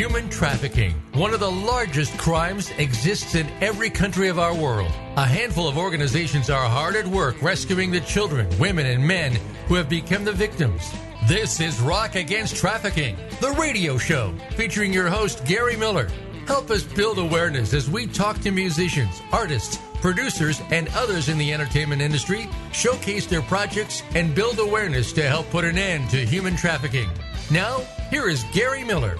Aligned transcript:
Human 0.00 0.30
trafficking, 0.30 0.94
one 1.12 1.34
of 1.34 1.40
the 1.40 1.50
largest 1.50 2.16
crimes, 2.16 2.70
exists 2.78 3.34
in 3.34 3.46
every 3.60 3.90
country 3.90 4.28
of 4.28 4.38
our 4.38 4.54
world. 4.54 4.90
A 5.18 5.26
handful 5.26 5.68
of 5.68 5.76
organizations 5.76 6.48
are 6.48 6.66
hard 6.66 6.96
at 6.96 7.06
work 7.06 7.42
rescuing 7.42 7.90
the 7.90 8.00
children, 8.00 8.48
women, 8.58 8.86
and 8.86 9.06
men 9.06 9.38
who 9.68 9.74
have 9.74 9.90
become 9.90 10.24
the 10.24 10.32
victims. 10.32 10.90
This 11.28 11.60
is 11.60 11.82
Rock 11.82 12.14
Against 12.14 12.56
Trafficking, 12.56 13.14
the 13.42 13.50
radio 13.60 13.98
show 13.98 14.32
featuring 14.52 14.90
your 14.90 15.08
host, 15.08 15.44
Gary 15.44 15.76
Miller. 15.76 16.08
Help 16.46 16.70
us 16.70 16.82
build 16.82 17.18
awareness 17.18 17.74
as 17.74 17.90
we 17.90 18.06
talk 18.06 18.40
to 18.40 18.50
musicians, 18.50 19.20
artists, 19.32 19.78
producers, 20.00 20.62
and 20.70 20.88
others 20.94 21.28
in 21.28 21.36
the 21.36 21.52
entertainment 21.52 22.00
industry, 22.00 22.48
showcase 22.72 23.26
their 23.26 23.42
projects, 23.42 24.02
and 24.14 24.34
build 24.34 24.60
awareness 24.60 25.12
to 25.12 25.28
help 25.28 25.50
put 25.50 25.66
an 25.66 25.76
end 25.76 26.08
to 26.08 26.24
human 26.24 26.56
trafficking. 26.56 27.10
Now, 27.50 27.80
here 28.08 28.30
is 28.30 28.44
Gary 28.44 28.82
Miller. 28.82 29.18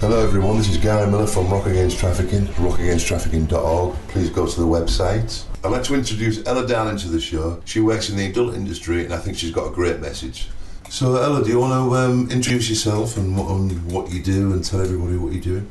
Hello 0.00 0.24
everyone, 0.24 0.56
this 0.56 0.70
is 0.70 0.76
Gary 0.76 1.10
Miller 1.10 1.26
from 1.26 1.50
Rock 1.50 1.66
Against 1.66 1.98
Trafficking, 1.98 2.46
rockagainsttrafficking.org. 2.46 3.96
Please 4.06 4.30
go 4.30 4.46
to 4.46 4.60
the 4.60 4.64
website. 4.64 5.42
I'd 5.64 5.72
like 5.72 5.82
to 5.82 5.94
introduce 5.96 6.46
Ela 6.46 6.68
Darling 6.68 6.98
to 6.98 7.08
the 7.08 7.20
show. 7.20 7.60
She 7.64 7.80
works 7.80 8.08
in 8.08 8.16
the 8.16 8.26
adult 8.26 8.54
industry 8.54 9.04
and 9.04 9.12
I 9.12 9.16
think 9.16 9.36
she's 9.36 9.50
got 9.50 9.66
a 9.66 9.74
great 9.74 9.98
message. 9.98 10.50
So 10.88 11.16
Ella, 11.16 11.42
do 11.42 11.50
you 11.50 11.58
want 11.58 11.72
to 11.72 11.96
um, 11.96 12.30
introduce 12.30 12.70
yourself 12.70 13.16
and 13.16 13.36
what, 13.36 13.46
what 13.92 14.12
you 14.12 14.22
do 14.22 14.52
and 14.52 14.64
tell 14.64 14.80
everybody 14.80 15.16
what 15.16 15.32
you 15.32 15.40
do? 15.40 15.66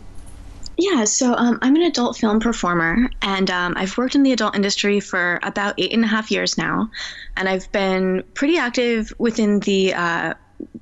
Yeah, 0.75 1.05
so 1.05 1.34
um, 1.34 1.58
I'm 1.62 1.78
an 1.78 1.84
adult 1.84 2.17
film 2.17 2.39
performer, 2.39 3.09
and 3.23 3.50
um, 3.50 3.73
I've 3.78 3.98
worked 3.98 4.14
in 4.14 4.22
the 4.22 4.31
adult 4.31 4.55
industry 4.55 5.00
for 5.00 5.39
about 5.41 5.73
eight 5.80 5.91
and 5.91 6.03
a 6.03 6.08
half 6.08 6.30
years 6.30 6.55
now. 6.55 6.91
And 7.36 7.50
I've 7.50 7.72
been 7.72 8.23
pretty 8.36 8.59
active 8.59 9.12
within 9.17 9.62
the 9.62 9.95
uh, 9.95 10.34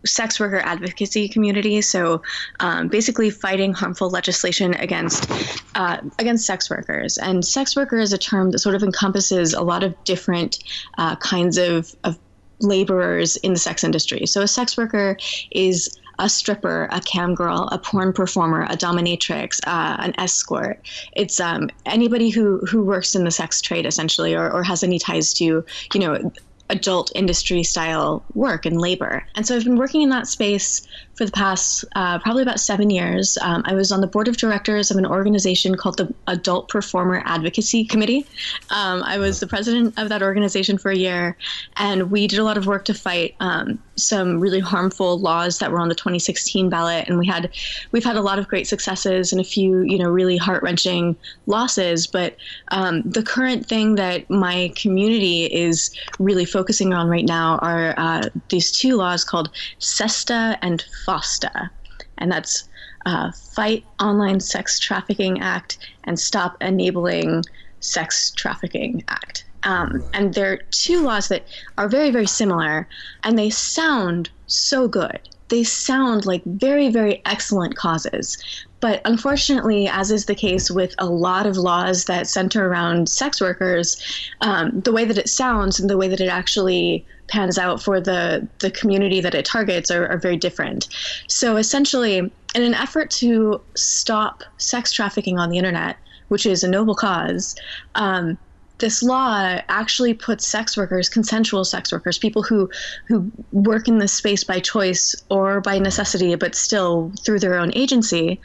sex 0.05 0.39
worker 0.39 0.59
advocacy 0.59 1.27
community. 1.27 1.81
So 1.81 2.21
um, 2.59 2.87
basically, 2.87 3.29
fighting 3.29 3.73
harmful 3.73 4.09
legislation 4.09 4.73
against 4.75 5.29
uh, 5.75 5.97
against 6.19 6.45
sex 6.45 6.69
workers. 6.69 7.17
And 7.17 7.43
sex 7.43 7.75
worker 7.75 7.97
is 7.97 8.13
a 8.13 8.17
term 8.17 8.51
that 8.51 8.59
sort 8.59 8.75
of 8.75 8.83
encompasses 8.83 9.53
a 9.53 9.61
lot 9.61 9.83
of 9.83 9.95
different 10.03 10.63
uh, 10.97 11.15
kinds 11.17 11.57
of, 11.57 11.95
of 12.03 12.17
laborers 12.59 13.35
in 13.37 13.53
the 13.53 13.59
sex 13.59 13.83
industry. 13.83 14.25
So 14.25 14.41
a 14.41 14.47
sex 14.47 14.77
worker 14.77 15.17
is 15.51 15.97
a 16.19 16.29
stripper, 16.29 16.87
a 16.91 17.01
cam 17.01 17.35
girl, 17.35 17.67
a 17.71 17.77
porn 17.77 18.13
performer, 18.13 18.63
a 18.63 18.77
dominatrix, 18.77 19.59
uh, 19.67 19.97
an 19.99 20.13
escort. 20.17 20.79
It's 21.13 21.39
um, 21.39 21.69
anybody 21.85 22.29
who 22.29 22.59
who 22.59 22.83
works 22.83 23.15
in 23.15 23.23
the 23.23 23.31
sex 23.31 23.61
trade 23.61 23.85
essentially, 23.85 24.33
or, 24.33 24.49
or 24.51 24.63
has 24.63 24.83
any 24.83 24.99
ties 24.99 25.33
to 25.35 25.65
you 25.93 25.99
know 25.99 26.31
adult 26.69 27.11
industry 27.15 27.63
style 27.63 28.25
work 28.33 28.65
and 28.65 28.79
labor. 28.79 29.23
And 29.35 29.45
so 29.45 29.55
I've 29.55 29.63
been 29.63 29.77
working 29.77 30.01
in 30.01 30.09
that 30.09 30.27
space 30.27 30.85
for 31.15 31.25
the 31.25 31.31
past 31.31 31.85
uh, 31.95 32.19
probably 32.19 32.41
about 32.41 32.59
seven 32.59 32.89
years. 32.89 33.37
Um, 33.41 33.63
I 33.65 33.73
was 33.73 33.91
on 33.91 34.01
the 34.01 34.07
board 34.07 34.27
of 34.27 34.37
directors 34.37 34.91
of 34.91 34.97
an 34.97 35.05
organization 35.05 35.75
called 35.75 35.97
the 35.97 36.13
Adult 36.27 36.69
Performer 36.69 37.21
Advocacy 37.25 37.85
Committee. 37.85 38.25
Um, 38.69 39.01
I 39.03 39.17
was 39.17 39.39
the 39.39 39.47
president 39.47 39.97
of 39.97 40.09
that 40.09 40.21
organization 40.21 40.77
for 40.77 40.91
a 40.91 40.95
year, 40.95 41.37
and 41.77 42.11
we 42.11 42.27
did 42.27 42.39
a 42.39 42.43
lot 42.43 42.57
of 42.57 42.67
work 42.67 42.85
to 42.85 42.93
fight 42.93 43.35
um, 43.39 43.79
some 43.95 44.39
really 44.39 44.59
harmful 44.59 45.17
laws 45.19 45.59
that 45.59 45.71
were 45.71 45.79
on 45.79 45.87
the 45.87 45.95
2016 45.95 46.69
ballot. 46.69 47.07
And 47.07 47.17
we 47.17 47.25
had 47.25 47.49
we've 47.91 48.03
had 48.03 48.17
a 48.17 48.21
lot 48.21 48.39
of 48.39 48.47
great 48.47 48.67
successes 48.67 49.31
and 49.31 49.39
a 49.39 49.43
few 49.43 49.81
you 49.81 49.97
know 49.97 50.09
really 50.09 50.37
heart 50.37 50.63
wrenching 50.63 51.15
losses. 51.45 52.07
But 52.07 52.35
um, 52.69 53.01
the 53.03 53.23
current 53.23 53.65
thing 53.65 53.95
that 53.95 54.29
my 54.29 54.73
community 54.75 55.45
is 55.45 55.91
really 56.19 56.45
focusing 56.45 56.93
on 56.93 57.07
right 57.07 57.25
now 57.25 57.57
are 57.59 57.93
uh, 57.97 58.29
these 58.49 58.71
two 58.71 58.95
laws 58.97 59.23
called 59.23 59.49
SESTA 59.79 60.57
and 60.61 60.83
FOSTA, 61.05 61.69
and 62.17 62.31
that's 62.31 62.67
uh, 63.05 63.31
Fight 63.31 63.85
Online 63.99 64.39
Sex 64.39 64.79
Trafficking 64.79 65.39
Act 65.41 65.77
and 66.05 66.19
Stop 66.19 66.57
Enabling 66.61 67.43
Sex 67.79 68.31
Trafficking 68.31 69.03
Act. 69.07 69.45
Um, 69.63 70.03
and 70.13 70.33
they're 70.33 70.57
two 70.71 71.01
laws 71.01 71.27
that 71.29 71.47
are 71.77 71.87
very, 71.87 72.11
very 72.11 72.27
similar, 72.27 72.87
and 73.23 73.37
they 73.37 73.49
sound 73.49 74.29
so 74.47 74.87
good. 74.87 75.19
They 75.49 75.63
sound 75.63 76.25
like 76.25 76.43
very, 76.45 76.89
very 76.89 77.21
excellent 77.25 77.75
causes. 77.75 78.37
But 78.79 79.01
unfortunately, 79.05 79.87
as 79.87 80.11
is 80.11 80.25
the 80.25 80.35
case 80.35 80.69
with 80.69 80.93
a 80.99 81.07
lot 81.07 81.47
of 81.47 81.57
laws 81.57 82.05
that 82.05 82.27
center 82.27 82.67
around 82.67 83.09
sex 83.09 83.41
workers, 83.41 83.99
um, 84.41 84.79
the 84.81 84.91
way 84.91 85.05
that 85.05 85.17
it 85.17 85.29
sounds 85.29 85.79
and 85.79 85.89
the 85.89 85.97
way 85.97 86.07
that 86.07 86.21
it 86.21 86.29
actually 86.29 87.05
pans 87.27 87.57
out 87.57 87.81
for 87.81 87.99
the, 87.99 88.47
the 88.59 88.71
community 88.71 89.21
that 89.21 89.35
it 89.35 89.45
targets 89.45 89.89
are, 89.91 90.07
are 90.07 90.17
very 90.17 90.37
different. 90.37 90.87
So 91.27 91.57
essentially, 91.57 92.17
in 92.17 92.31
an 92.63 92.73
effort 92.73 93.09
to 93.11 93.61
stop 93.75 94.43
sex 94.57 94.91
trafficking 94.91 95.37
on 95.37 95.49
the 95.49 95.57
internet, 95.57 95.97
which 96.27 96.45
is 96.45 96.63
a 96.63 96.69
noble 96.69 96.95
cause, 96.95 97.55
um, 97.95 98.37
this 98.79 99.01
law 99.01 99.57
actually 99.69 100.13
puts 100.13 100.47
sex 100.47 100.75
workers, 100.75 101.07
consensual 101.07 101.63
sex 101.63 101.91
workers, 101.91 102.17
people 102.17 102.43
who 102.43 102.69
who 103.07 103.31
work 103.51 103.87
in 103.87 103.99
this 103.99 104.11
space 104.11 104.43
by 104.43 104.59
choice 104.59 105.15
or 105.29 105.61
by 105.61 105.79
necessity, 105.79 106.35
but 106.35 106.55
still 106.55 107.13
through 107.23 107.39
their 107.39 107.55
own 107.55 107.71
agency, 107.75 108.41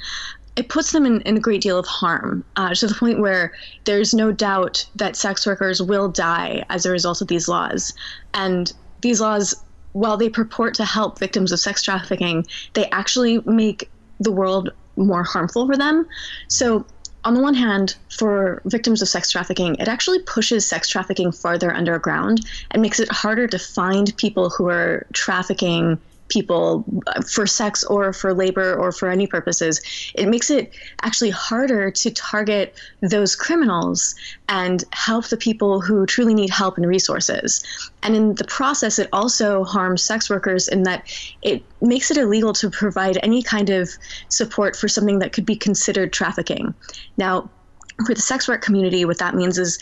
it 0.56 0.68
puts 0.68 0.92
them 0.92 1.06
in, 1.06 1.20
in 1.22 1.36
a 1.36 1.40
great 1.40 1.60
deal 1.60 1.78
of 1.78 1.86
harm 1.86 2.44
uh, 2.56 2.74
to 2.74 2.86
the 2.86 2.94
point 2.94 3.20
where 3.20 3.52
there's 3.84 4.12
no 4.12 4.32
doubt 4.32 4.86
that 4.96 5.16
sex 5.16 5.46
workers 5.46 5.80
will 5.80 6.08
die 6.08 6.64
as 6.68 6.84
a 6.84 6.90
result 6.90 7.20
of 7.20 7.28
these 7.28 7.48
laws. 7.48 7.92
And 8.34 8.72
these 9.00 9.20
laws, 9.20 9.54
while 9.92 10.16
they 10.16 10.28
purport 10.28 10.74
to 10.74 10.84
help 10.84 11.18
victims 11.18 11.52
of 11.52 11.60
sex 11.60 11.82
trafficking, 11.82 12.46
they 12.74 12.88
actually 12.90 13.40
make 13.46 13.88
the 14.18 14.32
world 14.32 14.70
more 14.96 15.22
harmful 15.22 15.66
for 15.66 15.76
them. 15.76 16.06
So 16.48 16.84
on 17.24 17.34
the 17.34 17.40
one 17.40 17.54
hand, 17.54 17.96
for 18.10 18.62
victims 18.64 19.02
of 19.02 19.08
sex 19.08 19.30
trafficking, 19.30 19.76
it 19.76 19.88
actually 19.88 20.20
pushes 20.20 20.66
sex 20.66 20.88
trafficking 20.88 21.32
farther 21.32 21.72
underground 21.72 22.46
and 22.70 22.80
makes 22.80 22.98
it 22.98 23.10
harder 23.12 23.46
to 23.46 23.58
find 23.58 24.16
people 24.16 24.50
who 24.50 24.68
are 24.68 25.06
trafficking 25.12 25.98
people 26.30 26.84
for 27.28 27.46
sex 27.46 27.84
or 27.84 28.12
for 28.12 28.32
labor 28.32 28.74
or 28.74 28.90
for 28.92 29.10
any 29.10 29.26
purposes, 29.26 29.80
it 30.14 30.28
makes 30.28 30.48
it 30.48 30.72
actually 31.02 31.30
harder 31.30 31.90
to 31.90 32.10
target 32.10 32.80
those 33.02 33.36
criminals 33.36 34.14
and 34.48 34.84
help 34.92 35.28
the 35.28 35.36
people 35.36 35.80
who 35.80 36.06
truly 36.06 36.32
need 36.32 36.48
help 36.48 36.78
and 36.78 36.86
resources. 36.86 37.62
And 38.02 38.16
in 38.16 38.34
the 38.36 38.44
process, 38.44 38.98
it 38.98 39.08
also 39.12 39.64
harms 39.64 40.02
sex 40.02 40.30
workers 40.30 40.68
in 40.68 40.84
that 40.84 41.06
it 41.42 41.62
makes 41.82 42.10
it 42.10 42.16
illegal 42.16 42.54
to 42.54 42.70
provide 42.70 43.18
any 43.22 43.42
kind 43.42 43.68
of 43.68 43.90
support 44.28 44.74
for 44.74 44.88
something 44.88 45.18
that 45.18 45.32
could 45.32 45.44
be 45.44 45.56
considered 45.56 46.12
trafficking. 46.12 46.74
Now, 47.18 47.50
for 48.06 48.14
the 48.14 48.22
sex 48.22 48.48
work 48.48 48.62
community, 48.62 49.04
what 49.04 49.18
that 49.18 49.34
means 49.34 49.58
is 49.58 49.78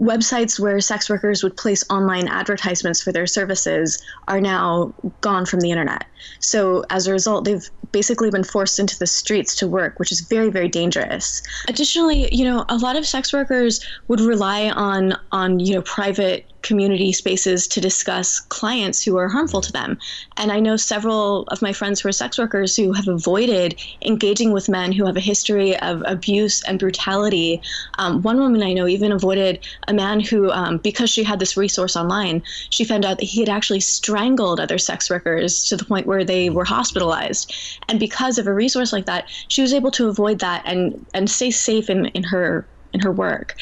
websites 0.00 0.60
where 0.60 0.80
sex 0.80 1.10
workers 1.10 1.42
would 1.42 1.56
place 1.56 1.84
online 1.90 2.28
advertisements 2.28 3.02
for 3.02 3.12
their 3.12 3.26
services 3.26 4.02
are 4.28 4.40
now 4.40 4.94
gone 5.20 5.44
from 5.44 5.60
the 5.60 5.70
internet. 5.70 6.04
So 6.40 6.84
as 6.90 7.06
a 7.06 7.12
result, 7.12 7.44
they've 7.44 7.68
basically 7.92 8.30
been 8.30 8.44
forced 8.44 8.78
into 8.78 8.98
the 8.98 9.06
streets 9.06 9.54
to 9.56 9.66
work, 9.66 9.98
which 9.98 10.12
is 10.12 10.20
very, 10.20 10.50
very 10.50 10.68
dangerous. 10.68 11.42
Additionally, 11.68 12.32
you 12.34 12.44
know, 12.44 12.64
a 12.68 12.76
lot 12.76 12.96
of 12.96 13.06
sex 13.06 13.32
workers 13.32 13.84
would 14.08 14.20
rely 14.20 14.70
on 14.70 15.14
on 15.32 15.58
you 15.58 15.74
know 15.74 15.82
private 15.82 16.46
community 16.62 17.12
spaces 17.12 17.66
to 17.68 17.80
discuss 17.80 18.40
clients 18.40 19.02
who 19.02 19.16
are 19.16 19.28
harmful 19.28 19.60
to 19.60 19.72
them. 19.72 19.98
And 20.36 20.50
I 20.50 20.60
know 20.60 20.76
several 20.76 21.42
of 21.48 21.62
my 21.62 21.72
friends 21.72 22.00
who 22.00 22.08
are 22.08 22.12
sex 22.12 22.38
workers 22.38 22.76
who 22.76 22.92
have 22.92 23.08
avoided 23.08 23.80
engaging 24.02 24.52
with 24.52 24.68
men 24.68 24.92
who 24.92 25.06
have 25.06 25.16
a 25.16 25.20
history 25.20 25.78
of 25.78 26.02
abuse 26.06 26.62
and 26.64 26.78
brutality. 26.78 27.62
Um, 27.98 28.22
one 28.22 28.38
woman 28.38 28.62
I 28.62 28.72
know 28.72 28.86
even 28.86 29.12
avoided 29.12 29.64
a 29.86 29.94
man 29.94 30.20
who, 30.20 30.50
um, 30.50 30.78
because 30.78 31.10
she 31.10 31.22
had 31.22 31.38
this 31.38 31.56
resource 31.56 31.96
online, 31.96 32.42
she 32.70 32.84
found 32.84 33.04
out 33.04 33.18
that 33.18 33.24
he 33.26 33.40
had 33.40 33.48
actually 33.48 33.80
strangled 33.80 34.60
other 34.60 34.78
sex 34.78 35.10
workers 35.10 35.64
to 35.64 35.76
the 35.76 35.84
point 35.84 36.06
where 36.06 36.24
they 36.24 36.50
were 36.50 36.64
hospitalized. 36.64 37.52
And 37.88 38.00
because 38.00 38.38
of 38.38 38.46
a 38.46 38.54
resource 38.54 38.92
like 38.92 39.06
that, 39.06 39.28
she 39.48 39.62
was 39.62 39.72
able 39.72 39.90
to 39.92 40.08
avoid 40.08 40.40
that 40.40 40.62
and, 40.64 41.04
and 41.14 41.30
stay 41.30 41.50
safe 41.50 41.88
in, 41.88 42.06
in 42.06 42.24
her 42.24 42.66
in 42.94 43.00
her 43.00 43.12
work 43.12 43.54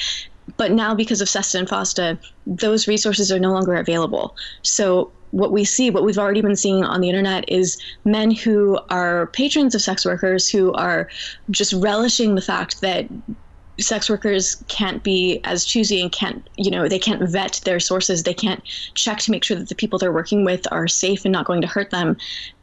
but 0.56 0.72
now 0.72 0.94
because 0.94 1.20
of 1.20 1.28
SESTA 1.28 1.58
and 1.58 1.69
FOSTA, 1.69 2.19
those 2.46 2.87
resources 2.87 3.32
are 3.32 3.38
no 3.38 3.52
longer 3.52 3.75
available. 3.75 4.37
So 4.62 5.12
what 5.32 5.52
we 5.52 5.64
see, 5.64 5.90
what 5.90 6.04
we've 6.04 6.19
already 6.19 6.40
been 6.40 6.56
seeing 6.56 6.84
on 6.84 7.00
the 7.00 7.08
internet, 7.08 7.44
is 7.48 7.81
men 8.04 8.31
who 8.31 8.78
are 8.90 9.26
patrons 9.28 9.75
of 9.75 9.82
sex 9.82 10.04
workers 10.04 10.48
who 10.48 10.72
are 10.75 11.08
just 11.50 11.72
relishing 11.72 12.34
the 12.34 12.40
fact 12.40 12.81
that 12.81 13.06
sex 13.78 14.08
workers 14.08 14.56
can't 14.69 15.02
be 15.02 15.40
as 15.44 15.64
choosy 15.64 16.00
and 16.00 16.10
can't 16.10 16.49
you 16.56 16.70
know 16.70 16.88
they 16.88 16.99
can't 16.99 17.28
vet 17.28 17.60
their 17.66 17.78
sources 17.78 18.22
they 18.22 18.32
can't 18.32 18.64
check 18.94 19.19
to 19.19 19.31
make 19.31 19.44
sure 19.44 19.54
that 19.54 19.69
the 19.69 19.75
people 19.75 19.99
they're 19.99 20.14
working 20.14 20.46
with 20.46 20.66
are 20.72 20.88
safe 20.88 21.26
and 21.26 21.32
not 21.32 21.44
going 21.44 21.60
to 21.60 21.66
hurt 21.66 21.90
them 21.90 22.16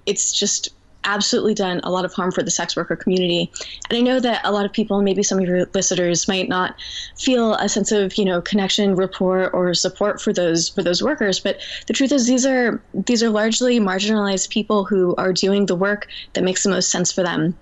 it's 0.07 0.31
just 0.31 0.69
absolutely 1.05 1.53
done 1.53 1.79
a 1.83 1.91
lot 1.91 2.05
of 2.05 2.13
harm 2.13 2.31
for 2.31 2.44
the 2.44 2.51
sex 2.51 2.75
worker 2.75 2.95
community. 2.95 3.51
And 3.89 3.97
i 3.97 4.01
know 4.01 4.19
that 4.19 4.41
a 4.44 4.51
lot 4.51 4.65
of 4.65 4.73
people 4.73 5.01
maybe 5.01 5.23
some 5.23 5.39
of 5.39 5.45
your 5.45 5.65
listeners 5.73 6.27
might 6.27 6.50
not 6.50 6.75
feel 7.17 7.55
a 7.55 7.69
sense 7.69 7.91
of 7.91 8.17
you 8.17 8.25
know 8.25 8.41
connection 8.41 8.95
rapport 8.95 9.50
or 9.51 9.73
support 9.73 10.21
for 10.21 10.33
those 10.33 10.69
for 10.69 10.83
those 10.83 11.03
workers. 11.03 11.39
But 11.39 11.59
the 11.88 11.94
truth 11.94 12.11
is 12.11 12.27
these 12.27 12.45
are 12.45 12.81
these 12.94 13.23
are 13.23 13.29
largely 13.29 13.79
marginalized 13.79 14.50
people 14.50 14.85
who 14.85 15.15
are 15.15 15.33
doing 15.33 15.65
the 15.65 15.75
work 15.75 16.07
that 16.33 16.44
makes 16.44 16.63
the 16.63 16.69
most 16.69 16.89
sense 16.89 17.11
for 17.11 17.23
them. 17.23 17.57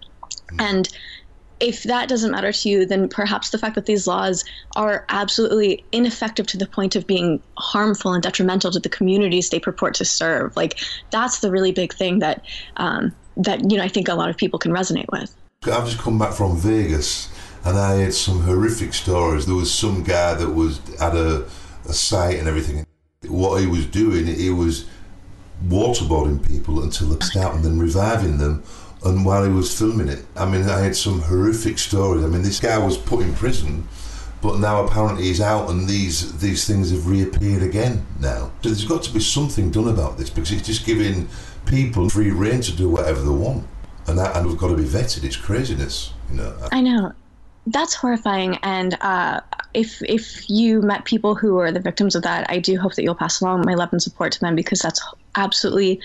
And 0.59 0.89
if 1.61 1.83
that 1.83 2.09
doesn't 2.09 2.31
matter 2.31 2.51
to 2.51 2.69
you, 2.69 2.85
then 2.85 3.07
perhaps 3.07 3.51
the 3.51 3.57
fact 3.57 3.75
that 3.75 3.85
these 3.85 4.07
laws 4.07 4.43
are 4.75 5.05
absolutely 5.09 5.85
ineffective 5.91 6.47
to 6.47 6.57
the 6.57 6.65
point 6.65 6.95
of 6.95 7.05
being 7.05 7.41
harmful 7.57 8.13
and 8.13 8.23
detrimental 8.23 8.71
to 8.71 8.79
the 8.79 8.89
communities 8.89 9.49
they 9.49 9.59
purport 9.59 9.93
to 9.93 10.03
serve, 10.03 10.57
like 10.57 10.79
that's 11.11 11.39
the 11.39 11.51
really 11.51 11.71
big 11.71 11.93
thing 11.93 12.17
that 12.19 12.43
um, 12.77 13.15
that 13.37 13.69
you 13.69 13.77
know 13.77 13.83
I 13.83 13.87
think 13.87 14.07
a 14.07 14.15
lot 14.15 14.29
of 14.29 14.37
people 14.37 14.59
can 14.59 14.71
resonate 14.71 15.07
with. 15.11 15.35
I've 15.63 15.85
just 15.85 15.99
come 15.99 16.17
back 16.17 16.33
from 16.33 16.57
Vegas, 16.57 17.29
and 17.63 17.77
I 17.77 17.95
had 17.95 18.13
some 18.13 18.41
horrific 18.41 18.93
stories. 18.93 19.45
There 19.45 19.55
was 19.55 19.73
some 19.73 20.03
guy 20.03 20.33
that 20.33 20.49
was 20.49 20.79
at 20.99 21.15
a, 21.15 21.45
a 21.87 21.93
site 21.93 22.39
and 22.39 22.47
everything. 22.47 22.85
What 23.27 23.61
he 23.61 23.67
was 23.67 23.85
doing, 23.85 24.25
he 24.25 24.49
was 24.49 24.85
waterboarding 25.67 26.45
people 26.45 26.81
until 26.81 27.09
they 27.09 27.17
passed 27.17 27.37
out 27.37 27.53
and 27.53 27.63
then 27.63 27.77
reviving 27.77 28.39
them 28.39 28.63
and 29.03 29.25
while 29.25 29.43
he 29.43 29.49
was 29.49 29.77
filming 29.77 30.07
it. 30.07 30.25
I 30.35 30.45
mean, 30.45 30.63
I 30.63 30.79
had 30.79 30.95
some 30.95 31.21
horrific 31.21 31.79
stories. 31.79 32.23
I 32.23 32.27
mean, 32.27 32.43
this 32.43 32.59
guy 32.59 32.77
was 32.77 32.97
put 32.97 33.25
in 33.25 33.33
prison, 33.33 33.87
but 34.41 34.59
now 34.59 34.85
apparently 34.85 35.23
he's 35.23 35.41
out, 35.41 35.69
and 35.69 35.87
these 35.87 36.37
these 36.39 36.65
things 36.67 36.91
have 36.91 37.07
reappeared 37.07 37.63
again 37.63 38.05
now. 38.19 38.51
So 38.61 38.69
there's 38.69 38.85
got 38.85 39.03
to 39.03 39.13
be 39.13 39.19
something 39.19 39.71
done 39.71 39.87
about 39.87 40.17
this 40.17 40.29
because 40.29 40.51
it's 40.51 40.67
just 40.67 40.85
giving 40.85 41.27
people 41.65 42.09
free 42.09 42.31
reign 42.31 42.61
to 42.61 42.75
do 42.75 42.89
whatever 42.89 43.21
they 43.21 43.29
want, 43.29 43.65
and 44.07 44.17
that 44.17 44.35
and 44.35 44.47
we've 44.47 44.57
got 44.57 44.69
to 44.69 44.77
be 44.77 44.83
vetted. 44.83 45.23
It's 45.23 45.35
craziness, 45.35 46.13
you 46.29 46.37
know. 46.37 46.55
I 46.71 46.81
know. 46.81 47.13
That's 47.67 47.93
horrifying, 47.93 48.57
and 48.63 48.97
uh, 49.01 49.41
if 49.73 50.01
if 50.03 50.49
you 50.49 50.81
met 50.81 51.05
people 51.05 51.35
who 51.35 51.59
are 51.59 51.71
the 51.71 51.79
victims 51.79 52.15
of 52.15 52.23
that, 52.23 52.49
I 52.49 52.59
do 52.59 52.77
hope 52.77 52.95
that 52.95 53.03
you'll 53.03 53.15
pass 53.15 53.41
along 53.41 53.63
my 53.65 53.75
love 53.75 53.89
and 53.91 54.01
support 54.01 54.31
to 54.33 54.39
them 54.39 54.55
because 54.55 54.79
that's 54.79 55.01
absolutely 55.35 56.01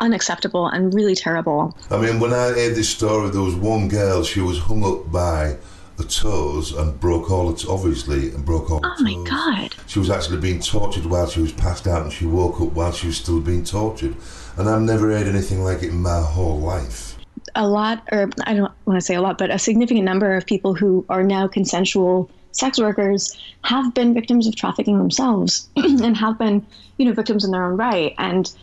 unacceptable 0.00 0.66
and 0.68 0.92
really 0.92 1.14
terrible. 1.14 1.76
I 1.90 1.98
mean, 1.98 2.20
when 2.20 2.32
I 2.32 2.48
heard 2.48 2.74
this 2.74 2.90
story, 2.90 3.30
there 3.30 3.40
was 3.40 3.54
one 3.54 3.88
girl, 3.88 4.22
she 4.22 4.40
was 4.40 4.58
hung 4.58 4.84
up 4.84 5.10
by 5.10 5.56
the 5.96 6.04
toes 6.04 6.72
and 6.72 6.98
broke 6.98 7.30
all 7.30 7.52
it 7.52 7.64
obviously 7.68 8.30
and 8.30 8.44
broke 8.44 8.68
all 8.68 8.80
oh 8.82 8.96
my 9.02 9.14
god 9.28 9.72
she 9.86 10.00
was 10.00 10.10
actually 10.10 10.40
being 10.40 10.58
tortured 10.58 11.06
while 11.06 11.28
she 11.28 11.40
was 11.40 11.52
passed 11.52 11.86
out 11.86 12.02
and 12.02 12.12
she 12.12 12.26
woke 12.26 12.60
up 12.60 12.72
while 12.72 12.90
she 12.90 13.06
was 13.06 13.16
still 13.16 13.40
being 13.40 13.62
tortured 13.62 14.16
and 14.56 14.68
i've 14.68 14.82
never 14.82 15.10
heard 15.10 15.26
anything 15.26 15.62
like 15.62 15.82
it 15.82 15.90
in 15.90 16.00
my 16.00 16.20
whole 16.20 16.58
life 16.58 17.16
a 17.54 17.66
lot 17.66 18.06
or 18.12 18.28
i 18.46 18.54
don't 18.54 18.72
want 18.86 18.98
to 18.98 19.04
say 19.04 19.14
a 19.14 19.20
lot 19.20 19.38
but 19.38 19.50
a 19.50 19.58
significant 19.58 20.04
number 20.04 20.34
of 20.34 20.46
people 20.46 20.74
who 20.74 21.04
are 21.08 21.22
now 21.22 21.46
consensual 21.46 22.30
sex 22.52 22.78
workers 22.78 23.36
have 23.62 23.92
been 23.94 24.14
victims 24.14 24.46
of 24.46 24.54
trafficking 24.54 24.98
themselves 24.98 25.68
and 25.76 26.16
have 26.16 26.38
been 26.38 26.64
you 26.98 27.06
know 27.06 27.12
victims 27.12 27.44
in 27.44 27.50
their 27.50 27.64
own 27.64 27.76
right 27.76 28.14
and 28.18 28.54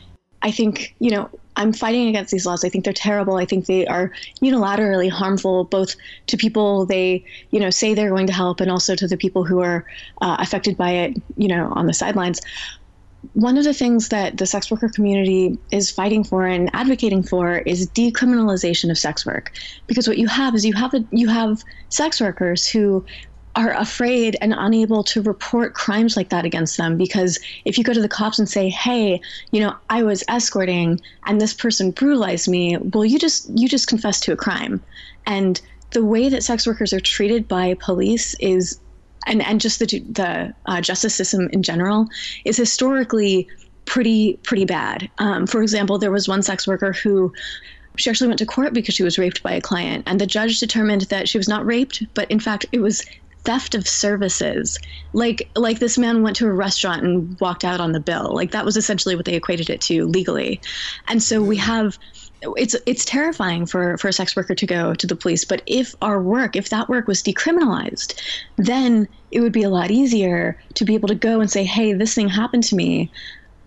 I 0.42 0.52
think, 0.52 0.96
you 1.00 1.12
know, 1.12 1.30
I'm 1.56 1.74
fighting 1.74 2.08
against 2.08 2.32
these 2.32 2.46
laws. 2.46 2.64
I 2.64 2.70
think 2.70 2.86
they're 2.86 2.94
terrible. 2.94 3.36
I 3.36 3.46
think 3.46 3.66
they 3.66 3.86
are 3.86 4.12
unilaterally 4.42 5.10
harmful, 5.10 5.66
both 5.66 5.96
to 6.28 6.38
people 6.38 6.86
they, 6.86 7.24
you 7.52 7.60
know, 7.60 7.70
say 7.70 7.94
they're 7.94 8.10
going 8.10 8.28
to 8.28 8.34
help, 8.34 8.62
and 8.62 8.72
also 8.72 8.96
to 8.96 9.08
the 9.08 9.18
people 9.18 9.44
who 9.44 9.60
are 9.60 9.86
uh, 10.22 10.38
affected 10.40 10.78
by 10.78 10.92
it, 10.92 11.22
you 11.38 11.48
know, 11.48 11.72
on 11.74 11.86
the 11.86 11.94
sidelines. 11.94 12.42
One 13.34 13.58
of 13.58 13.64
the 13.64 13.74
things 13.74 14.10
that 14.10 14.38
the 14.38 14.46
sex 14.46 14.72
worker 14.72 14.90
community 14.90 15.58
is 15.72 15.92
fighting 15.92 16.24
for 16.24 16.46
and 16.46 16.70
advocating 16.74 17.24
for 17.24 17.60
is 17.60 17.90
decriminalization 17.92 18.90
of 18.90 18.98
sex 18.98 19.26
work, 19.26 19.52
because 19.88 20.08
what 20.08 20.18
you 20.18 20.28
have 20.28 20.56
is 20.56 20.66
you 20.66 20.74
have 20.74 20.94
a, 20.94 21.04
you 21.12 21.28
have 21.28 21.64
sex 21.90 22.20
workers 22.20 22.68
who 22.68 23.06
are 23.56 23.74
afraid 23.74 24.38
and 24.42 24.54
unable 24.58 25.04
to 25.04 25.22
report 25.22 25.74
crimes 25.74 26.16
like 26.16 26.30
that 26.30 26.46
against 26.46 26.78
them. 26.78 26.98
Because 26.98 27.38
if 27.66 27.78
you 27.78 27.84
go 27.84 27.94
to 27.94 28.02
the 28.02 28.08
cops 28.08 28.40
and 28.40 28.50
say 28.50 28.70
hey 28.70 29.20
you 29.52 29.60
know 29.60 29.76
i 29.90 30.02
was 30.02 30.24
escorting 30.30 31.00
and 31.26 31.42
this 31.42 31.54
person 31.54 31.92
brutalized 31.92 32.48
me 32.48 32.78
well 32.78 33.04
you 33.04 33.20
just 33.20 33.50
you 33.58 33.68
just 33.68 33.88
confessed 33.88 34.24
to 34.24 34.32
a 34.32 34.38
crime. 34.38 34.82
And 35.26 35.62
the 35.92 36.04
way 36.06 36.30
that 36.30 36.44
sex 36.44 36.66
workers 36.66 36.94
are 36.94 37.02
treated 37.02 37.48
by 37.48 37.76
police 37.76 38.34
is 38.40 38.80
and 39.28 39.42
and 39.42 39.62
just 39.62 39.80
the 39.80 39.86
the 39.86 40.54
uh, 40.66 40.82
justice 40.82 41.16
system 41.16 41.50
in 41.52 41.64
general 41.64 42.08
is 42.46 42.58
historically 42.58 43.48
pretty 43.86 44.38
pretty 44.44 44.66
bad 44.66 45.10
um, 45.18 45.48
for 45.48 45.62
example 45.62 45.98
there 45.98 46.12
was 46.12 46.28
one 46.28 46.42
sex 46.42 46.68
worker 46.68 46.94
who 46.94 47.32
she 47.98 48.10
actually 48.10 48.28
went 48.28 48.40
to 48.40 48.46
court 48.46 48.74
because 48.74 48.96
she 48.96 49.04
was 49.04 49.20
raped 49.20 49.44
by 49.44 49.52
a 49.52 49.62
client 49.62 50.04
and 50.08 50.20
the 50.20 50.28
judge 50.28 50.60
determined 50.60 51.02
that 51.04 51.28
she 51.28 51.38
was 51.38 51.48
not 51.48 51.66
raped 51.66 52.04
but 52.14 52.30
in 52.32 52.40
fact 52.40 52.66
it 52.72 52.80
was 52.80 53.04
theft 53.44 53.76
of 53.76 53.88
services. 53.88 54.78
Like 55.14 55.50
like 55.56 55.80
this 55.80 55.98
man 55.98 56.24
went 56.24 56.36
to 56.38 56.48
a 56.48 56.54
restaurant 56.54 57.04
and 57.04 57.40
walked 57.40 57.64
out 57.64 57.80
on 57.80 57.92
the 57.92 58.00
bill. 58.00 58.32
Like 58.34 58.52
that 58.52 58.66
was 58.66 58.78
essentially 58.78 59.16
what 59.16 59.26
they 59.26 59.34
equated 59.34 59.70
it 59.70 59.82
to 59.82 60.06
legally. 60.06 60.62
And 61.08 61.22
so 61.22 61.42
we 61.42 61.58
have 61.58 61.98
it's 62.58 62.76
it's 62.86 63.06
terrifying 63.06 63.66
for 63.66 63.98
for 63.98 64.08
a 64.08 64.14
sex 64.14 64.36
worker 64.36 64.56
to 64.56 64.66
go 64.66 64.94
to 64.96 65.08
the 65.08 65.16
police. 65.16 65.46
But 65.46 65.62
if 65.66 65.96
our 66.02 66.22
work 66.22 66.56
if 66.56 66.70
that 66.70 66.90
work 66.90 67.08
was 67.08 67.22
decriminalized 67.22 68.20
then 68.58 69.08
it 69.32 69.42
would 69.42 69.54
be 69.54 69.64
a 69.64 69.70
lot 69.70 69.92
easier 69.92 70.60
to 70.76 70.86
be 70.86 70.96
able 70.96 71.08
to 71.08 71.16
go 71.16 71.40
and 71.40 71.50
say 71.50 71.64
hey 71.64 71.94
this 71.94 72.16
thing 72.16 72.30
happened 72.30 72.64
to 72.64 72.76
me 72.76 73.12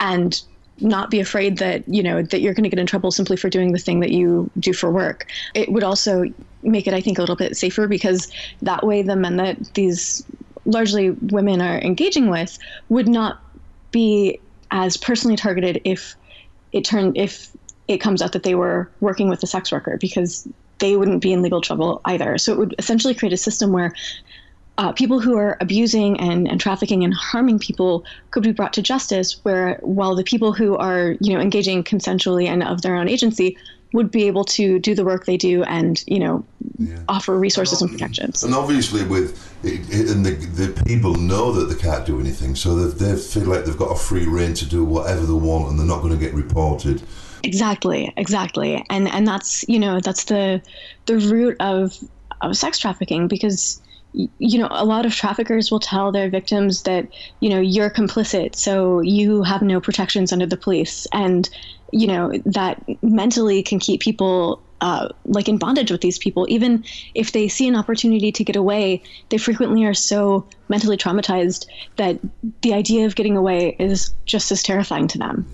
and 0.00 0.42
not 0.80 1.10
be 1.10 1.20
afraid 1.20 1.58
that 1.58 1.88
you 1.88 2.02
know 2.02 2.22
that 2.22 2.40
you're 2.40 2.54
going 2.54 2.64
to 2.64 2.68
get 2.68 2.78
in 2.78 2.86
trouble 2.86 3.10
simply 3.10 3.36
for 3.36 3.48
doing 3.48 3.72
the 3.72 3.78
thing 3.78 4.00
that 4.00 4.10
you 4.10 4.50
do 4.58 4.72
for 4.72 4.90
work. 4.90 5.26
It 5.54 5.70
would 5.70 5.84
also 5.84 6.24
make 6.62 6.86
it, 6.86 6.94
I 6.94 7.00
think, 7.00 7.18
a 7.18 7.22
little 7.22 7.36
bit 7.36 7.56
safer 7.56 7.86
because 7.86 8.30
that 8.62 8.84
way 8.84 9.02
the 9.02 9.16
men 9.16 9.36
that 9.36 9.74
these 9.74 10.24
largely 10.64 11.10
women 11.10 11.60
are 11.60 11.78
engaging 11.78 12.30
with 12.30 12.58
would 12.88 13.08
not 13.08 13.40
be 13.90 14.40
as 14.70 14.96
personally 14.96 15.36
targeted 15.36 15.80
if 15.84 16.16
it 16.72 16.84
turned 16.84 17.16
if 17.16 17.50
it 17.88 17.98
comes 17.98 18.22
out 18.22 18.32
that 18.32 18.42
they 18.42 18.54
were 18.54 18.90
working 19.00 19.28
with 19.28 19.42
a 19.42 19.46
sex 19.46 19.70
worker 19.70 19.98
because 20.00 20.48
they 20.78 20.96
wouldn't 20.96 21.22
be 21.22 21.32
in 21.32 21.42
legal 21.42 21.60
trouble 21.60 22.00
either. 22.04 22.38
So 22.38 22.52
it 22.52 22.58
would 22.58 22.74
essentially 22.78 23.14
create 23.14 23.32
a 23.32 23.36
system 23.36 23.72
where 23.72 23.92
uh, 24.76 24.92
people 24.92 25.20
who 25.20 25.36
are 25.36 25.56
abusing 25.60 26.18
and, 26.18 26.48
and 26.48 26.60
trafficking 26.60 27.04
and 27.04 27.14
harming 27.14 27.58
people 27.58 28.04
could 28.32 28.42
be 28.42 28.52
brought 28.52 28.72
to 28.72 28.82
justice, 28.82 29.44
where 29.44 29.78
while 29.82 30.16
the 30.16 30.24
people 30.24 30.52
who 30.52 30.76
are 30.76 31.14
you 31.20 31.32
know 31.32 31.40
engaging 31.40 31.84
consensually 31.84 32.46
and 32.46 32.62
of 32.62 32.82
their 32.82 32.96
own 32.96 33.08
agency 33.08 33.56
would 33.92 34.10
be 34.10 34.24
able 34.24 34.44
to 34.44 34.80
do 34.80 34.92
the 34.92 35.04
work 35.04 35.24
they 35.24 35.36
do 35.36 35.62
and 35.62 36.02
you 36.08 36.18
know 36.18 36.44
yeah. 36.78 36.98
offer 37.08 37.38
resources 37.38 37.80
and, 37.80 37.90
and, 37.90 37.98
protections. 37.98 38.42
And 38.42 38.52
obviously, 38.52 39.04
with 39.04 39.38
and 39.62 40.26
the 40.26 40.32
the 40.32 40.82
people 40.84 41.14
know 41.14 41.52
that 41.52 41.72
they 41.72 41.80
can't 41.80 42.04
do 42.04 42.18
anything, 42.18 42.56
so 42.56 42.74
they, 42.74 43.06
they 43.12 43.20
feel 43.20 43.44
like 43.44 43.64
they've 43.64 43.78
got 43.78 43.92
a 43.92 43.98
free 43.98 44.26
reign 44.26 44.54
to 44.54 44.66
do 44.66 44.84
whatever 44.84 45.24
they 45.24 45.32
want, 45.32 45.70
and 45.70 45.78
they're 45.78 45.86
not 45.86 46.02
going 46.02 46.12
to 46.12 46.18
get 46.18 46.34
reported. 46.34 47.00
Exactly, 47.44 48.12
exactly, 48.16 48.84
and 48.90 49.08
and 49.08 49.26
that's 49.26 49.64
you 49.68 49.78
know 49.78 50.00
that's 50.00 50.24
the 50.24 50.62
the 51.06 51.18
root 51.18 51.56
of 51.60 51.96
of 52.40 52.56
sex 52.56 52.78
trafficking 52.78 53.28
because 53.28 53.80
you 54.38 54.58
know, 54.60 54.68
a 54.70 54.84
lot 54.84 55.04
of 55.04 55.12
traffickers 55.12 55.72
will 55.72 55.80
tell 55.80 56.12
their 56.12 56.30
victims 56.30 56.84
that, 56.84 57.08
you 57.40 57.50
know, 57.50 57.60
you're 57.60 57.90
complicit, 57.90 58.54
so 58.54 59.00
you 59.00 59.42
have 59.42 59.60
no 59.60 59.80
protections 59.80 60.32
under 60.32 60.46
the 60.46 60.56
police. 60.56 61.06
And 61.12 61.48
you 61.92 62.08
know 62.08 62.32
that 62.44 62.82
mentally 63.02 63.62
can 63.62 63.78
keep 63.78 64.00
people 64.00 64.60
uh, 64.80 65.08
like 65.26 65.48
in 65.48 65.58
bondage 65.58 65.90
with 65.90 66.00
these 66.00 66.18
people. 66.18 66.44
Even 66.48 66.84
if 67.14 67.32
they 67.32 67.46
see 67.46 67.68
an 67.68 67.76
opportunity 67.76 68.32
to 68.32 68.44
get 68.44 68.56
away 68.56 69.02
they 69.28 69.38
frequently 69.38 69.84
are 69.84 69.94
so 69.94 70.46
mentally 70.68 70.96
traumatized 70.96 71.66
that 71.96 72.18
the 72.62 72.74
idea 72.74 73.06
of 73.06 73.14
getting 73.14 73.36
away 73.36 73.76
is 73.78 74.12
just 74.26 74.50
as 74.50 74.62
terrifying 74.62 75.06
to 75.08 75.18
them 75.18 75.46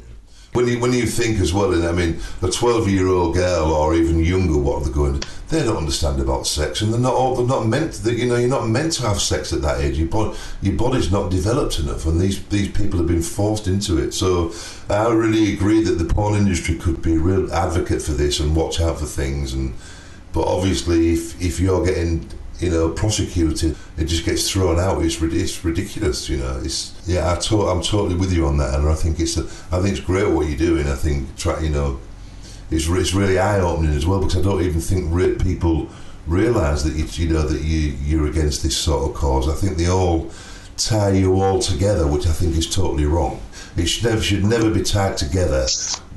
when 0.52 0.66
you 0.66 0.80
when 0.80 0.92
you 0.92 1.07
think 1.07 1.38
as 1.38 1.52
well, 1.52 1.73
and 1.73 1.85
I 1.85 1.92
mean, 1.92 2.21
a 2.42 2.50
twelve 2.50 2.88
year 2.88 3.07
old 3.07 3.35
girl 3.35 3.73
or 3.73 3.95
even 3.95 4.19
younger, 4.19 4.59
what 4.59 4.83
they're 4.83 4.92
going, 4.92 5.23
they 5.49 5.62
don't 5.62 5.76
understand 5.76 6.21
about 6.21 6.47
sex, 6.47 6.80
and 6.80 6.92
they're 6.92 7.00
not 7.00 7.14
all 7.14 7.37
they're 7.37 7.47
not 7.47 7.66
meant 7.66 7.92
that 7.92 8.14
you 8.14 8.26
know 8.26 8.37
you're 8.37 8.49
not 8.49 8.69
meant 8.69 8.92
to 8.95 9.02
have 9.02 9.21
sex 9.21 9.52
at 9.52 9.62
that 9.62 9.80
age. 9.80 9.97
Your 9.97 10.09
body, 10.09 10.37
your 10.61 10.75
body's 10.75 11.12
not 11.12 11.30
developed 11.30 11.78
enough, 11.78 12.04
and 12.07 12.21
these 12.21 12.45
these 12.47 12.69
people 12.69 12.99
have 12.99 13.07
been 13.07 13.23
forced 13.23 13.69
into 13.69 13.99
it. 13.99 14.12
So 14.12 14.52
I 14.88 15.12
really 15.12 15.52
agree 15.52 15.85
that 15.85 15.99
the 15.99 16.12
porn 16.12 16.35
industry 16.35 16.76
could 16.76 17.00
be 17.00 17.14
a 17.14 17.19
real 17.19 17.52
advocate 17.52 18.02
for 18.02 18.12
this 18.12 18.40
and 18.40 18.57
watch 18.57 18.80
out 18.80 18.99
for 18.99 19.07
things. 19.07 19.52
And 19.52 19.75
but 20.33 20.47
obviously, 20.47 21.12
if 21.12 21.40
if 21.40 21.61
you're 21.61 21.85
getting 21.85 22.28
you 22.61 22.71
know, 22.71 22.90
prosecuted, 22.90 23.76
it 23.97 24.05
just 24.05 24.25
gets 24.25 24.50
thrown 24.50 24.79
out. 24.79 25.02
It's, 25.02 25.21
it's 25.23 25.64
ridiculous, 25.64 26.29
you 26.29 26.38
know. 26.38 26.61
It's 26.62 27.00
yeah, 27.07 27.33
I 27.33 27.37
to, 27.37 27.62
I'm 27.62 27.83
totally 27.83 28.14
with 28.14 28.33
you 28.33 28.47
on 28.47 28.59
that, 28.59 28.75
and 28.75 28.88
I 28.88 28.95
think 28.95 29.19
it's 29.19 29.37
a, 29.37 29.45
I 29.75 29.81
think 29.81 29.97
it's 29.97 30.00
great 30.00 30.29
what 30.29 30.49
you're 30.49 30.59
doing. 30.59 30.87
I 30.87 30.95
think 30.95 31.37
try, 31.37 31.61
you 31.61 31.71
know, 31.71 31.99
it's 32.71 32.88
it's 32.88 33.14
really 33.14 33.38
eye 33.38 33.61
opening 33.61 33.95
as 33.95 34.07
well 34.07 34.21
because 34.21 34.37
I 34.37 34.43
don't 34.43 34.62
even 34.62 34.81
think 34.81 35.07
re- 35.12 35.37
people 35.37 35.88
realise 36.26 36.83
that 36.83 36.95
you 36.95 37.07
you 37.25 37.33
know 37.33 37.43
that 37.43 37.62
you 37.62 37.97
you're 38.05 38.26
against 38.26 38.62
this 38.62 38.76
sort 38.76 39.11
of 39.11 39.17
cause. 39.17 39.49
I 39.49 39.55
think 39.55 39.76
they 39.76 39.88
all 39.88 40.31
tie 40.76 41.11
you 41.12 41.40
all 41.40 41.61
together, 41.61 42.07
which 42.07 42.26
I 42.26 42.33
think 42.33 42.57
is 42.57 42.69
totally 42.69 43.07
wrong. 43.07 43.40
It 43.80 43.87
should 43.87 44.04
never, 44.04 44.22
should 44.22 44.44
never 44.44 44.70
be 44.70 44.82
tied 44.82 45.16
together 45.16 45.66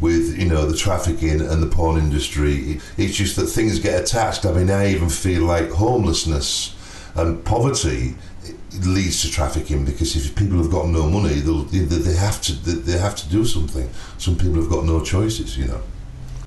with 0.02 0.38
you 0.38 0.48
know 0.50 0.66
the 0.66 0.76
trafficking 0.76 1.40
and 1.40 1.64
the 1.64 1.68
porn 1.68 1.98
industry. 1.98 2.82
It's 2.98 3.16
just 3.16 3.38
that 3.38 3.48
things 3.48 3.80
get 3.80 4.02
attached. 4.02 4.46
I 4.46 4.52
mean, 4.52 4.70
I 4.70 4.92
even 4.92 5.10
feel 5.10 5.44
like 5.44 5.70
homelessness 5.70 6.76
and 7.16 7.44
poverty 7.46 8.16
leads 8.82 9.22
to 9.22 9.32
trafficking 9.32 9.86
because 9.86 10.16
if 10.16 10.36
people 10.36 10.58
have 10.58 10.72
got 10.72 10.88
no 10.88 11.08
money, 11.08 11.36
they'll, 11.36 11.64
they 11.64 12.16
have 12.16 12.42
to 12.42 12.54
they 12.54 12.98
have 12.98 13.16
to 13.16 13.30
do 13.30 13.46
something. 13.46 13.90
Some 14.18 14.36
people 14.36 14.56
have 14.56 14.70
got 14.70 14.84
no 14.84 15.02
choices, 15.02 15.58
you 15.58 15.66
know. 15.66 15.82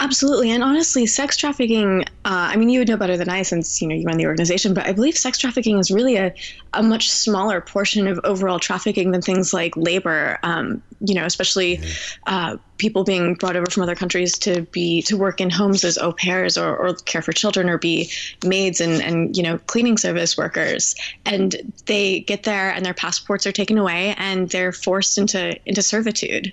Absolutely, 0.01 0.51
and 0.51 0.63
honestly, 0.63 1.07
sex 1.07 1.37
trafficking 1.37 2.05
uh, 2.27 2.51
I 2.51 2.57
mean, 2.57 2.69
you 2.69 2.81
would 2.81 2.89
know 2.89 2.97
better 2.97 3.17
than 3.17 3.29
I 3.29 3.43
since 3.43 3.81
you 3.81 3.87
know 3.87 3.95
you 3.95 4.03
run 4.03 4.17
the 4.17 4.27
organization, 4.27 4.75
but 4.75 4.85
I 4.85 4.93
believe 4.93 5.17
sex 5.17 5.39
trafficking 5.39 5.79
is 5.79 5.93
really 5.93 6.17
a, 6.17 6.35
a 6.73 6.83
much 6.83 7.09
smaller 7.09 7.61
portion 7.61 8.09
of 8.09 8.19
overall 8.25 8.59
trafficking 8.59 9.13
than 9.13 9.23
things 9.23 9.55
like 9.55 9.77
labor. 9.77 10.41
Um, 10.43 10.83
you 10.99 11.15
know, 11.15 11.25
especially 11.25 11.81
uh, 12.27 12.57
people 12.79 13.05
being 13.05 13.35
brought 13.35 13.57
over 13.57 13.67
from 13.71 13.83
other 13.83 13.95
countries 13.95 14.39
to 14.39 14.63
be 14.73 15.03
to 15.03 15.17
work 15.17 15.41
in 15.41 15.51
homes 15.51 15.85
as 15.85 15.99
au 15.99 16.13
pairs 16.13 16.57
or, 16.59 16.77
or 16.77 16.95
care 16.95 17.23
for 17.23 17.33
children 17.33 17.69
or 17.69 17.79
be 17.79 18.11
maids 18.45 18.81
and 18.81 19.03
and 19.03 19.37
you 19.37 19.43
know 19.43 19.59
cleaning 19.67 19.99
service 19.99 20.37
workers, 20.37 20.95
and 21.25 21.57
they 21.87 22.21
get 22.21 22.43
there 22.45 22.71
and 22.71 22.85
their 22.85 22.95
passports 22.95 23.47
are 23.47 23.53
taken 23.53 23.79
away 23.79 24.15
and 24.19 24.51
they're 24.51 24.73
forced 24.73 25.19
into 25.19 25.59
into 25.67 25.83
servitude. 25.83 26.53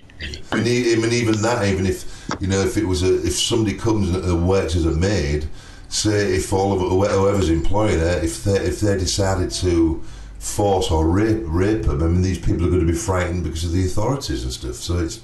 I 0.52 0.56
mean, 0.56 0.66
even 0.66 1.42
that, 1.42 1.66
even 1.66 1.86
if 1.86 2.04
you 2.40 2.46
know, 2.46 2.60
if 2.60 2.76
it 2.76 2.84
was 2.84 3.02
a 3.02 3.26
if 3.26 3.38
somebody 3.38 3.76
comes 3.76 4.10
and 4.10 4.48
works 4.48 4.76
as 4.76 4.86
a 4.86 4.92
maid 4.92 5.46
say 5.88 6.34
if 6.34 6.52
all 6.52 6.72
of 6.72 6.80
whoever's 6.80 7.48
employing 7.48 7.98
her, 7.98 8.20
if 8.22 8.44
they 8.44 8.56
if 8.56 8.80
they 8.80 8.98
decided 8.98 9.50
to 9.50 10.02
force 10.38 10.90
or 10.90 11.06
rape 11.08 11.42
rape 11.44 11.82
them, 11.82 12.02
I 12.02 12.06
mean 12.06 12.22
these 12.22 12.38
people 12.38 12.66
are 12.66 12.70
going 12.70 12.86
to 12.86 12.92
be 12.92 12.98
frightened 12.98 13.44
because 13.44 13.64
of 13.64 13.72
the 13.72 13.86
authorities 13.86 14.42
and 14.42 14.52
stuff. 14.52 14.74
So 14.74 14.98
it's 14.98 15.20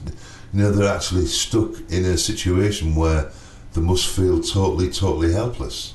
you 0.53 0.63
know 0.63 0.71
they're 0.71 0.93
actually 0.93 1.27
stuck 1.27 1.71
in 1.91 2.05
a 2.05 2.17
situation 2.17 2.95
where 2.95 3.31
they 3.73 3.81
must 3.81 4.07
feel 4.09 4.41
totally 4.41 4.91
totally 4.91 5.33
helpless. 5.33 5.95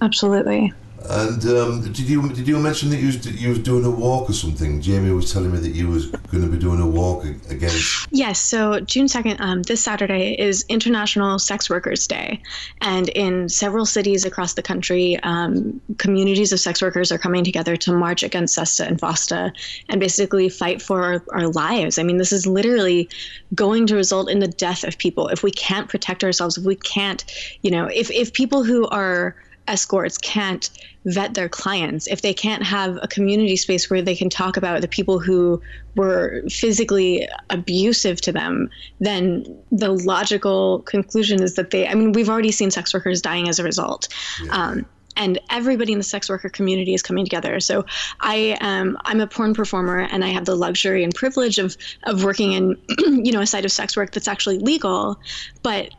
Absolutely. 0.00 0.72
And 1.06 1.44
um, 1.46 1.82
did 1.82 1.98
you 1.98 2.32
did 2.32 2.48
you 2.48 2.58
mention 2.58 2.88
that 2.90 2.96
you 2.96 3.06
was, 3.08 3.26
you 3.26 3.48
was 3.50 3.58
doing 3.58 3.84
a 3.84 3.90
walk 3.90 4.30
or 4.30 4.32
something? 4.32 4.80
Jamie 4.80 5.10
was 5.10 5.30
telling 5.32 5.52
me 5.52 5.58
that 5.58 5.72
you 5.74 5.88
was 5.88 6.06
going 6.06 6.42
to 6.42 6.50
be 6.50 6.58
doing 6.58 6.80
a 6.80 6.86
walk 6.86 7.24
again. 7.24 7.78
Yes. 8.10 8.40
So 8.40 8.80
June 8.80 9.08
second, 9.08 9.38
um, 9.40 9.62
this 9.62 9.84
Saturday 9.84 10.34
is 10.38 10.64
International 10.68 11.38
Sex 11.38 11.68
Workers 11.68 12.06
Day, 12.06 12.40
and 12.80 13.10
in 13.10 13.50
several 13.50 13.84
cities 13.84 14.24
across 14.24 14.54
the 14.54 14.62
country, 14.62 15.18
um, 15.24 15.78
communities 15.98 16.52
of 16.52 16.60
sex 16.60 16.80
workers 16.80 17.12
are 17.12 17.18
coming 17.18 17.44
together 17.44 17.76
to 17.76 17.92
march 17.92 18.22
against 18.22 18.54
SESTA 18.54 18.86
and 18.86 18.98
FOSTA, 18.98 19.52
and 19.90 20.00
basically 20.00 20.48
fight 20.48 20.80
for 20.80 21.02
our, 21.02 21.24
our 21.32 21.48
lives. 21.48 21.98
I 21.98 22.02
mean, 22.02 22.16
this 22.16 22.32
is 22.32 22.46
literally 22.46 23.10
going 23.54 23.86
to 23.88 23.94
result 23.94 24.30
in 24.30 24.38
the 24.38 24.48
death 24.48 24.84
of 24.84 24.96
people 24.96 25.28
if 25.28 25.42
we 25.42 25.50
can't 25.50 25.88
protect 25.88 26.24
ourselves. 26.24 26.56
If 26.56 26.64
we 26.64 26.76
can't, 26.76 27.24
you 27.62 27.70
know, 27.70 27.86
if 27.86 28.10
if 28.10 28.32
people 28.32 28.64
who 28.64 28.88
are 28.88 29.36
escorts 29.68 30.18
can't 30.18 30.70
vet 31.06 31.34
their 31.34 31.48
clients, 31.48 32.06
if 32.06 32.22
they 32.22 32.32
can't 32.32 32.62
have 32.62 32.98
a 33.02 33.08
community 33.08 33.56
space 33.56 33.90
where 33.90 34.02
they 34.02 34.16
can 34.16 34.30
talk 34.30 34.56
about 34.56 34.80
the 34.80 34.88
people 34.88 35.18
who 35.18 35.60
were 35.96 36.42
physically 36.48 37.28
abusive 37.50 38.20
to 38.22 38.32
them, 38.32 38.70
then 39.00 39.44
the 39.70 39.92
logical 39.92 40.80
conclusion 40.80 41.42
is 41.42 41.54
that 41.54 41.70
they, 41.70 41.86
I 41.86 41.94
mean, 41.94 42.12
we've 42.12 42.30
already 42.30 42.52
seen 42.52 42.70
sex 42.70 42.94
workers 42.94 43.20
dying 43.20 43.48
as 43.48 43.58
a 43.58 43.64
result. 43.64 44.08
Yeah. 44.42 44.52
Um, 44.52 44.86
and 45.16 45.38
everybody 45.50 45.92
in 45.92 45.98
the 45.98 46.04
sex 46.04 46.28
worker 46.28 46.48
community 46.48 46.94
is 46.94 47.02
coming 47.02 47.24
together. 47.24 47.60
So 47.60 47.86
I 48.20 48.56
am 48.60 48.98
I'm 49.04 49.20
a 49.20 49.28
porn 49.28 49.54
performer 49.54 50.00
and 50.00 50.24
I 50.24 50.28
have 50.28 50.44
the 50.44 50.56
luxury 50.56 51.04
and 51.04 51.14
privilege 51.14 51.58
of 51.58 51.76
of 52.04 52.24
working 52.24 52.52
in 52.52 52.76
you 53.24 53.30
know 53.30 53.40
a 53.40 53.46
site 53.46 53.64
of 53.64 53.72
sex 53.72 53.96
work 53.96 54.12
that's 54.12 54.26
actually 54.26 54.58
legal, 54.58 55.18
but 55.62 55.90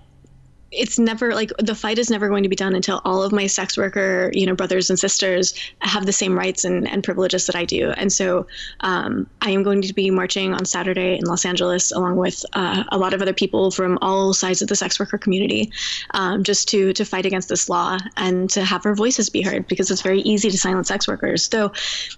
it's 0.75 0.99
never 0.99 1.33
like 1.33 1.51
the 1.57 1.75
fight 1.75 1.97
is 1.97 2.09
never 2.09 2.27
going 2.27 2.43
to 2.43 2.49
be 2.49 2.55
done 2.55 2.75
until 2.75 3.01
all 3.05 3.23
of 3.23 3.31
my 3.31 3.47
sex 3.47 3.77
worker 3.77 4.29
you 4.33 4.45
know 4.45 4.55
brothers 4.55 4.89
and 4.89 4.99
sisters 4.99 5.53
have 5.79 6.05
the 6.05 6.13
same 6.13 6.37
rights 6.37 6.63
and, 6.63 6.87
and 6.87 7.03
privileges 7.03 7.45
that 7.45 7.55
i 7.55 7.65
do. 7.65 7.91
And 7.91 8.11
so 8.11 8.47
um, 8.81 9.27
i 9.41 9.49
am 9.49 9.63
going 9.63 9.81
to 9.81 9.93
be 9.93 10.09
marching 10.09 10.53
on 10.53 10.65
saturday 10.65 11.17
in 11.17 11.25
los 11.25 11.45
angeles 11.45 11.91
along 11.91 12.17
with 12.17 12.45
uh, 12.53 12.83
a 12.91 12.97
lot 12.97 13.13
of 13.13 13.21
other 13.21 13.33
people 13.33 13.71
from 13.71 13.97
all 14.01 14.33
sides 14.33 14.61
of 14.61 14.67
the 14.67 14.75
sex 14.75 14.99
worker 14.99 15.17
community 15.17 15.71
um, 16.11 16.43
just 16.43 16.67
to 16.69 16.93
to 16.93 17.05
fight 17.05 17.25
against 17.25 17.49
this 17.49 17.69
law 17.69 17.97
and 18.17 18.49
to 18.49 18.63
have 18.63 18.85
our 18.85 18.95
voices 18.95 19.29
be 19.29 19.41
heard 19.41 19.67
because 19.67 19.89
it's 19.91 20.01
very 20.01 20.21
easy 20.21 20.49
to 20.49 20.57
silence 20.57 20.87
sex 20.87 21.07
workers. 21.07 21.45
So 21.45 21.71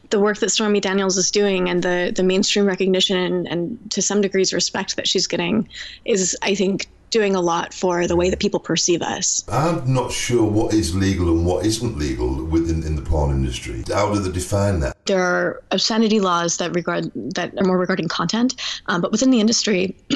the 0.09 0.19
work 0.19 0.37
that 0.39 0.49
stormy 0.49 0.79
daniels 0.79 1.17
is 1.17 1.31
doing 1.31 1.69
and 1.69 1.83
the 1.83 2.11
the 2.15 2.23
mainstream 2.23 2.65
recognition 2.65 3.17
and, 3.17 3.47
and 3.47 3.91
to 3.91 4.01
some 4.01 4.21
degrees 4.21 4.53
respect 4.53 4.95
that 4.95 5.07
she's 5.07 5.27
getting 5.27 5.67
is 6.05 6.37
i 6.41 6.55
think 6.55 6.87
doing 7.09 7.35
a 7.35 7.41
lot 7.41 7.73
for 7.73 8.07
the 8.07 8.15
way 8.15 8.29
that 8.29 8.39
people 8.39 8.59
perceive 8.59 9.01
us. 9.01 9.43
I'm 9.49 9.93
not 9.93 10.11
sure 10.11 10.43
what 10.43 10.73
is 10.73 10.95
legal 10.95 11.29
and 11.29 11.45
what 11.45 11.65
isn't 11.65 11.97
legal 11.97 12.43
within 12.45 12.83
in 12.83 12.95
the 12.95 13.01
porn 13.01 13.31
industry. 13.31 13.83
How 13.87 14.13
do 14.13 14.19
they 14.19 14.31
define 14.31 14.79
that? 14.81 14.95
There 15.05 15.21
are 15.21 15.63
obscenity 15.71 16.19
laws 16.19 16.57
that 16.57 16.75
regard 16.75 17.11
that 17.35 17.57
are 17.57 17.63
more 17.63 17.77
regarding 17.77 18.07
content, 18.07 18.55
um, 18.87 19.01
but 19.01 19.11
within 19.11 19.31
the 19.31 19.39
industry. 19.39 19.95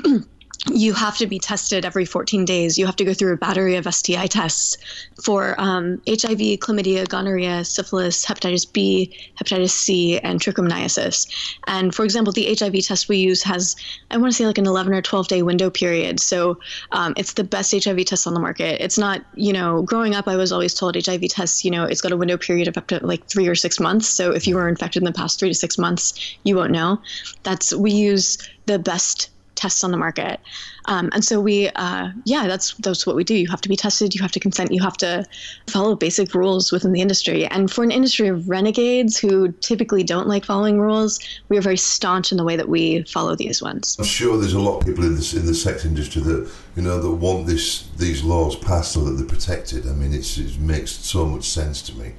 you 0.70 0.94
have 0.94 1.18
to 1.18 1.26
be 1.26 1.40
tested 1.40 1.86
every 1.86 2.06
14 2.06 2.46
days. 2.46 2.78
You 2.78 2.86
have 2.86 2.96
to 2.98 3.06
go 3.06 3.14
through 3.14 3.34
a 3.34 3.38
battery 3.38 3.76
of 3.76 3.92
STI 3.92 4.28
tests 4.28 4.78
for 5.24 5.56
um, 5.60 6.02
HIV, 6.08 6.60
chlamydia, 6.60 7.08
gonorrhea, 7.08 7.66
syphilis, 7.66 8.24
hepatitis 8.24 8.72
B, 8.72 9.18
hepatitis 9.40 9.72
C, 9.72 10.20
and 10.20 10.40
trichomoniasis. 10.40 11.28
And 11.66 11.96
for 11.96 12.06
example, 12.06 12.32
the 12.32 12.56
HIV 12.56 12.86
test 12.86 13.10
we 13.10 13.18
use 13.18 13.42
has, 13.44 13.76
I 14.12 14.18
want 14.18 14.32
to 14.32 14.38
say, 14.38 14.46
like 14.46 14.60
an 14.60 14.68
11 14.68 14.94
or 14.94 15.02
12 15.02 15.28
day 15.28 15.42
window 15.42 15.72
period. 15.72 16.20
So 16.20 16.60
um, 16.92 17.14
it's 17.18 17.34
the 17.34 17.44
best 17.44 17.74
HIV 17.74 18.06
test 18.06 18.28
on 18.28 18.36
the 18.36 18.40
market. 18.40 18.82
It's 18.82 19.00
not, 19.00 19.26
you 19.34 19.54
know, 19.54 19.82
growing 19.82 20.14
up, 20.14 20.28
I 20.28 20.36
was 20.36 20.52
always 20.52 20.76
told 20.76 20.96
HIV 20.96 21.30
tests, 21.30 21.66
you 21.66 21.72
know, 21.72 21.86
it's 21.86 22.02
got 22.02 22.12
a 22.12 22.18
window 22.18 22.38
period 22.38 22.68
of 22.68 22.78
up 22.78 22.88
to 22.88 23.06
like 23.06 23.26
three 23.28 23.48
or 23.48 23.56
six 23.56 23.80
months. 23.80 24.08
So 24.08 24.32
if 24.32 24.46
you 24.46 24.56
were 24.56 24.70
infected 24.70 25.02
in 25.02 25.06
the 25.06 25.14
past 25.14 25.40
three 25.40 25.50
to 25.50 25.56
six 25.56 25.80
months, 25.80 26.38
you 26.44 26.56
won't 26.56 26.72
know. 26.72 27.02
That's, 27.42 27.74
we 27.74 27.92
use 27.92 28.38
the 28.68 28.78
best 28.78 29.32
tests 29.62 29.84
on 29.84 29.92
the 29.92 29.98
market. 29.98 30.40
Um, 30.86 31.10
and 31.14 31.24
so 31.24 31.40
we, 31.40 31.70
uh, 31.70 32.10
yeah, 32.26 32.48
that's 32.48 32.74
that's 32.76 33.06
what 33.06 33.16
we 33.16 33.24
do. 33.24 33.36
You 33.36 33.48
have 33.50 33.62
to 33.62 33.70
be 33.70 33.76
tested. 33.76 34.16
You 34.16 34.22
have 34.22 34.32
to 34.32 34.40
consent. 34.40 34.72
You 34.72 34.82
have 34.82 34.98
to 34.98 35.24
follow 35.68 35.96
basic 35.96 36.34
rules 36.34 36.72
within 36.72 36.92
the 36.92 37.02
industry. 37.02 37.46
And 37.46 37.72
for 37.72 37.84
an 37.84 37.92
industry 37.92 38.28
of 38.28 38.50
renegades 38.50 39.18
who 39.18 39.52
typically 39.70 40.04
don't 40.04 40.28
like 40.28 40.44
following 40.46 40.80
rules, 40.80 41.20
we 41.50 41.58
are 41.58 41.62
very 41.62 41.78
staunch 41.78 42.32
in 42.32 42.38
the 42.38 42.44
way 42.44 42.56
that 42.56 42.70
we 42.70 43.04
follow 43.04 43.36
these 43.36 43.62
ones. 43.62 43.96
I'm 44.00 44.06
sure 44.06 44.38
there's 44.38 44.54
a 44.54 44.60
lot 44.60 44.80
of 44.80 44.86
people 44.86 45.06
in 45.06 45.16
this 45.16 45.34
in 45.34 45.46
the 45.46 45.54
sex 45.54 45.86
industry 45.86 46.24
that 46.24 46.50
you 46.76 46.82
know 46.82 47.00
that 47.00 47.12
want 47.12 47.46
this 47.46 47.88
these 47.98 48.24
laws 48.24 48.56
passed 48.56 48.94
so 48.94 49.02
that 49.06 49.12
they're 49.12 49.34
protected. 49.38 49.88
I 49.88 49.94
mean, 49.94 50.14
it 50.14 50.60
makes 50.60 50.92
so 50.92 51.26
much 51.26 51.44
sense 51.44 51.84
to 51.84 51.94
me. 51.96 52.14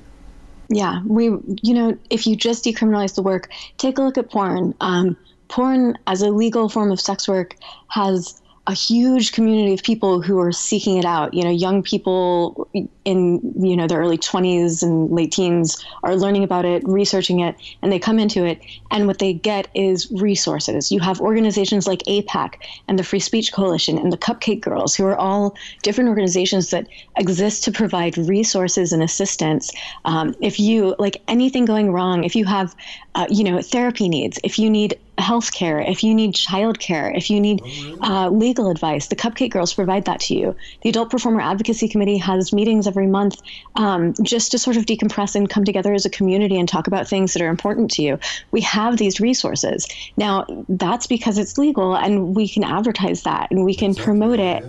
Yeah, 0.69 1.03
we, 1.05 1.25
you 1.63 1.75
know, 1.75 1.99
if 2.09 2.27
you 2.27 2.35
just 2.35 2.65
decriminalize 2.65 3.15
the 3.15 3.23
work, 3.23 3.51
take 3.77 3.99
a 3.99 4.03
look 4.03 4.17
at 4.17 4.31
porn. 4.31 4.75
Um, 4.81 5.17
porn 5.49 5.99
as 6.07 6.23
a 6.23 6.31
legal 6.31 6.69
form 6.69 6.91
of 6.91 7.01
sex 7.01 7.29
work 7.29 7.57
has 7.89 8.41
a 8.67 8.75
huge 8.75 9.33
community 9.33 9.75
of 9.75 9.83
people 9.83 10.23
who 10.23 10.39
are 10.39 10.53
seeking 10.53 10.97
it 10.97 11.05
out. 11.05 11.35
You 11.35 11.43
know, 11.45 11.51
young 11.51 11.83
people 11.83 12.69
in 13.05 13.41
you 13.59 13.77
know 13.77 13.87
their 13.87 13.99
early 13.99 14.19
20s 14.19 14.83
and 14.83 15.11
late 15.11 15.33
teens 15.33 15.85
are 16.03 16.17
learning 16.17 16.45
about 16.45 16.65
it, 16.65 16.83
researching 16.87 17.41
it, 17.41 17.57
and 17.83 17.93
they 17.93 17.99
come 17.99 18.19
into 18.19 18.45
it, 18.45 18.61
and 18.91 19.07
what 19.07 19.19
they 19.19 19.33
get 19.33 19.69
is 19.75 20.11
resources. 20.13 20.93
You 20.93 21.01
have 21.01 21.21
organizations 21.21 21.87
like 21.87 22.01
APAC 22.05 22.55
and 22.89 22.99
the 22.99 23.05
Free 23.05 23.21
Speech 23.21 23.53
Coalition 23.53 23.99
and 23.99 24.13
the 24.13 24.19
Cupcake 24.19 24.61
Girls, 24.61 24.95
who 24.95 25.05
are 25.07 25.17
all 25.17 25.57
different 25.83 26.09
organizations 26.09 26.71
that 26.71 26.87
exist 27.17 27.65
to 27.65 27.73
provide 27.73 28.17
resources 28.19 28.93
and 28.93 29.03
assistance. 29.03 29.73
Um, 30.05 30.35
if 30.41 30.59
you 30.61 30.95
like 30.99 31.23
anything 31.29 31.65
going 31.65 31.93
wrong, 31.93 32.25
if 32.25 32.37
you 32.37 32.45
have 32.45 32.75
uh, 33.15 33.27
you 33.29 33.45
know 33.45 33.61
therapy 33.61 34.09
needs, 34.09 34.39
if 34.45 34.59
you 34.59 34.71
need 34.71 34.99
health 35.19 35.53
care, 35.53 35.81
if 35.81 36.03
you 36.03 36.15
need 36.15 36.35
child 36.35 36.79
care, 36.79 37.11
if 37.15 37.31
you 37.31 37.41
need 37.41 37.61
uh, 38.03 38.29
legal 38.29 38.71
advice, 38.71 39.09
the 39.09 39.17
Cupcake 39.17 39.51
Girls 39.51 39.73
provide 39.73 40.05
that 40.07 40.21
to 40.21 40.35
you. 40.35 40.57
The 40.83 40.89
Adult 40.89 41.11
Performer 41.11 41.41
Advocacy 41.41 41.89
Committee 41.89 42.19
has 42.19 42.53
meetings 42.53 42.87
every 42.93 43.07
month 43.07 43.41
um, 43.77 44.13
just 44.23 44.51
to 44.51 44.59
sort 44.59 44.77
of 44.77 44.85
decompress 44.85 45.35
and 45.35 45.49
come 45.49 45.65
together 45.65 45.95
as 45.95 46.05
a 46.05 46.11
community 46.11 46.59
and 46.59 46.69
talk 46.69 46.87
about 46.87 47.09
things 47.09 47.33
that 47.33 47.41
are 47.41 47.49
important 47.49 47.91
to 47.93 48.03
you. 48.03 48.19
We 48.51 48.61
have 48.61 48.99
these 48.99 49.19
resources. 49.19 49.87
Now, 50.19 50.45
that's 50.69 51.07
because 51.07 51.39
it's 51.39 51.57
legal 51.57 51.97
and 51.97 52.37
we 52.37 52.47
can 52.47 52.65
advertise 52.65 53.23
that 53.23 53.51
and 53.51 53.65
we 53.65 53.75
can 53.75 53.93
exactly, 53.93 54.05
promote 54.05 54.41
it. 54.41 54.63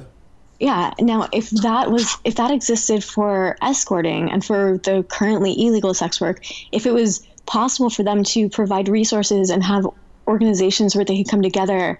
Yeah. 0.60 0.94
yeah. 1.00 1.06
Now, 1.06 1.27
if 1.34 1.50
that 1.50 1.92
was 1.92 2.15
if 2.24 2.36
that 2.36 2.51
existed 2.51 3.03
for 3.03 3.58
escorting 3.62 4.32
and 4.32 4.46
for 4.46 4.80
the 4.86 5.03
currently 5.10 5.51
illegal 5.60 5.94
sex 5.94 6.22
work, 6.22 6.46
if 6.72 6.86
it 6.86 6.94
was 6.94 7.27
possible 7.46 7.89
for 7.89 8.03
them 8.03 8.24
to 8.24 8.48
provide 8.48 8.88
resources 8.88 9.50
and 9.50 9.62
have 9.63 9.86
organizations 10.27 10.96
where 10.96 11.03
they 11.03 11.18
could 11.18 11.30
come 11.30 11.42
together 11.42 12.00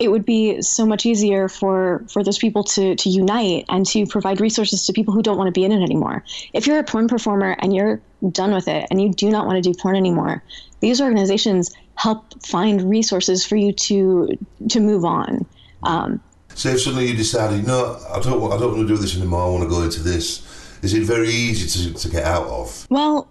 it 0.00 0.10
would 0.10 0.24
be 0.24 0.60
so 0.62 0.86
much 0.86 1.04
easier 1.04 1.46
for 1.46 2.02
for 2.08 2.24
those 2.24 2.38
people 2.38 2.64
to 2.64 2.96
to 2.96 3.08
unite 3.10 3.66
and 3.68 3.86
to 3.86 4.06
provide 4.06 4.40
resources 4.40 4.86
to 4.86 4.92
people 4.92 5.12
who 5.12 5.22
don't 5.22 5.36
want 5.36 5.46
to 5.46 5.52
be 5.52 5.64
in 5.64 5.70
it 5.70 5.82
anymore. 5.82 6.24
If 6.54 6.66
you're 6.66 6.78
a 6.78 6.84
porn 6.84 7.06
performer 7.06 7.54
and 7.60 7.74
you're 7.74 8.00
done 8.32 8.52
with 8.52 8.66
it 8.66 8.86
and 8.90 9.00
you 9.00 9.12
do 9.12 9.30
not 9.30 9.46
want 9.46 9.62
to 9.62 9.72
do 9.72 9.78
porn 9.78 9.96
anymore, 9.96 10.42
these 10.80 11.00
organizations 11.00 11.70
help 11.96 12.42
find 12.42 12.88
resources 12.88 13.44
for 13.44 13.56
you 13.56 13.72
to 13.74 14.36
to 14.70 14.80
move 14.80 15.04
on. 15.04 15.44
Um, 15.82 16.20
so 16.54 16.70
if 16.70 16.80
suddenly 16.80 17.08
you 17.08 17.16
decided, 17.16 17.66
no, 17.66 17.98
I 18.12 18.20
don't 18.20 18.40
want, 18.40 18.54
I 18.54 18.58
don't 18.58 18.72
want 18.72 18.88
to 18.88 18.94
do 18.94 18.96
this 18.96 19.16
anymore. 19.16 19.42
I 19.42 19.50
want 19.50 19.62
to 19.64 19.68
go 19.68 19.82
into 19.82 20.02
this. 20.02 20.42
Is 20.82 20.94
it 20.94 21.02
very 21.02 21.28
easy 21.28 21.68
to 21.68 21.98
to 21.98 22.08
get 22.08 22.24
out 22.24 22.46
of? 22.46 22.86
Well, 22.88 23.28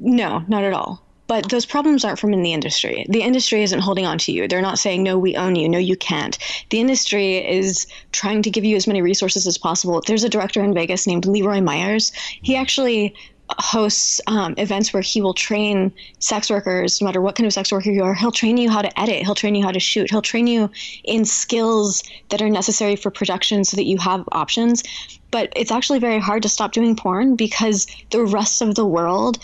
no, 0.00 0.42
not 0.48 0.64
at 0.64 0.72
all. 0.72 1.04
But 1.28 1.50
those 1.50 1.66
problems 1.66 2.04
aren't 2.04 2.18
from 2.18 2.32
in 2.32 2.42
the 2.42 2.52
industry. 2.52 3.06
The 3.08 3.22
industry 3.22 3.62
isn't 3.62 3.80
holding 3.80 4.06
on 4.06 4.18
to 4.18 4.32
you. 4.32 4.48
They're 4.48 4.62
not 4.62 4.78
saying, 4.78 5.02
no, 5.02 5.18
we 5.18 5.36
own 5.36 5.54
you. 5.54 5.68
No, 5.68 5.78
you 5.78 5.94
can't. 5.94 6.38
The 6.70 6.80
industry 6.80 7.36
is 7.36 7.86
trying 8.12 8.42
to 8.42 8.50
give 8.50 8.64
you 8.64 8.76
as 8.76 8.86
many 8.86 9.02
resources 9.02 9.46
as 9.46 9.58
possible. 9.58 10.02
There's 10.06 10.24
a 10.24 10.28
director 10.28 10.62
in 10.62 10.74
Vegas 10.74 11.06
named 11.06 11.26
Leroy 11.26 11.60
Myers. 11.60 12.12
He 12.42 12.56
actually 12.56 13.14
hosts 13.58 14.20
um, 14.26 14.54
events 14.58 14.92
where 14.92 15.02
he 15.02 15.20
will 15.20 15.34
train 15.34 15.92
sex 16.18 16.50
workers, 16.50 17.00
no 17.00 17.06
matter 17.06 17.20
what 17.20 17.34
kind 17.34 17.46
of 17.46 17.52
sex 17.52 17.72
worker 17.72 17.90
you 17.90 18.02
are. 18.02 18.14
He'll 18.14 18.32
train 18.32 18.56
you 18.56 18.70
how 18.70 18.82
to 18.82 19.00
edit. 19.00 19.22
He'll 19.22 19.34
train 19.34 19.54
you 19.54 19.62
how 19.62 19.70
to 19.70 19.80
shoot. 19.80 20.10
He'll 20.10 20.22
train 20.22 20.46
you 20.46 20.70
in 21.04 21.24
skills 21.24 22.02
that 22.28 22.42
are 22.42 22.50
necessary 22.50 22.96
for 22.96 23.10
production 23.10 23.64
so 23.64 23.76
that 23.76 23.84
you 23.84 23.98
have 23.98 24.24
options. 24.32 24.82
But 25.30 25.52
it's 25.56 25.70
actually 25.70 25.98
very 25.98 26.18
hard 26.18 26.42
to 26.42 26.48
stop 26.48 26.72
doing 26.72 26.96
porn 26.96 27.36
because 27.36 27.86
the 28.10 28.24
rest 28.24 28.62
of 28.62 28.74
the 28.74 28.86
world 28.86 29.38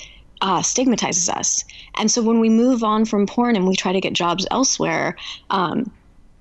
uh, 0.45 0.61
stigmatizes 0.61 1.31
us. 1.31 1.65
And 1.97 2.11
so 2.11 2.23
when 2.23 2.39
we 2.39 2.51
move 2.51 2.85
on 2.85 3.07
from 3.07 3.27
porn 3.27 3.57
and 3.57 3.67
we 3.67 3.75
try 3.75 3.95
to 3.95 4.01
get 4.01 4.13
jobs 4.13 4.47
elsewhere, 4.51 5.17
um, 5.49 5.91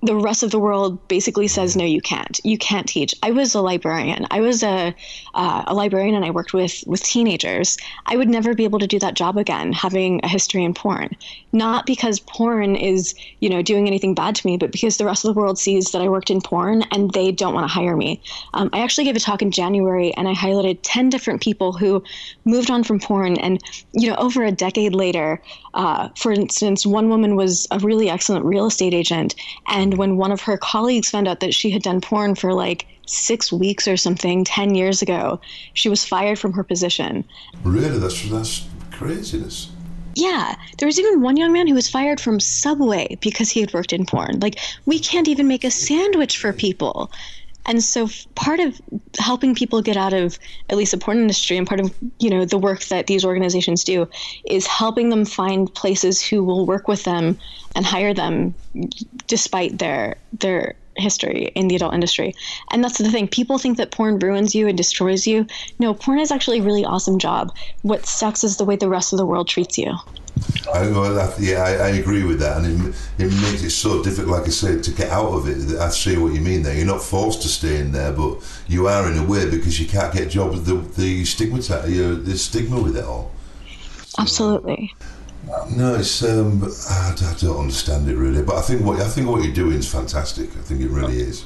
the 0.03 0.15
rest 0.15 0.43
of 0.43 0.51
the 0.51 0.59
world 0.59 1.07
basically 1.07 1.47
says 1.47 1.77
no 1.77 1.85
you 1.85 2.01
can't. 2.01 2.39
You 2.43 2.57
can't 2.57 2.87
teach. 2.87 3.15
I 3.23 3.31
was 3.31 3.55
a 3.55 3.61
librarian. 3.61 4.27
I 4.31 4.41
was 4.41 4.61
a, 4.61 4.93
uh, 5.33 5.63
a 5.65 5.73
librarian 5.73 6.13
and 6.13 6.25
i 6.25 6.29
worked 6.29 6.53
with 6.53 6.83
with 6.85 7.01
teenagers. 7.03 7.77
I 8.05 8.17
would 8.17 8.29
never 8.29 8.53
be 8.53 8.65
able 8.65 8.79
to 8.79 8.87
do 8.87 8.99
that 8.99 9.13
job 9.13 9.37
again 9.37 9.71
having 9.71 10.19
a 10.23 10.27
history 10.27 10.63
in 10.63 10.73
porn. 10.73 11.15
Not 11.53 11.85
because 11.85 12.19
porn 12.19 12.75
is 12.75 13.15
you 13.39 13.49
know 13.49 13.61
doing 13.61 13.87
anything 13.87 14.13
bad 14.13 14.35
to 14.35 14.47
me 14.47 14.57
but 14.57 14.71
because 14.71 14.97
the 14.97 15.05
rest 15.05 15.23
of 15.23 15.33
the 15.33 15.39
world 15.39 15.57
sees 15.57 15.91
that 15.91 16.01
i 16.01 16.09
worked 16.09 16.29
in 16.29 16.41
porn 16.41 16.83
and 16.91 17.11
they 17.13 17.31
don't 17.31 17.53
want 17.53 17.67
to 17.67 17.73
hire 17.73 17.95
me. 17.95 18.21
Um, 18.53 18.69
i 18.73 18.79
actually 18.81 19.05
gave 19.05 19.15
a 19.15 19.19
talk 19.19 19.41
in 19.41 19.51
january 19.51 20.13
and 20.15 20.27
i 20.27 20.33
highlighted 20.33 20.79
10 20.83 21.09
different 21.09 21.41
people 21.41 21.71
who 21.71 22.03
moved 22.43 22.69
on 22.69 22.83
from 22.83 22.99
porn 22.99 23.37
and 23.37 23.63
you 23.93 24.09
know 24.09 24.15
over 24.15 24.43
a 24.43 24.51
decade 24.51 24.93
later 24.93 25.41
uh, 25.73 26.09
for 26.15 26.31
instance 26.31 26.85
one 26.85 27.09
woman 27.09 27.35
was 27.35 27.67
a 27.71 27.79
really 27.79 28.09
excellent 28.09 28.45
real 28.45 28.67
estate 28.67 28.93
agent 28.93 29.35
and 29.67 29.97
when 29.97 30.17
one 30.17 30.31
of 30.31 30.41
her 30.41 30.57
colleagues 30.57 31.09
found 31.09 31.27
out 31.27 31.39
that 31.39 31.53
she 31.53 31.69
had 31.71 31.81
done 31.81 32.01
porn 32.01 32.35
for 32.35 32.53
like 32.53 32.87
six 33.05 33.51
weeks 33.51 33.87
or 33.87 33.97
something 33.97 34.43
10 34.43 34.75
years 34.75 35.01
ago, 35.01 35.39
she 35.73 35.89
was 35.89 36.05
fired 36.05 36.39
from 36.39 36.53
her 36.53 36.63
position. 36.63 37.23
Really? 37.63 37.99
That's, 37.99 38.29
that's 38.29 38.67
craziness. 38.91 39.71
Yeah, 40.15 40.55
there 40.77 40.85
was 40.85 40.99
even 40.99 41.21
one 41.21 41.37
young 41.37 41.51
man 41.51 41.67
who 41.67 41.73
was 41.73 41.89
fired 41.89 42.21
from 42.21 42.39
Subway 42.39 43.17
because 43.19 43.49
he 43.49 43.61
had 43.61 43.73
worked 43.73 43.93
in 43.93 44.05
porn. 44.05 44.39
Like, 44.39 44.59
we 44.85 44.99
can't 44.99 45.27
even 45.27 45.47
make 45.47 45.63
a 45.63 45.71
sandwich 45.71 46.37
for 46.37 46.53
people. 46.53 47.11
And 47.65 47.83
so 47.83 48.09
part 48.35 48.59
of 48.59 48.79
helping 49.17 49.55
people 49.55 49.81
get 49.81 49.97
out 49.97 50.13
of 50.13 50.37
at 50.69 50.77
least 50.77 50.91
the 50.91 50.97
porn 50.97 51.19
industry 51.19 51.57
and 51.57 51.67
part 51.67 51.79
of, 51.79 51.93
you 52.19 52.29
know, 52.29 52.45
the 52.45 52.57
work 52.57 52.83
that 52.85 53.07
these 53.07 53.23
organizations 53.23 53.83
do 53.83 54.07
is 54.49 54.67
helping 54.67 55.09
them 55.09 55.25
find 55.25 55.73
places 55.73 56.21
who 56.21 56.43
will 56.43 56.65
work 56.65 56.87
with 56.87 57.03
them 57.03 57.37
and 57.75 57.85
hire 57.85 58.13
them 58.13 58.55
despite 59.27 59.79
their 59.79 60.17
their 60.39 60.75
history 60.95 61.51
in 61.55 61.67
the 61.67 61.75
adult 61.75 61.93
industry. 61.93 62.35
And 62.71 62.83
that's 62.83 62.97
the 62.97 63.09
thing. 63.09 63.27
People 63.27 63.57
think 63.57 63.77
that 63.77 63.91
porn 63.91 64.19
ruins 64.19 64.53
you 64.53 64.67
and 64.67 64.77
destroys 64.77 65.25
you. 65.25 65.47
No, 65.79 65.93
porn 65.93 66.19
is 66.19 66.31
actually 66.31 66.59
a 66.59 66.63
really 66.63 66.85
awesome 66.85 67.17
job. 67.17 67.51
What 67.81 68.05
sucks 68.05 68.43
is 68.43 68.57
the 68.57 68.65
way 68.65 68.75
the 68.75 68.89
rest 68.89 69.13
of 69.13 69.17
the 69.17 69.25
world 69.25 69.47
treats 69.47 69.77
you. 69.77 69.93
I, 70.73 70.87
well, 70.87 71.35
yeah, 71.39 71.63
I, 71.63 71.71
I, 71.75 71.89
agree 71.89 72.23
with 72.23 72.39
that, 72.39 72.57
and 72.57 72.87
it, 72.87 72.95
it 73.19 73.31
makes 73.41 73.61
it 73.61 73.69
so 73.69 74.03
difficult, 74.03 74.39
like 74.39 74.47
I 74.47 74.51
said, 74.51 74.83
to 74.83 74.91
get 74.91 75.09
out 75.11 75.27
of 75.27 75.47
it. 75.47 75.77
I 75.77 75.89
see 75.89 76.17
what 76.17 76.33
you 76.33 76.41
mean 76.41 76.63
there. 76.63 76.75
You're 76.75 76.87
not 76.87 77.03
forced 77.03 77.43
to 77.43 77.47
stay 77.47 77.77
in 77.79 77.91
there, 77.91 78.11
but 78.11 78.37
you 78.67 78.87
are 78.87 79.09
in 79.11 79.17
a 79.17 79.23
way 79.23 79.49
because 79.49 79.79
you 79.79 79.87
can't 79.87 80.13
get 80.13 80.29
jobs. 80.31 80.63
The, 80.63 80.75
the 80.75 81.25
stigma, 81.25 81.59
you 81.87 82.03
know, 82.03 82.15
the 82.15 82.37
stigma 82.37 82.81
with 82.81 82.97
it 82.97 83.03
all. 83.03 83.31
So, 84.05 84.21
Absolutely. 84.21 84.93
No, 85.69 85.95
it's 85.95 86.23
um, 86.23 86.63
I, 86.89 87.11
I, 87.11 87.35
don't 87.39 87.59
understand 87.59 88.07
it 88.07 88.15
really, 88.15 88.41
but 88.41 88.55
I 88.55 88.61
think 88.61 88.83
what 88.83 88.99
I 88.99 89.07
think 89.07 89.27
what 89.27 89.43
you're 89.43 89.53
doing 89.53 89.77
is 89.77 89.91
fantastic. 89.91 90.49
I 90.51 90.61
think 90.61 90.81
it 90.81 90.89
really 90.89 91.17
is. 91.17 91.45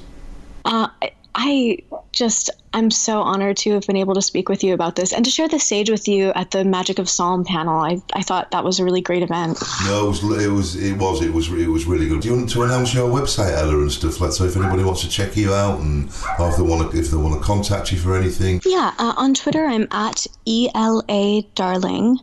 Uh, 0.63 0.87
I 1.35 1.79
just 2.11 2.49
I'm 2.77 2.91
so 2.91 3.21
honored 3.23 3.57
to 3.57 3.71
have 3.71 3.87
been 3.87 3.95
able 3.95 4.13
to 4.13 4.21
speak 4.21 4.49
with 4.49 4.63
you 4.63 4.75
about 4.75 4.95
this 4.95 5.11
and 5.11 5.25
to 5.25 5.31
share 5.31 5.47
the 5.47 5.57
stage 5.57 5.89
with 5.89 6.07
you 6.07 6.31
at 6.35 6.51
the 6.51 6.63
Magic 6.63 6.99
of 6.99 7.09
Psalm 7.09 7.43
panel. 7.43 7.79
I, 7.79 7.99
I 8.13 8.21
thought 8.21 8.51
that 8.51 8.63
was 8.63 8.79
a 8.79 8.83
really 8.83 9.01
great 9.01 9.23
event. 9.23 9.57
No, 9.85 10.05
it 10.05 10.07
was 10.09 10.23
it 10.43 10.51
was 10.51 10.75
it 10.75 10.95
was 10.95 11.21
it 11.23 11.33
was 11.33 11.51
it 11.51 11.67
was 11.67 11.85
really 11.87 12.07
good. 12.07 12.21
Do 12.21 12.27
you 12.27 12.35
want 12.35 12.51
to 12.51 12.61
announce 12.61 12.93
your 12.93 13.09
website, 13.09 13.51
Ela, 13.51 13.79
and 13.79 13.91
stuff 13.91 14.21
like 14.21 14.31
so? 14.31 14.43
If 14.43 14.55
anybody 14.55 14.83
wants 14.83 15.01
to 15.01 15.09
check 15.09 15.35
you 15.35 15.55
out 15.55 15.79
and 15.79 16.11
or 16.37 16.49
if 16.49 16.57
they 16.57 16.61
want 16.61 16.91
to 16.91 16.99
if 16.99 17.09
they 17.09 17.17
want 17.17 17.33
to 17.33 17.39
contact 17.39 17.91
you 17.91 17.97
for 17.97 18.15
anything. 18.15 18.61
Yeah, 18.63 18.93
uh, 18.99 19.15
on 19.17 19.33
Twitter 19.33 19.65
I'm 19.65 19.87
at 19.89 20.27
ela 20.45 21.41
darling, 21.55 22.19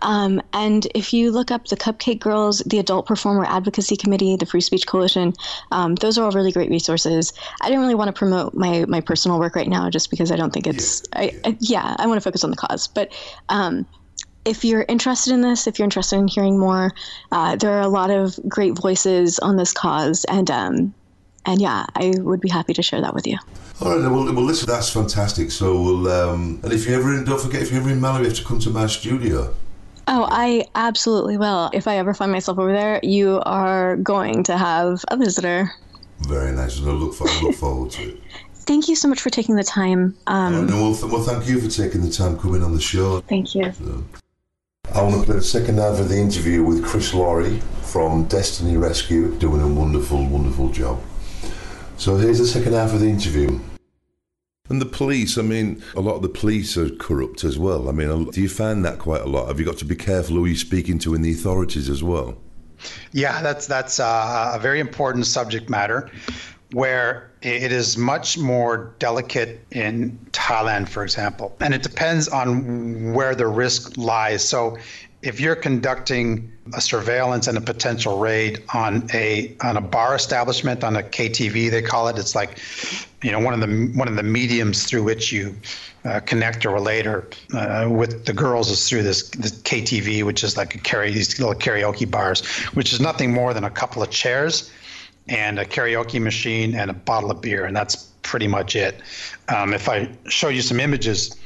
um, 0.00 0.40
and 0.54 0.86
if 0.94 1.12
you 1.12 1.30
look 1.30 1.50
up 1.50 1.66
the 1.66 1.76
Cupcake 1.76 2.20
Girls, 2.20 2.60
the 2.60 2.78
Adult 2.78 3.04
Performer 3.04 3.44
Advocacy 3.44 3.96
Committee, 3.96 4.36
the 4.36 4.46
Free 4.46 4.62
Speech 4.62 4.86
Coalition, 4.86 5.34
um, 5.70 5.96
those 5.96 6.16
are 6.16 6.24
all 6.24 6.30
really 6.30 6.52
great 6.52 6.70
resources. 6.70 7.34
I 7.60 7.66
didn't 7.66 7.82
really 7.82 7.94
want 7.94 8.08
to 8.08 8.18
promote 8.18 8.54
my 8.54 8.86
my 8.88 9.02
personal 9.02 9.38
work 9.38 9.54
right 9.54 9.68
now, 9.68 9.90
just 9.98 10.10
because 10.10 10.30
I 10.30 10.36
don't 10.36 10.52
think 10.52 10.68
it's. 10.68 11.02
Yeah, 11.12 11.20
I, 11.20 11.34
I, 11.44 11.56
yeah, 11.58 11.96
I 11.98 12.06
want 12.06 12.18
to 12.18 12.24
focus 12.24 12.44
on 12.44 12.50
the 12.50 12.56
cause, 12.56 12.86
but. 12.86 13.12
Um, 13.48 13.86
if 14.44 14.64
you're 14.64 14.86
interested 14.88 15.34
in 15.34 15.42
this, 15.42 15.66
if 15.66 15.78
you're 15.78 15.84
interested 15.84 16.16
in 16.16 16.26
hearing 16.26 16.58
more, 16.58 16.94
uh, 17.32 17.56
there 17.56 17.72
are 17.72 17.82
a 17.82 17.88
lot 17.88 18.08
of 18.08 18.38
great 18.48 18.78
voices 18.78 19.38
on 19.40 19.56
this 19.56 19.74
cause, 19.74 20.24
and 20.24 20.50
um, 20.50 20.94
and 21.44 21.60
yeah, 21.60 21.84
I 21.94 22.14
would 22.16 22.40
be 22.40 22.48
happy 22.48 22.72
to 22.72 22.82
share 22.82 23.02
that 23.02 23.14
with 23.14 23.26
you. 23.26 23.36
All 23.82 23.90
right, 23.90 24.10
well, 24.10 24.24
well 24.32 24.44
listen, 24.44 24.66
that's 24.66 24.88
fantastic. 24.88 25.50
So 25.50 25.82
we'll, 25.82 26.08
um, 26.08 26.60
and 26.62 26.72
if 26.72 26.86
you 26.86 26.94
ever 26.94 27.14
in, 27.14 27.24
don't 27.24 27.40
forget, 27.40 27.60
if 27.60 27.70
you're 27.70 27.80
ever 27.80 27.90
in 27.90 28.00
Malawi, 28.00 28.20
you 28.20 28.24
have 28.26 28.36
to 28.36 28.44
come 28.44 28.58
to 28.60 28.70
my 28.70 28.86
studio. 28.86 29.54
Oh, 30.06 30.26
I 30.30 30.64
absolutely 30.74 31.36
will. 31.36 31.68
If 31.74 31.86
I 31.86 31.98
ever 31.98 32.14
find 32.14 32.32
myself 32.32 32.58
over 32.58 32.72
there, 32.72 33.00
you 33.02 33.42
are 33.44 33.96
going 33.96 34.44
to 34.44 34.56
have 34.56 35.04
a 35.08 35.18
visitor. 35.18 35.70
Very 36.20 36.52
nice. 36.52 36.80
I 36.80 36.84
look, 36.84 37.14
for, 37.14 37.28
I 37.28 37.40
look 37.42 37.54
forward 37.54 37.90
to 37.92 38.02
it. 38.08 38.20
Thank 38.68 38.86
you 38.86 38.96
so 38.96 39.08
much 39.08 39.22
for 39.22 39.30
taking 39.30 39.56
the 39.56 39.64
time. 39.64 40.14
Um, 40.26 40.54
right, 40.54 40.68
no, 40.68 40.82
well, 40.82 40.94
th- 40.94 41.10
well, 41.10 41.22
thank 41.22 41.48
you 41.48 41.58
for 41.58 41.70
taking 41.74 42.02
the 42.02 42.10
time 42.10 42.38
coming 42.38 42.62
on 42.62 42.74
the 42.74 42.80
show. 42.80 43.22
Thank 43.22 43.54
you. 43.54 43.72
So, 43.72 44.04
I 44.94 45.00
want 45.00 45.14
to 45.14 45.22
play 45.22 45.36
the 45.36 45.42
second 45.42 45.78
half 45.78 45.98
of 45.98 46.10
the 46.10 46.18
interview 46.18 46.62
with 46.62 46.84
Chris 46.84 47.14
Lori 47.14 47.60
from 47.80 48.24
Destiny 48.24 48.76
Rescue, 48.76 49.34
doing 49.38 49.62
a 49.62 49.66
wonderful, 49.66 50.22
wonderful 50.26 50.68
job. 50.68 51.00
So 51.96 52.18
here's 52.18 52.40
the 52.40 52.46
second 52.46 52.74
half 52.74 52.92
of 52.92 53.00
the 53.00 53.08
interview. 53.08 53.58
And 54.68 54.82
the 54.82 54.86
police, 54.86 55.38
I 55.38 55.42
mean, 55.42 55.82
a 55.96 56.02
lot 56.02 56.16
of 56.16 56.22
the 56.22 56.28
police 56.28 56.76
are 56.76 56.90
corrupt 56.90 57.44
as 57.44 57.58
well. 57.58 57.88
I 57.88 57.92
mean, 57.92 58.26
do 58.26 58.42
you 58.42 58.50
find 58.50 58.84
that 58.84 58.98
quite 58.98 59.22
a 59.22 59.28
lot? 59.28 59.48
Have 59.48 59.58
you 59.58 59.64
got 59.64 59.78
to 59.78 59.86
be 59.86 59.96
careful 59.96 60.36
who 60.36 60.44
you're 60.44 60.56
speaking 60.56 60.98
to 60.98 61.14
in 61.14 61.22
the 61.22 61.32
authorities 61.32 61.88
as 61.88 62.02
well? 62.02 62.36
Yeah, 63.12 63.40
that's 63.40 63.66
that's 63.66 63.98
uh, 63.98 64.52
a 64.54 64.58
very 64.60 64.78
important 64.78 65.26
subject 65.26 65.70
matter, 65.70 66.10
where 66.72 67.30
it 67.40 67.72
is 67.72 67.96
much 67.96 68.36
more 68.36 68.94
delicate 68.98 69.64
in 69.70 70.18
Thailand, 70.32 70.88
for 70.88 71.02
example, 71.02 71.56
and 71.60 71.72
it 71.72 71.82
depends 71.82 72.28
on 72.28 73.14
where 73.14 73.34
the 73.34 73.46
risk 73.46 73.96
lies. 73.96 74.46
So, 74.46 74.76
if 75.22 75.40
you're 75.40 75.56
conducting 75.56 76.52
a 76.74 76.80
surveillance 76.80 77.48
and 77.48 77.58
a 77.58 77.60
potential 77.60 78.18
raid 78.18 78.62
on 78.72 79.08
a 79.12 79.56
on 79.62 79.76
a 79.76 79.80
bar 79.80 80.14
establishment 80.14 80.84
on 80.84 80.96
a 80.96 81.02
KTV 81.02 81.70
they 81.70 81.82
call 81.82 82.08
it 82.08 82.18
it's 82.18 82.34
like 82.34 82.58
you 83.22 83.32
know 83.32 83.40
one 83.40 83.54
of 83.54 83.60
the 83.60 83.92
one 83.96 84.06
of 84.06 84.16
the 84.16 84.22
mediums 84.22 84.84
through 84.84 85.02
which 85.02 85.32
you 85.32 85.56
uh, 86.04 86.20
connect 86.20 86.64
or 86.64 86.70
relate 86.70 87.06
or 87.06 87.28
uh, 87.54 87.88
with 87.90 88.26
the 88.26 88.32
girls 88.32 88.70
is 88.70 88.88
through 88.88 89.02
this, 89.02 89.28
this 89.30 89.52
KTV 89.62 90.24
which 90.24 90.44
is 90.44 90.56
like 90.56 90.74
a 90.74 90.78
carry 90.78 91.10
these 91.10 91.38
little 91.40 91.54
karaoke 91.54 92.08
bars 92.08 92.46
which 92.74 92.92
is 92.92 93.00
nothing 93.00 93.32
more 93.32 93.52
than 93.52 93.64
a 93.64 93.70
couple 93.70 94.02
of 94.02 94.10
chairs 94.10 94.70
and 95.28 95.58
a 95.58 95.64
karaoke 95.64 96.20
machine 96.20 96.74
and 96.74 96.90
a 96.90 96.94
bottle 96.94 97.30
of 97.30 97.40
beer 97.40 97.64
and 97.64 97.76
that's 97.76 97.96
pretty 98.22 98.46
much 98.46 98.76
it 98.76 99.00
um, 99.48 99.72
if 99.72 99.88
I 99.88 100.10
show 100.28 100.48
you 100.48 100.62
some 100.62 100.80
images 100.80 101.36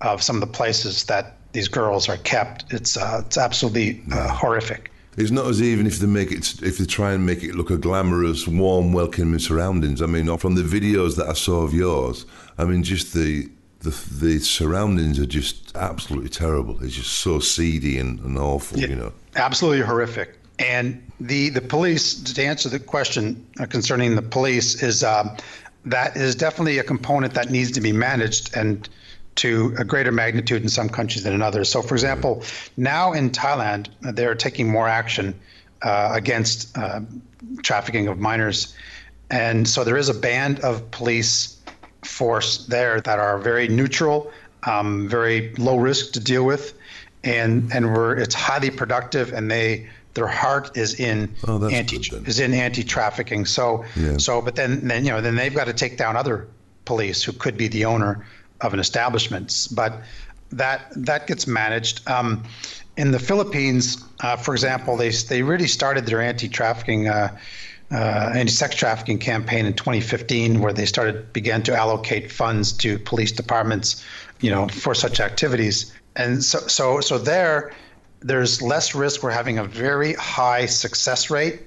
of 0.00 0.22
some 0.22 0.36
of 0.36 0.40
the 0.40 0.46
places 0.46 1.04
that 1.04 1.36
these 1.52 1.68
girls 1.68 2.08
are 2.08 2.16
kept. 2.18 2.72
It's 2.72 2.96
uh, 2.96 3.22
it's 3.26 3.36
absolutely 3.36 4.02
uh, 4.12 4.28
horrific. 4.28 4.90
It's 5.16 5.30
not 5.30 5.46
as 5.46 5.60
even 5.60 5.86
if 5.86 5.98
they 5.98 6.06
make 6.06 6.30
it 6.30 6.62
if 6.62 6.78
they 6.78 6.86
try 6.86 7.12
and 7.12 7.26
make 7.26 7.42
it 7.42 7.54
look 7.54 7.70
a 7.70 7.76
glamorous, 7.76 8.46
warm, 8.46 8.92
welcoming 8.92 9.38
surroundings. 9.38 10.00
I 10.00 10.06
mean, 10.06 10.36
from 10.38 10.54
the 10.54 10.62
videos 10.62 11.16
that 11.16 11.28
I 11.28 11.32
saw 11.32 11.62
of 11.62 11.74
yours, 11.74 12.26
I 12.58 12.64
mean, 12.64 12.82
just 12.82 13.12
the 13.12 13.50
the, 13.80 13.90
the 14.20 14.38
surroundings 14.40 15.18
are 15.18 15.26
just 15.26 15.74
absolutely 15.76 16.28
terrible. 16.28 16.82
It's 16.84 16.94
just 16.94 17.20
so 17.20 17.38
seedy 17.38 17.98
and, 17.98 18.20
and 18.20 18.36
awful, 18.38 18.78
yeah, 18.78 18.88
you 18.88 18.96
know. 18.96 19.12
Absolutely 19.36 19.80
horrific. 19.80 20.38
And 20.58 21.09
the 21.20 21.50
the 21.50 21.60
police, 21.60 22.14
to 22.14 22.42
answer 22.42 22.68
the 22.68 22.78
question 22.78 23.46
uh, 23.60 23.66
concerning 23.66 24.16
the 24.16 24.22
police, 24.22 24.82
is 24.82 25.04
um, 25.04 25.36
that 25.84 26.16
is 26.16 26.34
definitely 26.34 26.78
a 26.78 26.82
component 26.82 27.34
that 27.34 27.50
needs 27.50 27.70
to 27.72 27.80
be 27.80 27.92
managed 27.92 28.56
and 28.56 28.88
to 29.36 29.74
a 29.78 29.84
greater 29.84 30.12
magnitude 30.12 30.62
in 30.62 30.68
some 30.68 30.88
countries 30.88 31.22
than 31.24 31.34
in 31.34 31.42
others. 31.42 31.70
So, 31.70 31.82
for 31.82 31.94
example, 31.94 32.42
now 32.76 33.12
in 33.12 33.30
Thailand, 33.30 33.88
they're 34.00 34.34
taking 34.34 34.68
more 34.68 34.88
action 34.88 35.34
uh, 35.82 36.10
against 36.12 36.76
uh, 36.76 37.00
trafficking 37.62 38.08
of 38.08 38.18
minors. 38.18 38.74
And 39.30 39.68
so 39.68 39.84
there 39.84 39.96
is 39.96 40.08
a 40.08 40.14
band 40.14 40.60
of 40.60 40.90
police 40.90 41.56
force 42.02 42.66
there 42.66 43.00
that 43.00 43.18
are 43.18 43.38
very 43.38 43.68
neutral, 43.68 44.30
um, 44.64 45.08
very 45.08 45.54
low 45.56 45.76
risk 45.76 46.12
to 46.12 46.20
deal 46.20 46.44
with. 46.44 46.74
and 47.22 47.72
and 47.72 47.92
we're 47.92 48.16
it's 48.16 48.34
highly 48.34 48.70
productive, 48.70 49.32
and 49.32 49.50
they 49.50 49.88
their 50.20 50.28
heart 50.28 50.76
is 50.76 51.00
in 51.00 51.34
Oh, 51.48 51.66
anti 51.68 51.96
is 52.26 52.38
in 52.40 52.52
anti 52.52 52.84
trafficking. 52.84 53.46
So 53.46 53.84
Yeah. 53.96 54.18
so, 54.18 54.42
but 54.42 54.54
then 54.54 54.86
then 54.86 55.04
you 55.04 55.12
know 55.12 55.20
then 55.22 55.36
they've 55.36 55.54
got 55.54 55.66
to 55.66 55.72
take 55.72 55.96
down 55.96 56.16
other 56.16 56.46
police 56.84 57.22
who 57.22 57.32
could 57.32 57.56
be 57.56 57.68
the 57.68 57.84
owner 57.86 58.26
of 58.60 58.74
an 58.74 58.80
establishment. 58.80 59.68
But 59.72 59.92
that 60.52 60.80
that 61.08 61.26
gets 61.26 61.46
managed. 61.46 62.08
Um, 62.08 62.44
in 62.96 63.12
the 63.12 63.18
Philippines, 63.18 63.96
uh, 64.20 64.36
for 64.36 64.52
example, 64.54 64.96
they 64.96 65.10
they 65.10 65.42
really 65.42 65.68
started 65.68 66.04
their 66.06 66.20
anti-trafficking, 66.20 67.08
uh, 67.08 67.28
uh, 67.92 68.32
anti-sex 68.34 68.76
trafficking 68.76 69.18
campaign 69.18 69.64
in 69.64 69.72
2015, 69.72 70.60
where 70.60 70.74
they 70.74 70.86
started 70.86 71.32
began 71.32 71.62
to 71.62 71.72
allocate 71.74 72.30
funds 72.30 72.72
to 72.72 72.98
police 72.98 73.32
departments, 73.32 74.04
you 74.40 74.50
know, 74.50 74.68
for 74.68 74.94
such 74.94 75.18
activities. 75.20 75.92
And 76.16 76.44
so 76.44 76.58
so 76.66 77.00
so 77.00 77.16
there, 77.18 77.72
there's 78.20 78.62
less 78.62 78.94
risk. 78.94 79.22
We're 79.22 79.30
having 79.30 79.58
a 79.58 79.64
very 79.64 80.14
high 80.14 80.66
success 80.66 81.30
rate 81.30 81.62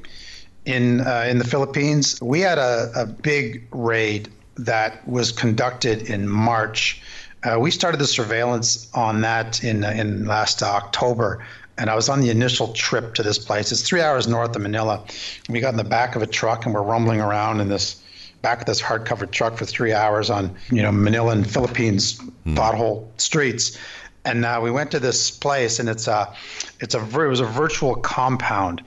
in 0.66 1.02
uh, 1.02 1.26
in 1.28 1.38
the 1.40 1.46
Philippines. 1.46 2.22
We 2.22 2.42
had 2.42 2.58
a, 2.58 2.92
a 2.96 3.06
big 3.06 3.68
raid 3.72 4.30
that 4.56 5.08
was 5.08 5.32
conducted 5.32 6.10
in 6.10 6.28
March. 6.28 7.02
Uh, 7.44 7.60
we 7.60 7.72
started 7.72 8.00
the 8.00 8.08
surveillance 8.08 8.90
on 8.94 9.22
that 9.22 9.64
in 9.64 9.84
uh, 9.84 9.90
in 9.90 10.26
last 10.26 10.62
October, 10.64 11.46
and 11.78 11.90
I 11.90 11.96
was 11.96 12.08
on 12.08 12.22
the 12.22 12.30
initial 12.30 12.72
trip 12.74 13.16
to 13.16 13.24
this 13.24 13.40
place. 13.40 13.72
It's 13.72 13.82
three 13.82 14.02
hours 14.02 14.28
north 14.28 14.56
of 14.56 14.62
Manila. 14.62 15.04
We 15.50 15.60
got 15.60 15.70
in 15.70 15.78
the 15.78 15.84
back 15.84 16.16
of 16.16 16.22
a 16.22 16.28
truck 16.28 16.66
and 16.66 16.74
we're 16.74 16.84
rumbling 16.84 17.20
around 17.20 17.60
in 17.60 17.70
this 17.70 18.00
back 18.42 18.60
of 18.60 18.66
this 18.66 18.82
hard-covered 18.82 19.32
truck 19.32 19.58
for 19.58 19.66
three 19.66 19.94
hours 19.94 20.30
on 20.30 20.56
you 20.70 20.82
know 20.82 20.92
Manilan 20.92 21.46
Philippines 21.48 22.22
pothole 22.46 23.08
streets. 23.18 23.78
And 24.26 24.46
uh, 24.46 24.60
we 24.64 24.72
went 24.72 24.92
to 24.92 25.00
this 25.00 25.30
place, 25.32 25.80
and 25.80 25.90
it's 25.90 26.08
a, 26.08 26.34
it's 26.80 26.96
a, 26.96 27.00
it 27.04 27.28
was 27.28 27.42
a 27.42 27.46
virtual 27.46 27.96
compound, 27.96 28.82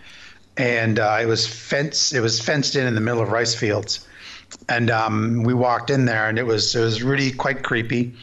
and 0.57 0.99
uh, 0.99 1.19
it 1.21 1.27
was 1.27 1.47
fenced, 1.47 2.15
it 2.15 2.21
was 2.21 2.41
fenced 2.41 2.75
in 2.75 2.87
in 2.87 2.95
the 2.95 3.01
middle 3.03 3.21
of 3.21 3.31
rice 3.31 3.55
fields, 3.55 4.07
and 4.69 4.91
um, 4.91 5.43
we 5.43 5.53
walked 5.53 5.91
in 5.91 6.07
there, 6.07 6.29
and 6.29 6.39
it 6.39 6.45
was, 6.47 6.75
it 6.75 6.81
was 6.81 7.03
really 7.03 7.33
quite 7.33 7.63
creepy, 7.63 8.15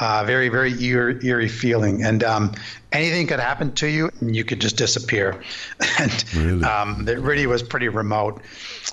uh, 0.00 0.22
very, 0.24 0.48
very 0.48 0.80
eerie, 0.80 1.18
eerie 1.26 1.48
feeling, 1.48 2.04
and 2.04 2.22
um, 2.22 2.52
anything 2.92 3.26
could 3.26 3.40
happen 3.40 3.72
to 3.74 3.88
you, 3.88 4.08
and 4.20 4.36
you 4.36 4.44
could 4.44 4.60
just 4.60 4.76
disappear, 4.76 5.42
and 5.98 6.24
Really? 6.36 6.62
um, 6.62 7.08
it 7.08 7.18
really 7.18 7.48
was 7.48 7.64
pretty 7.64 7.88
remote, 7.88 8.40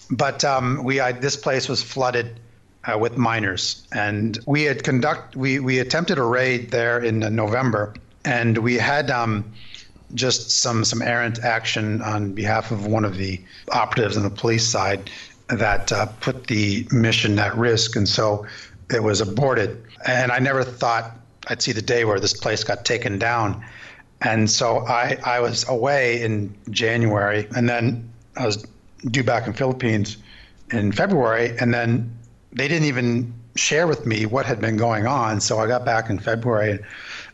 but 0.10 0.43
um, 0.43 0.84
we, 0.84 0.99
I, 0.99 1.12
this 1.12 1.36
place 1.36 1.69
was 1.69 1.84
flooded 1.84 2.39
uh, 2.85 2.97
with 2.97 3.17
minors, 3.17 3.87
and 3.91 4.39
we 4.45 4.63
had 4.63 4.83
conduct 4.83 5.35
we 5.35 5.59
we 5.59 5.79
attempted 5.79 6.17
a 6.17 6.23
raid 6.23 6.71
there 6.71 6.99
in 7.03 7.19
November, 7.35 7.93
and 8.25 8.57
we 8.57 8.75
had 8.75 9.11
um, 9.11 9.51
just 10.13 10.51
some 10.51 10.85
some 10.85 11.01
errant 11.01 11.39
action 11.43 12.01
on 12.01 12.33
behalf 12.33 12.71
of 12.71 12.85
one 12.85 13.05
of 13.05 13.17
the 13.17 13.39
operatives 13.71 14.17
on 14.17 14.23
the 14.23 14.29
police 14.29 14.67
side 14.67 15.09
that 15.49 15.91
uh, 15.91 16.05
put 16.21 16.47
the 16.47 16.87
mission 16.91 17.37
at 17.39 17.55
risk, 17.57 17.95
and 17.95 18.07
so 18.07 18.45
it 18.93 19.03
was 19.03 19.21
aborted. 19.21 19.83
And 20.07 20.31
I 20.31 20.39
never 20.39 20.63
thought 20.63 21.17
I'd 21.47 21.61
see 21.61 21.71
the 21.71 21.81
day 21.81 22.05
where 22.05 22.19
this 22.19 22.33
place 22.33 22.63
got 22.63 22.85
taken 22.85 23.19
down. 23.19 23.63
And 24.21 24.49
so 24.49 24.85
I, 24.85 25.17
I 25.23 25.39
was 25.39 25.67
away 25.69 26.21
in 26.21 26.53
January, 26.69 27.47
and 27.55 27.69
then 27.69 28.11
I 28.35 28.45
was 28.45 28.65
due 29.11 29.23
back 29.23 29.47
in 29.47 29.53
Philippines 29.53 30.17
in 30.71 30.91
February, 30.91 31.55
and 31.59 31.73
then 31.73 32.15
they 32.51 32.67
didn't 32.67 32.88
even 32.88 33.33
share 33.55 33.88
with 33.88 34.05
me 34.05 34.25
what 34.25 34.45
had 34.45 34.59
been 34.59 34.77
going 34.77 35.05
on. 35.05 35.41
So 35.41 35.59
I 35.59 35.67
got 35.67 35.85
back 35.85 36.09
in 36.09 36.19
February, 36.19 36.79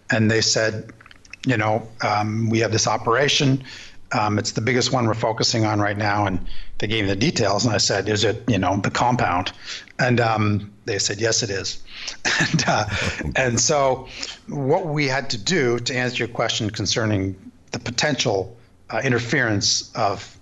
and 0.10 0.30
they 0.30 0.41
said, 0.41 0.91
you 1.45 1.58
know, 1.58 1.88
um, 2.01 2.49
we 2.49 2.60
have 2.60 2.71
this 2.71 2.88
operation. 2.88 3.63
Um, 4.12 4.38
it's 4.39 4.51
the 4.51 4.62
biggest 4.62 4.91
one 4.91 5.08
we're 5.08 5.13
focusing 5.13 5.65
on 5.65 5.80
right 5.80 5.97
now, 5.97 6.25
and 6.25 6.45
they 6.78 6.88
gave 6.88 7.04
me 7.06 7.10
the 7.10 7.15
details. 7.15 7.65
And 7.65 7.73
I 7.73 7.78
said, 7.78 8.08
"Is 8.08 8.23
it, 8.23 8.43
you 8.47 8.58
know, 8.58 8.78
the 8.78 8.91
compound?" 8.91 9.51
And 9.99 10.19
um, 10.19 10.73
they 10.86 10.99
said, 10.99 11.19
"Yes, 11.19 11.43
it 11.43 11.49
is." 11.49 11.82
and 12.39 12.63
uh, 12.67 12.86
and 13.36 13.60
so, 13.60 14.08
what 14.47 14.88
we 14.88 15.08
had 15.08 15.30
to 15.32 15.38
do 15.38 15.80
to 15.80 15.95
answer 15.95 16.17
your 16.17 16.28
question 16.28 16.69
concerning 16.69 17.36
the 17.71 17.80
potential 17.80 18.56
uh, 18.89 19.01
interference 19.04 19.91
of 19.95 20.38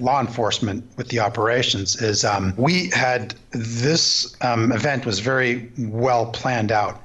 law 0.00 0.20
enforcement 0.20 0.84
with 0.96 1.08
the 1.08 1.20
operations 1.20 2.00
is 2.00 2.24
um, 2.24 2.54
we 2.56 2.88
had 2.90 3.34
this 3.50 4.34
um, 4.40 4.72
event 4.72 5.04
was 5.06 5.20
very 5.20 5.70
well 5.78 6.26
planned 6.26 6.72
out, 6.72 7.00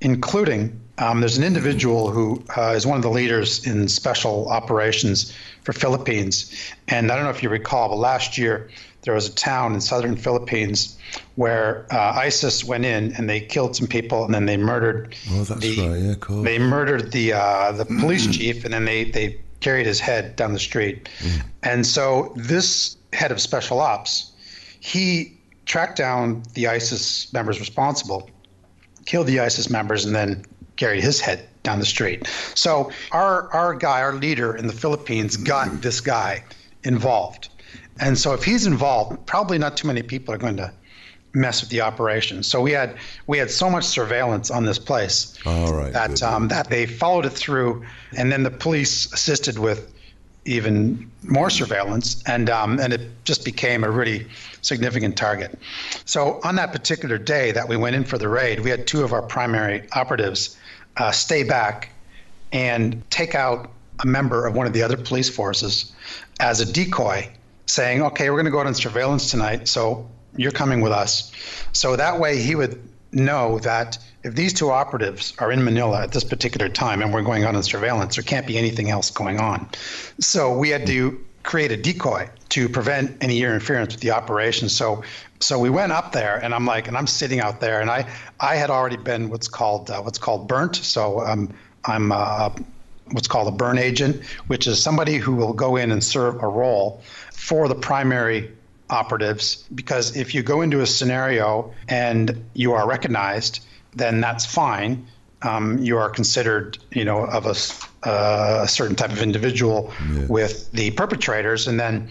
including 0.00 0.78
um, 0.98 1.20
there's 1.20 1.38
an 1.38 1.44
individual 1.44 2.10
who 2.10 2.42
uh, 2.56 2.72
is 2.76 2.86
one 2.86 2.96
of 2.96 3.02
the 3.02 3.10
leaders 3.10 3.66
in 3.66 3.88
special 3.88 4.48
operations 4.50 5.32
for 5.62 5.72
Philippines, 5.72 6.54
and 6.88 7.10
I 7.10 7.14
don't 7.16 7.24
know 7.24 7.30
if 7.30 7.42
you 7.42 7.48
recall, 7.48 7.88
but 7.88 7.96
last 7.96 8.36
year 8.36 8.68
there 9.02 9.14
was 9.14 9.28
a 9.28 9.34
town 9.34 9.74
in 9.74 9.80
southern 9.80 10.16
Philippines 10.16 10.96
where 11.34 11.86
uh, 11.90 12.12
ISIS 12.14 12.64
went 12.64 12.84
in 12.84 13.12
and 13.16 13.28
they 13.28 13.40
killed 13.40 13.74
some 13.74 13.86
people 13.88 14.24
and 14.24 14.32
then 14.34 14.46
they 14.46 14.56
murdered 14.56 15.14
Oh, 15.30 15.42
that's 15.42 15.60
the 15.60 15.88
right, 15.88 16.00
yeah, 16.00 16.14
cool. 16.20 16.42
they 16.42 16.58
murdered 16.58 17.10
the 17.12 17.32
uh, 17.32 17.72
the 17.72 17.84
police 17.84 18.26
chief 18.28 18.64
and 18.64 18.72
then 18.72 18.84
they 18.84 19.04
they 19.04 19.40
carried 19.62 19.86
his 19.86 20.00
head 20.00 20.36
down 20.36 20.52
the 20.52 20.58
street. 20.58 21.08
Mm. 21.20 21.42
And 21.62 21.86
so 21.86 22.32
this 22.36 22.96
head 23.12 23.32
of 23.32 23.40
special 23.40 23.80
ops, 23.80 24.32
he 24.80 25.38
tracked 25.64 25.96
down 25.96 26.42
the 26.54 26.66
ISIS 26.66 27.32
members 27.32 27.60
responsible, 27.60 28.28
killed 29.06 29.26
the 29.26 29.40
ISIS 29.40 29.70
members, 29.70 30.04
and 30.04 30.14
then 30.14 30.44
carried 30.76 31.02
his 31.02 31.20
head 31.20 31.48
down 31.62 31.78
the 31.78 31.86
street. 31.86 32.26
So 32.54 32.90
our 33.12 33.48
our 33.52 33.74
guy, 33.74 34.02
our 34.02 34.14
leader 34.14 34.56
in 34.56 34.66
the 34.66 34.72
Philippines, 34.72 35.36
got 35.36 35.80
this 35.80 36.00
guy 36.00 36.44
involved. 36.84 37.48
And 38.00 38.18
so 38.18 38.32
if 38.32 38.42
he's 38.42 38.66
involved, 38.66 39.24
probably 39.26 39.58
not 39.58 39.76
too 39.76 39.86
many 39.86 40.02
people 40.02 40.34
are 40.34 40.38
going 40.38 40.56
to 40.56 40.72
mess 41.34 41.60
with 41.62 41.70
the 41.70 41.80
operation. 41.80 42.42
So 42.42 42.60
we 42.60 42.72
had 42.72 42.96
we 43.26 43.38
had 43.38 43.50
so 43.50 43.70
much 43.70 43.84
surveillance 43.84 44.50
on 44.50 44.64
this 44.64 44.78
place 44.78 45.38
All 45.46 45.72
right, 45.72 45.92
that 45.92 46.22
um, 46.22 46.48
that 46.48 46.68
they 46.68 46.86
followed 46.86 47.26
it 47.26 47.30
through, 47.30 47.84
and 48.16 48.30
then 48.30 48.42
the 48.42 48.50
police 48.50 49.12
assisted 49.12 49.58
with 49.58 49.92
even 50.44 51.10
more 51.22 51.50
surveillance, 51.50 52.22
and 52.26 52.50
um, 52.50 52.78
and 52.80 52.92
it 52.92 53.24
just 53.24 53.44
became 53.44 53.84
a 53.84 53.90
really 53.90 54.26
significant 54.60 55.16
target. 55.16 55.58
So 56.04 56.40
on 56.44 56.56
that 56.56 56.72
particular 56.72 57.18
day 57.18 57.52
that 57.52 57.68
we 57.68 57.76
went 57.76 57.96
in 57.96 58.04
for 58.04 58.18
the 58.18 58.28
raid, 58.28 58.60
we 58.60 58.70
had 58.70 58.86
two 58.86 59.02
of 59.02 59.12
our 59.12 59.22
primary 59.22 59.88
operatives 59.92 60.56
uh, 60.96 61.10
stay 61.12 61.42
back 61.42 61.90
and 62.52 63.08
take 63.10 63.34
out 63.34 63.70
a 64.02 64.06
member 64.06 64.46
of 64.46 64.54
one 64.54 64.66
of 64.66 64.72
the 64.72 64.82
other 64.82 64.96
police 64.96 65.30
forces 65.30 65.92
as 66.40 66.60
a 66.60 66.70
decoy, 66.70 67.30
saying, 67.66 68.02
"Okay, 68.02 68.28
we're 68.28 68.36
going 68.36 68.44
to 68.46 68.50
go 68.50 68.60
out 68.60 68.66
on 68.66 68.74
surveillance 68.74 69.30
tonight, 69.30 69.68
so 69.68 70.08
you're 70.36 70.52
coming 70.52 70.80
with 70.80 70.92
us." 70.92 71.30
So 71.72 71.96
that 71.96 72.20
way, 72.20 72.38
he 72.38 72.54
would 72.54 72.80
know 73.12 73.58
that 73.60 73.98
if 74.22 74.34
these 74.34 74.52
two 74.52 74.70
operatives 74.70 75.34
are 75.38 75.52
in 75.52 75.64
Manila 75.64 76.02
at 76.02 76.12
this 76.12 76.24
particular 76.24 76.68
time 76.68 77.02
and 77.02 77.12
we're 77.12 77.22
going 77.22 77.44
on 77.44 77.56
on 77.56 77.62
surveillance, 77.62 78.16
there 78.16 78.24
can't 78.24 78.46
be 78.46 78.56
anything 78.56 78.90
else 78.90 79.10
going 79.10 79.38
on. 79.40 79.68
So 80.20 80.56
we 80.56 80.70
had 80.70 80.86
to 80.86 81.22
create 81.42 81.72
a 81.72 81.76
decoy 81.76 82.30
to 82.50 82.68
prevent 82.68 83.16
any 83.20 83.42
interference 83.42 83.94
with 83.94 84.00
the 84.00 84.10
operation. 84.12 84.68
So 84.68 85.02
so 85.40 85.58
we 85.58 85.70
went 85.70 85.90
up 85.90 86.12
there 86.12 86.36
and 86.36 86.54
I'm 86.54 86.66
like 86.66 86.86
and 86.88 86.96
I'm 86.96 87.06
sitting 87.06 87.40
out 87.40 87.60
there 87.60 87.80
and 87.80 87.90
I 87.90 88.08
I 88.40 88.54
had 88.54 88.70
already 88.70 88.96
been 88.96 89.28
what's 89.28 89.48
called 89.48 89.90
uh, 89.90 90.00
what's 90.00 90.18
called 90.18 90.46
burnt. 90.46 90.76
So 90.76 91.20
um, 91.20 91.52
I'm 91.84 92.12
uh, 92.12 92.50
what's 93.10 93.28
called 93.28 93.48
a 93.48 93.56
burn 93.56 93.78
agent, 93.78 94.24
which 94.46 94.66
is 94.66 94.80
somebody 94.80 95.16
who 95.16 95.34
will 95.34 95.52
go 95.52 95.76
in 95.76 95.90
and 95.90 96.02
serve 96.02 96.42
a 96.42 96.48
role 96.48 97.02
for 97.32 97.66
the 97.66 97.74
primary 97.74 98.50
operatives 98.92 99.64
because 99.74 100.16
if 100.16 100.34
you 100.34 100.42
go 100.42 100.60
into 100.60 100.80
a 100.82 100.86
scenario 100.86 101.72
and 101.88 102.44
you 102.54 102.72
are 102.74 102.86
recognized, 102.86 103.64
then 103.96 104.20
that's 104.20 104.46
fine. 104.46 105.06
Um, 105.42 105.78
you 105.78 105.98
are 105.98 106.08
considered, 106.08 106.78
you 106.92 107.04
know, 107.04 107.24
of 107.24 107.46
a, 107.46 108.08
uh, 108.08 108.62
a 108.62 108.68
certain 108.68 108.94
type 108.94 109.10
of 109.10 109.20
individual 109.22 109.92
with 110.28 110.70
the 110.72 110.92
perpetrators, 110.92 111.66
and 111.66 111.80
then 111.80 112.08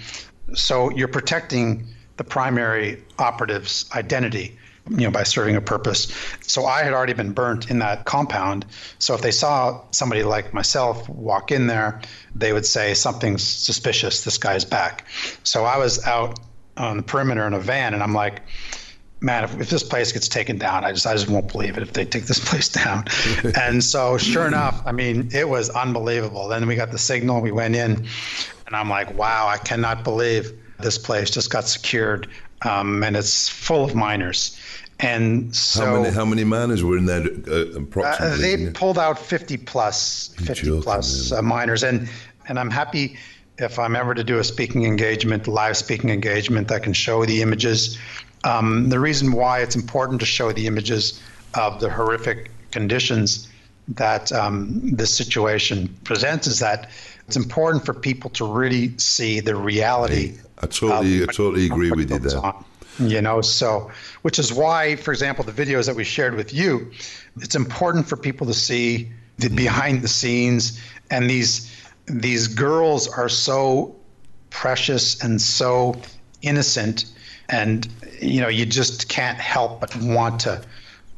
so 0.53 0.91
you're 0.91 1.07
protecting 1.07 1.87
the 2.17 2.23
primary 2.25 3.01
operative's 3.19 3.89
identity, 3.95 4.57
you 4.89 5.05
know, 5.05 5.11
by 5.11 5.23
serving 5.23 5.55
a 5.55 5.61
purpose. 5.61 6.11
So 6.41 6.65
I 6.65 6.83
had 6.83 6.93
already 6.93 7.13
been 7.13 7.31
burnt 7.31 7.71
in 7.71 7.79
that 7.79 8.03
compound. 8.05 8.65
So 8.99 9.15
if 9.15 9.21
they 9.21 9.31
saw 9.31 9.81
somebody 9.91 10.23
like 10.23 10.53
myself 10.53 11.07
walk 11.07 11.51
in 11.51 11.67
there, 11.67 12.01
they 12.35 12.51
would 12.51 12.65
say 12.65 12.93
something's 12.93 13.43
suspicious. 13.43 14.25
This 14.25 14.37
guy's 14.37 14.65
back. 14.65 15.05
So 15.43 15.63
I 15.63 15.77
was 15.77 16.05
out 16.05 16.39
on 16.81 16.97
the 16.97 17.03
perimeter 17.03 17.45
in 17.47 17.53
a 17.53 17.59
van, 17.59 17.93
and 17.93 18.01
I'm 18.01 18.13
like, 18.13 18.41
man, 19.19 19.43
if, 19.43 19.59
if 19.59 19.69
this 19.69 19.83
place 19.83 20.11
gets 20.11 20.27
taken 20.27 20.57
down, 20.57 20.83
I 20.83 20.91
just 20.91 21.05
I 21.05 21.13
just 21.13 21.29
won't 21.29 21.51
believe 21.51 21.77
it 21.77 21.83
if 21.83 21.93
they 21.93 22.05
take 22.05 22.25
this 22.25 22.39
place 22.49 22.69
down. 22.69 23.05
and 23.59 23.83
so 23.83 24.17
sure 24.17 24.47
enough, 24.47 24.81
I 24.85 24.91
mean, 24.91 25.29
it 25.33 25.47
was 25.47 25.69
unbelievable. 25.69 26.47
Then 26.47 26.67
we 26.67 26.75
got 26.75 26.91
the 26.91 26.97
signal, 26.97 27.41
we 27.41 27.51
went 27.51 27.75
in, 27.75 28.05
and 28.67 28.75
I'm 28.75 28.89
like, 28.89 29.15
wow, 29.17 29.47
I 29.47 29.57
cannot 29.57 30.03
believe 30.03 30.51
this 30.79 30.97
place 30.97 31.29
just 31.29 31.51
got 31.51 31.65
secured 31.65 32.27
um, 32.63 33.03
and 33.03 33.15
it's 33.15 33.49
full 33.49 33.83
of 33.83 33.95
minors. 33.95 34.57
And 34.99 35.55
so, 35.55 35.83
how 35.83 36.01
many, 36.01 36.13
how 36.13 36.25
many 36.25 36.43
minors 36.43 36.83
were 36.83 36.97
in 36.97 37.05
that 37.07 37.23
uh, 37.25 37.79
approximately? 37.79 38.53
Uh, 38.53 38.57
they 38.57 38.71
pulled 38.71 38.99
out 38.99 39.17
50 39.17 39.57
plus, 39.57 40.29
50 40.37 40.53
joking, 40.53 40.83
plus 40.83 41.31
uh, 41.31 41.41
minors, 41.41 41.83
and 41.83 42.07
and 42.47 42.59
I'm 42.59 42.69
happy 42.69 43.17
if 43.61 43.77
I'm 43.77 43.95
ever 43.95 44.13
to 44.13 44.23
do 44.23 44.39
a 44.39 44.43
speaking 44.43 44.85
engagement, 44.85 45.47
live 45.47 45.77
speaking 45.77 46.09
engagement, 46.09 46.71
I 46.71 46.79
can 46.79 46.93
show 46.93 47.25
the 47.25 47.41
images. 47.41 47.97
Um, 48.43 48.89
the 48.89 48.99
reason 48.99 49.31
why 49.31 49.59
it's 49.59 49.75
important 49.75 50.19
to 50.21 50.25
show 50.25 50.51
the 50.51 50.67
images 50.67 51.21
of 51.53 51.79
the 51.79 51.89
horrific 51.89 52.49
conditions 52.71 53.47
that 53.89 54.31
um, 54.31 54.95
this 54.95 55.13
situation 55.13 55.95
presents 56.03 56.47
is 56.47 56.59
that 56.59 56.89
it's 57.27 57.35
important 57.35 57.85
for 57.85 57.93
people 57.93 58.29
to 58.31 58.45
really 58.45 58.97
see 58.97 59.39
the 59.39 59.55
reality. 59.55 60.37
I 60.59 60.67
totally, 60.67 61.23
I 61.23 61.25
totally 61.27 61.65
agree 61.65 61.91
with 61.91 62.09
you 62.09 62.19
there. 62.19 62.39
On, 62.39 62.65
you 62.99 63.21
know, 63.21 63.41
so 63.41 63.91
which 64.21 64.39
is 64.39 64.51
why, 64.51 64.95
for 64.95 65.11
example, 65.11 65.43
the 65.43 65.51
videos 65.51 65.85
that 65.85 65.95
we 65.95 66.03
shared 66.03 66.35
with 66.35 66.53
you, 66.53 66.91
it's 67.37 67.55
important 67.55 68.07
for 68.07 68.17
people 68.17 68.47
to 68.47 68.53
see 68.53 69.11
the 69.37 69.49
behind 69.49 70.01
the 70.01 70.07
scenes 70.07 70.79
and 71.09 71.29
these 71.29 71.70
these 72.07 72.47
girls 72.47 73.07
are 73.07 73.29
so 73.29 73.95
precious 74.49 75.21
and 75.23 75.41
so 75.41 75.95
innocent 76.41 77.05
and 77.49 77.87
you 78.19 78.41
know 78.41 78.47
you 78.47 78.65
just 78.65 79.07
can't 79.09 79.37
help 79.37 79.79
but 79.79 79.95
want 79.97 80.39
to 80.41 80.61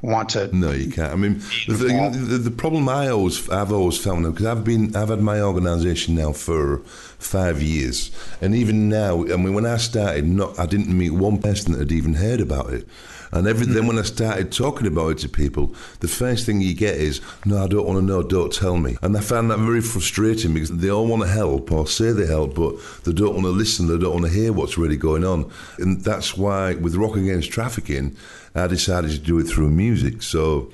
want 0.04 0.30
to 0.30 0.54
no 0.56 0.72
you 0.72 0.92
can't 0.92 1.14
i 1.14 1.16
mean 1.16 1.40
the, 1.68 2.12
the, 2.14 2.38
the, 2.38 2.52
problem 2.52 2.90
i 2.90 3.08
always 3.08 3.50
i've 3.50 3.72
always 3.72 3.98
found 3.98 4.26
because 4.26 4.46
i've 4.46 4.64
been 4.64 4.94
i've 4.96 5.08
had 5.08 5.22
my 5.22 5.40
organization 5.40 6.14
now 6.14 6.34
for 6.34 6.80
five 7.18 7.62
years 7.62 8.12
and 8.42 8.54
even 8.54 8.90
now 8.90 9.24
i 9.24 9.38
mean 9.38 9.54
when 9.54 9.66
i 9.66 9.78
started 9.78 10.26
not 10.26 10.60
i 10.60 10.66
didn't 10.66 10.96
meet 10.96 11.12
one 11.12 11.42
person 11.42 11.72
that 11.72 11.80
had 11.80 11.92
even 11.92 12.16
heard 12.16 12.42
about 12.42 12.72
it 12.72 12.86
and 13.34 13.48
every, 13.48 13.66
then 13.66 13.88
when 13.88 13.98
I 13.98 14.04
started 14.04 14.52
talking 14.52 14.86
about 14.86 15.10
it 15.10 15.18
to 15.20 15.30
people, 15.30 15.74
the 16.02 16.08
first 16.08 16.46
thing 16.46 16.62
you 16.62 16.76
get 16.76 16.98
is, 16.98 17.20
no, 17.46 17.64
I 17.64 17.68
don't 17.68 17.88
want 17.88 17.98
to 17.98 18.06
know, 18.06 18.22
don't 18.22 18.54
tell 18.54 18.78
me. 18.78 18.96
And 19.02 19.18
I 19.18 19.22
found 19.22 19.50
that 19.50 19.58
very 19.58 19.82
frustrating 19.82 20.54
because 20.54 20.70
they 20.70 20.92
all 20.92 21.08
want 21.08 21.24
to 21.24 21.28
help 21.28 21.72
or 21.72 21.88
say 21.88 22.12
they 22.12 22.28
help, 22.28 22.54
but 22.54 22.76
they 23.06 23.12
don't 23.12 23.34
want 23.34 23.46
to 23.46 23.50
listen, 23.50 23.88
they 23.88 23.98
don't 23.98 24.14
want 24.14 24.26
to 24.26 24.32
hear 24.32 24.54
what's 24.54 24.78
really 24.78 24.98
going 24.98 25.26
on. 25.26 25.52
And 25.80 26.02
that's 26.02 26.38
why, 26.38 26.76
with 26.76 26.94
Rock 26.94 27.16
Against 27.16 27.52
Trafficking, 27.52 28.16
I 28.56 28.68
decided 28.68 29.12
to 29.12 29.20
do 29.20 29.40
it 29.40 29.46
through 29.46 29.70
music. 29.70 30.22
So 30.22 30.72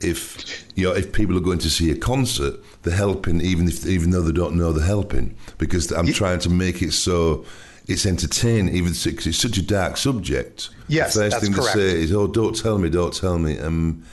if 0.00 0.64
you 0.74 0.84
know 0.84 0.94
if 0.94 1.12
people 1.12 1.36
are 1.36 1.40
going 1.40 1.58
to 1.58 1.70
see 1.70 1.90
a 1.90 1.96
concert, 1.96 2.56
they're 2.82 2.96
helping 2.96 3.40
even 3.40 3.68
if 3.68 3.86
even 3.86 4.10
though 4.10 4.22
they 4.22 4.32
don't 4.32 4.56
know 4.56 4.72
they're 4.72 4.86
helping 4.86 5.36
because 5.58 5.92
I'm 5.92 6.06
trying 6.12 6.40
to 6.40 6.50
make 6.50 6.82
it 6.82 6.92
so 6.92 7.44
it's 7.86 8.06
entertaining, 8.06 8.74
even 8.74 8.92
because 8.92 9.26
it's 9.26 9.38
such 9.38 9.58
a 9.58 9.62
dark 9.62 9.96
subject. 9.96 10.70
Yes, 10.88 11.14
the 11.14 11.30
first 11.30 11.40
thing 11.40 11.52
correct. 11.52 11.72
to 11.72 11.90
say 11.90 12.00
is, 12.02 12.12
"Oh, 12.12 12.26
don't 12.26 12.56
tell 12.56 12.78
me, 12.78 12.88
don't 12.88 13.14
tell 13.14 13.38
me." 13.38 13.58
Um, 13.58 14.04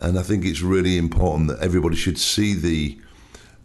and 0.00 0.18
I 0.18 0.22
think 0.22 0.44
it's 0.44 0.62
really 0.62 0.98
important 0.98 1.48
that 1.48 1.60
everybody 1.60 1.94
should 1.96 2.18
see 2.18 2.54
the, 2.54 2.98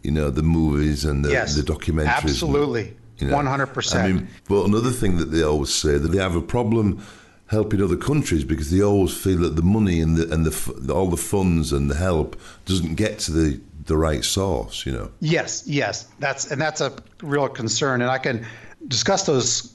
you 0.02 0.10
know, 0.10 0.30
the 0.30 0.42
movies 0.42 1.04
and 1.04 1.24
the, 1.24 1.30
yes, 1.30 1.56
the 1.56 1.62
documentaries. 1.62 2.06
Absolutely, 2.06 2.96
one 3.20 3.46
hundred 3.46 3.68
percent. 3.68 4.04
I 4.04 4.12
mean, 4.12 4.28
but 4.48 4.66
another 4.66 4.90
thing 4.90 5.16
that 5.18 5.26
they 5.26 5.42
always 5.42 5.74
say 5.74 5.98
that 5.98 6.08
they 6.08 6.18
have 6.18 6.36
a 6.36 6.42
problem 6.42 7.04
helping 7.48 7.80
other 7.82 7.96
countries 7.96 8.44
because 8.44 8.70
they 8.70 8.82
always 8.82 9.16
feel 9.16 9.38
that 9.38 9.56
the 9.56 9.62
money 9.62 10.00
and 10.00 10.16
the 10.16 10.32
and 10.32 10.44
the 10.44 10.92
all 10.92 11.08
the 11.08 11.16
funds 11.16 11.72
and 11.72 11.90
the 11.90 11.94
help 11.94 12.40
doesn't 12.64 12.94
get 12.94 13.18
to 13.20 13.32
the 13.32 13.60
the 13.86 13.96
right 13.96 14.24
source. 14.24 14.84
You 14.84 14.92
know. 14.92 15.10
Yes, 15.20 15.62
yes, 15.66 16.08
that's 16.18 16.50
and 16.50 16.60
that's 16.60 16.80
a 16.80 16.92
real 17.22 17.48
concern, 17.48 18.02
and 18.02 18.10
I 18.10 18.18
can 18.18 18.46
discuss 18.88 19.26
those 19.26 19.72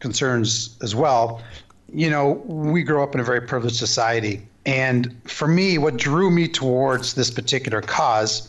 concerns 0.00 0.76
as 0.82 0.94
well. 0.94 1.42
You 1.92 2.10
know, 2.10 2.42
we 2.46 2.82
grow 2.82 3.02
up 3.02 3.14
in 3.14 3.20
a 3.20 3.24
very 3.24 3.40
privileged 3.40 3.76
society. 3.76 4.46
And 4.64 5.20
for 5.24 5.48
me, 5.48 5.78
what 5.78 5.96
drew 5.96 6.30
me 6.30 6.46
towards 6.48 7.14
this 7.14 7.30
particular 7.30 7.80
cause 7.82 8.48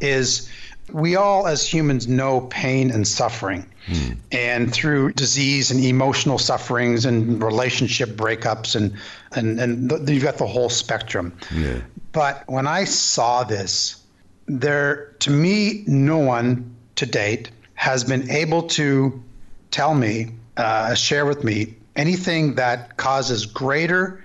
is 0.00 0.50
we 0.92 1.14
all, 1.16 1.46
as 1.46 1.66
humans, 1.66 2.08
know 2.08 2.42
pain 2.50 2.90
and 2.90 3.06
suffering. 3.06 3.66
Hmm. 3.86 4.12
And 4.30 4.72
through 4.72 5.12
disease 5.12 5.70
and 5.70 5.84
emotional 5.84 6.38
sufferings 6.38 7.04
and 7.04 7.42
relationship 7.42 8.10
breakups, 8.10 8.76
and, 8.76 8.94
and, 9.32 9.60
and 9.60 9.90
the, 9.90 10.12
you've 10.12 10.22
got 10.22 10.38
the 10.38 10.46
whole 10.46 10.68
spectrum. 10.68 11.36
Yeah. 11.52 11.80
But 12.12 12.44
when 12.46 12.66
I 12.66 12.84
saw 12.84 13.42
this, 13.42 14.00
there, 14.46 15.14
to 15.20 15.30
me, 15.30 15.84
no 15.86 16.18
one 16.18 16.74
to 16.96 17.06
date 17.06 17.50
has 17.74 18.04
been 18.04 18.30
able 18.30 18.62
to 18.62 19.22
tell 19.70 19.94
me, 19.94 20.32
uh, 20.56 20.94
share 20.94 21.26
with 21.26 21.42
me 21.42 21.74
anything 21.96 22.54
that 22.54 22.96
causes 22.96 23.46
greater 23.46 24.24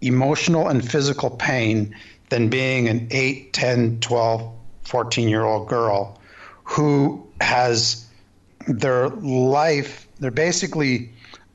emotional 0.00 0.68
and 0.68 0.88
physical 0.88 1.30
pain 1.30 1.94
than 2.30 2.48
being 2.48 2.88
an 2.88 3.08
8, 3.10 3.52
10, 3.52 4.00
12, 4.00 4.52
14 4.84 5.28
year 5.28 5.44
old 5.44 5.68
girl 5.68 6.20
who 6.64 7.26
has 7.40 8.03
their 8.66 9.08
life, 9.08 10.06
they're 10.20 10.30
basically 10.30 11.10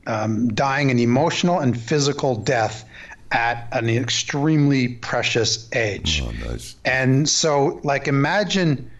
um, 0.06 0.48
dying 0.48 0.90
an 0.90 0.98
emotional 0.98 1.58
and 1.58 1.78
physical 1.80 2.36
death 2.36 2.84
at 3.32 3.68
an 3.72 3.88
extremely 3.88 4.88
precious 4.88 5.68
age. 5.74 6.22
Oh, 6.24 6.30
nice. 6.48 6.74
And 6.84 7.28
so, 7.28 7.80
like, 7.84 8.08
imagine, 8.08 8.90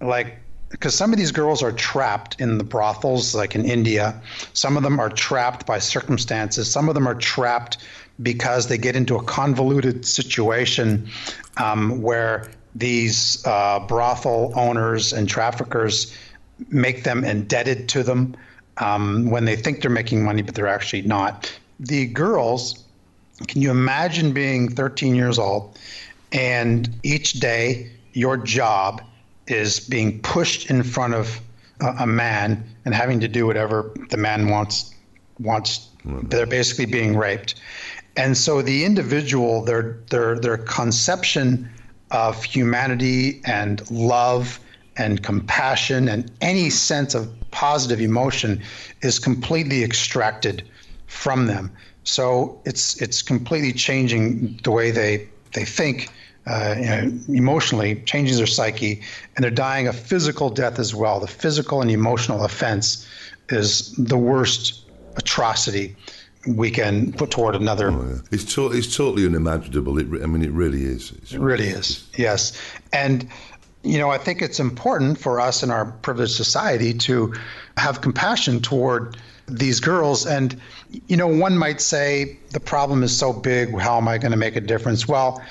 like, 0.00 0.38
because 0.70 0.94
some 0.94 1.12
of 1.12 1.18
these 1.18 1.32
girls 1.32 1.62
are 1.62 1.72
trapped 1.72 2.40
in 2.40 2.58
the 2.58 2.64
brothels, 2.64 3.34
like 3.34 3.54
in 3.54 3.64
India. 3.64 4.20
Some 4.52 4.76
of 4.76 4.82
them 4.82 5.00
are 5.00 5.10
trapped 5.10 5.66
by 5.66 5.78
circumstances. 5.78 6.70
Some 6.70 6.88
of 6.88 6.94
them 6.94 7.08
are 7.08 7.14
trapped 7.14 7.78
because 8.22 8.68
they 8.68 8.78
get 8.78 8.94
into 8.96 9.16
a 9.16 9.22
convoluted 9.24 10.06
situation 10.06 11.08
um, 11.56 12.02
where 12.02 12.50
these 12.74 13.44
uh, 13.46 13.80
brothel 13.80 14.52
owners 14.54 15.12
and 15.12 15.28
traffickers 15.28 16.16
make 16.68 17.04
them 17.04 17.24
indebted 17.24 17.88
to 17.90 18.02
them 18.02 18.36
um, 18.78 19.30
when 19.30 19.44
they 19.44 19.56
think 19.56 19.82
they're 19.82 19.90
making 19.90 20.24
money, 20.24 20.42
but 20.42 20.54
they're 20.54 20.66
actually 20.66 21.02
not. 21.02 21.52
The 21.78 22.06
girls, 22.06 22.84
can 23.46 23.62
you 23.62 23.70
imagine 23.70 24.32
being 24.32 24.68
13 24.70 25.14
years 25.14 25.38
old 25.38 25.78
and 26.32 26.88
each 27.02 27.34
day 27.34 27.90
your 28.12 28.36
job 28.36 29.02
is 29.46 29.80
being 29.80 30.20
pushed 30.22 30.70
in 30.70 30.82
front 30.82 31.14
of 31.14 31.40
a, 31.80 31.86
a 32.00 32.06
man 32.06 32.64
and 32.84 32.94
having 32.94 33.20
to 33.20 33.28
do 33.28 33.46
whatever 33.46 33.92
the 34.10 34.16
man 34.16 34.48
wants 34.48 34.94
wants 35.38 35.88
they're 36.04 36.46
basically 36.46 36.86
being 36.86 37.16
raped 37.16 37.54
and 38.16 38.36
so 38.36 38.62
the 38.62 38.84
individual 38.84 39.64
their 39.64 39.98
their 40.10 40.38
their 40.38 40.58
conception 40.58 41.68
of 42.10 42.42
humanity 42.44 43.40
and 43.44 43.88
love 43.90 44.60
and 45.00 45.22
compassion 45.22 46.08
and 46.08 46.30
any 46.40 46.70
sense 46.70 47.14
of 47.14 47.28
positive 47.50 48.00
emotion 48.00 48.60
is 49.02 49.18
completely 49.18 49.82
extracted 49.82 50.62
from 51.06 51.46
them 51.46 51.72
so 52.04 52.60
it's 52.64 53.00
it's 53.02 53.22
completely 53.22 53.72
changing 53.72 54.58
the 54.62 54.70
way 54.70 54.90
they 54.90 55.26
they 55.54 55.64
think 55.64 56.08
uh, 56.46 56.74
you 56.78 56.84
know, 56.86 57.12
emotionally, 57.28 58.02
changing 58.06 58.36
their 58.36 58.46
psyche, 58.46 59.00
and 59.36 59.44
they're 59.44 59.50
dying 59.50 59.86
a 59.86 59.92
physical 59.92 60.48
death 60.48 60.78
as 60.78 60.94
well. 60.94 61.20
The 61.20 61.28
physical 61.28 61.82
and 61.82 61.90
emotional 61.90 62.44
offense 62.44 63.06
is 63.50 63.94
the 63.96 64.16
worst 64.16 64.84
atrocity 65.16 65.94
we 66.46 66.70
can 66.70 67.12
put 67.12 67.30
toward 67.30 67.54
another. 67.54 67.90
Oh, 67.90 68.08
yeah. 68.08 68.18
It's, 68.32 68.54
to- 68.54 68.72
it's 68.72 68.96
totally 68.96 69.26
unimaginable. 69.26 69.98
It, 69.98 70.22
I 70.22 70.26
mean, 70.26 70.42
it 70.42 70.52
really 70.52 70.84
is. 70.84 71.12
It's, 71.12 71.32
it 71.32 71.40
really 71.40 71.68
is, 71.68 72.08
yes. 72.16 72.58
And, 72.92 73.28
you 73.82 73.98
know, 73.98 74.10
I 74.10 74.18
think 74.18 74.42
it's 74.42 74.60
important 74.60 75.18
for 75.18 75.40
us 75.40 75.62
in 75.62 75.70
our 75.70 75.86
privileged 75.86 76.34
society 76.34 76.92
to 76.94 77.34
have 77.76 78.00
compassion 78.00 78.60
toward 78.60 79.16
these 79.46 79.80
girls. 79.80 80.26
And, 80.26 80.60
you 81.08 81.16
know, 81.16 81.26
one 81.26 81.56
might 81.56 81.80
say 81.80 82.38
the 82.50 82.60
problem 82.60 83.02
is 83.02 83.16
so 83.16 83.32
big, 83.32 83.76
how 83.78 83.96
am 83.96 84.06
I 84.06 84.18
going 84.18 84.32
to 84.32 84.36
make 84.36 84.56
a 84.56 84.60
difference? 84.60 85.08
Well, 85.08 85.42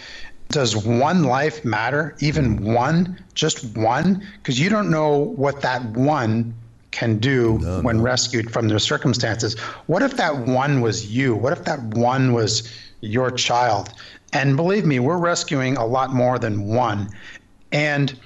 does 0.50 0.76
one 0.76 1.24
life 1.24 1.66
matter? 1.66 2.16
Even 2.20 2.64
one? 2.74 3.24
Just 3.34 3.78
one? 3.78 4.26
Because 4.38 4.60
you 4.60 4.70
don't 4.70 4.90
know 4.90 5.18
what 5.18 5.62
that 5.62 5.84
one 5.92 6.54
can 6.92 7.20
do 7.20 7.60
no, 7.60 7.82
when 7.82 7.98
no. 7.98 8.04
rescued 8.04 8.52
from 8.52 8.68
their 8.68 8.80
circumstances. 8.80 9.58
What 9.88 10.02
if 10.02 10.18
that 10.18 10.38
one 10.48 10.82
was 10.82 11.06
you? 11.12 11.36
What 11.36 11.54
if 11.54 11.66
that 11.66 11.82
one 11.82 12.34
was 12.34 12.72
your 13.02 13.32
child? 13.32 13.94
And 14.34 14.56
believe 14.56 14.86
me, 14.86 15.00
we're 15.00 15.18
rescuing 15.18 15.78
a 15.78 15.86
lot 15.86 16.14
more 16.14 16.38
than 16.40 16.68
one. 16.68 17.10
And 17.72 18.18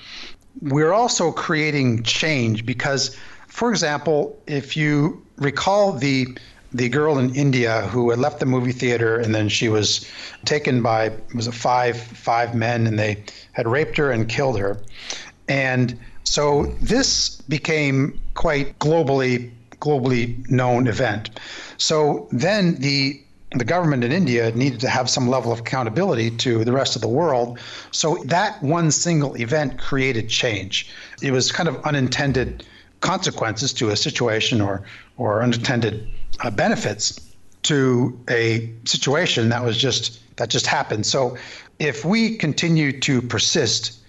we're 0.62 0.94
also 0.94 1.32
creating 1.32 2.04
change 2.04 2.66
because, 2.66 3.16
for 3.48 3.70
example, 3.70 4.40
if 4.48 4.78
you 4.78 5.22
recall 5.38 5.94
the 5.94 6.28
the 6.76 6.90
girl 6.90 7.20
in 7.20 7.36
India 7.36 7.82
who 7.88 8.10
had 8.10 8.18
left 8.18 8.40
the 8.40 8.48
movie 8.48 8.72
theater 8.72 9.20
and 9.20 9.36
then 9.36 9.48
she 9.48 9.70
was 9.70 10.10
taken 10.44 10.82
by 10.82 11.12
was 11.36 11.48
five 11.48 12.02
five 12.02 12.56
men 12.56 12.88
and 12.88 12.98
they 12.98 13.24
had 13.52 13.68
raped 13.68 13.96
her 13.98 14.12
and 14.12 14.28
killed 14.28 14.58
her, 14.58 14.80
and 15.48 15.98
so 16.24 16.66
this 16.82 17.42
became 17.42 18.20
quite 18.34 18.78
globally 18.80 19.52
globally 19.80 20.50
known 20.50 20.88
event. 20.88 21.30
So 21.78 22.28
then 22.32 22.76
the 22.76 23.23
the 23.56 23.66
government 23.66 24.04
in 24.04 24.12
India 24.12 24.52
needed 24.56 24.80
to 24.80 24.90
have 24.90 25.10
some 25.10 25.30
level 25.30 25.52
of 25.52 25.60
accountability 25.60 26.32
to 26.32 26.64
the 26.64 26.72
rest 26.72 26.96
of 26.96 27.02
the 27.02 27.08
world. 27.08 27.60
So 27.92 28.18
that 28.26 28.62
one 28.64 28.92
single 28.92 29.36
event 29.36 29.80
created 29.80 30.30
change. 30.30 30.90
It 31.22 31.32
was 31.32 31.52
kind 31.52 31.70
of 31.70 31.84
unintended 31.84 32.66
consequences 33.02 33.74
to 33.74 33.90
a 33.90 33.96
situation 33.96 34.62
or 34.62 34.84
or 35.18 35.44
unintended 35.44 36.08
uh, 36.40 36.50
benefits 36.50 37.20
to 37.64 38.20
a 38.30 38.72
situation 38.86 39.50
that 39.50 39.64
was 39.64 39.78
just 39.78 40.20
that 40.38 40.50
just 40.50 40.66
happened. 40.66 41.06
So 41.06 41.38
if 41.80 42.06
we 42.06 42.38
continue 42.38 43.00
to 43.02 43.22
persist 43.22 44.00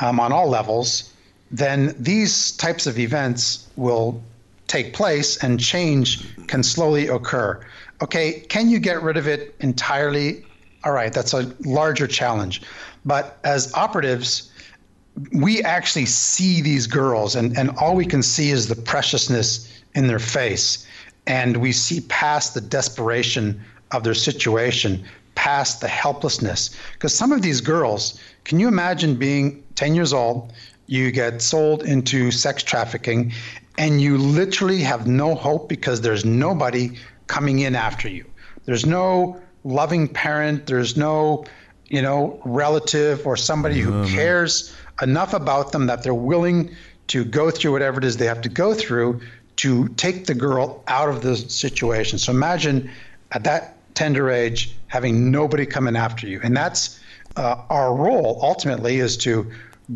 um, 0.00 0.18
on 0.18 0.32
all 0.32 0.48
levels, 0.48 1.12
then 1.50 1.94
these 1.98 2.52
types 2.52 2.86
of 2.86 2.98
events 2.98 3.68
will 3.76 4.22
take 4.66 4.92
place 4.92 5.42
and 5.42 5.58
change 5.58 6.36
can 6.46 6.62
slowly 6.62 7.08
occur. 7.08 7.60
Okay, 8.00 8.40
can 8.48 8.68
you 8.68 8.78
get 8.78 9.02
rid 9.02 9.16
of 9.16 9.26
it 9.26 9.54
entirely? 9.60 10.44
All 10.84 10.92
right, 10.92 11.12
that's 11.12 11.34
a 11.34 11.52
larger 11.64 12.06
challenge. 12.06 12.62
But 13.04 13.38
as 13.44 13.72
operatives, 13.74 14.52
we 15.32 15.62
actually 15.62 16.06
see 16.06 16.60
these 16.62 16.86
girls, 16.86 17.34
and, 17.34 17.58
and 17.58 17.70
all 17.78 17.96
we 17.96 18.06
can 18.06 18.22
see 18.22 18.50
is 18.50 18.68
the 18.68 18.76
preciousness 18.76 19.82
in 19.94 20.06
their 20.06 20.20
face. 20.20 20.86
And 21.26 21.56
we 21.56 21.72
see 21.72 22.02
past 22.02 22.54
the 22.54 22.60
desperation 22.60 23.60
of 23.90 24.04
their 24.04 24.14
situation, 24.14 25.04
past 25.34 25.80
the 25.80 25.88
helplessness. 25.88 26.70
Because 26.92 27.14
some 27.14 27.32
of 27.32 27.42
these 27.42 27.60
girls, 27.60 28.20
can 28.44 28.60
you 28.60 28.68
imagine 28.68 29.16
being 29.16 29.64
10 29.74 29.94
years 29.94 30.12
old? 30.12 30.52
You 30.86 31.10
get 31.10 31.42
sold 31.42 31.82
into 31.82 32.30
sex 32.30 32.62
trafficking, 32.62 33.32
and 33.76 34.00
you 34.00 34.18
literally 34.18 34.80
have 34.80 35.06
no 35.06 35.34
hope 35.34 35.68
because 35.68 36.00
there's 36.00 36.24
nobody 36.24 36.96
coming 37.28 37.60
in 37.60 37.76
after 37.76 38.08
you. 38.08 38.24
There's 38.64 38.84
no 38.84 39.40
loving 39.64 40.08
parent, 40.08 40.66
there's 40.66 40.96
no, 40.96 41.44
you 41.86 42.02
know, 42.02 42.40
relative 42.44 43.26
or 43.26 43.36
somebody 43.36 43.80
who 43.80 43.92
mm-hmm. 43.92 44.14
cares 44.14 44.74
enough 45.00 45.32
about 45.32 45.72
them 45.72 45.86
that 45.86 46.02
they're 46.02 46.14
willing 46.14 46.74
to 47.08 47.24
go 47.24 47.50
through 47.50 47.72
whatever 47.72 47.98
it 47.98 48.04
is 48.04 48.16
they 48.16 48.26
have 48.26 48.42
to 48.42 48.48
go 48.48 48.74
through 48.74 49.20
to 49.56 49.88
take 49.90 50.26
the 50.26 50.34
girl 50.34 50.82
out 50.88 51.08
of 51.08 51.22
the 51.22 51.36
situation. 51.36 52.18
So 52.18 52.32
imagine 52.32 52.90
at 53.32 53.44
that 53.44 53.76
tender 53.94 54.30
age 54.30 54.74
having 54.86 55.30
nobody 55.30 55.66
coming 55.66 55.96
after 55.96 56.26
you. 56.26 56.40
And 56.42 56.56
that's 56.56 57.00
uh, 57.36 57.62
our 57.70 57.94
role 57.94 58.38
ultimately 58.42 58.98
is 58.98 59.16
to 59.18 59.50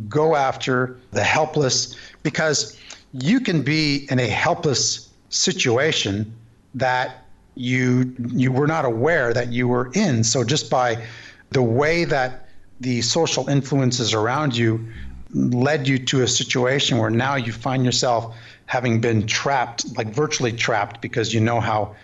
go 0.09 0.35
after 0.35 0.99
the 1.11 1.23
helpless 1.23 1.97
because 2.23 2.79
you 3.13 3.41
can 3.41 3.63
be 3.63 4.07
in 4.11 4.19
a 4.19 4.27
helpless 4.27 5.11
situation 5.29 6.35
that 6.75 7.22
you 7.55 8.15
you 8.35 8.51
were 8.53 8.67
not 8.67 8.85
aware 8.85 9.33
that 9.33 9.53
you 9.53 9.69
were 9.69 9.91
in. 9.95 10.25
So 10.25 10.45
just 10.45 10.71
by 10.71 11.05
the 11.51 11.63
way 11.63 12.05
that 12.05 12.49
the 12.81 13.03
social 13.03 13.49
influences 13.49 14.15
around 14.15 14.57
you 14.57 14.89
led 15.35 15.89
you 15.89 15.99
to 15.99 16.23
a 16.23 16.29
situation 16.29 16.99
where 16.99 17.11
now 17.11 17.37
you 17.37 17.53
find 17.53 17.85
yourself 17.85 18.37
having 18.67 19.01
been 19.01 19.27
trapped, 19.27 19.97
like 19.97 20.09
virtually 20.09 20.53
trapped, 20.53 21.01
because 21.01 21.33
you 21.33 21.41
know 21.41 21.61
how 21.61 21.95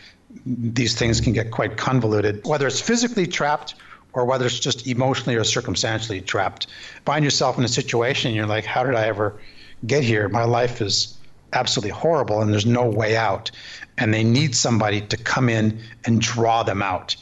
these 0.46 0.94
things 0.94 1.20
can 1.20 1.32
get 1.32 1.50
quite 1.50 1.76
convoluted, 1.76 2.44
whether 2.46 2.66
it's 2.66 2.80
physically 2.80 3.26
trapped 3.26 3.74
or 4.12 4.24
whether 4.24 4.46
it's 4.46 4.58
just 4.58 4.87
emotionally 4.87 5.37
or 5.37 5.44
circumstantially 5.44 6.20
trapped. 6.20 6.66
Find 7.04 7.24
yourself 7.24 7.58
in 7.58 7.64
a 7.64 7.68
situation, 7.68 8.28
and 8.28 8.37
you're 8.37 8.46
like, 8.46 8.64
how 8.64 8.82
did 8.82 8.94
I 8.94 9.06
ever 9.06 9.38
get 9.87 10.02
here? 10.02 10.28
My 10.28 10.44
life 10.44 10.80
is 10.80 11.17
absolutely 11.52 11.90
horrible 11.90 12.40
and 12.40 12.52
there's 12.52 12.66
no 12.66 12.88
way 12.88 13.16
out. 13.16 13.50
And 13.96 14.14
they 14.14 14.24
need 14.24 14.54
somebody 14.54 15.00
to 15.00 15.16
come 15.16 15.48
in 15.48 15.80
and 16.04 16.20
draw 16.20 16.62
them 16.62 16.82
out. 16.82 17.16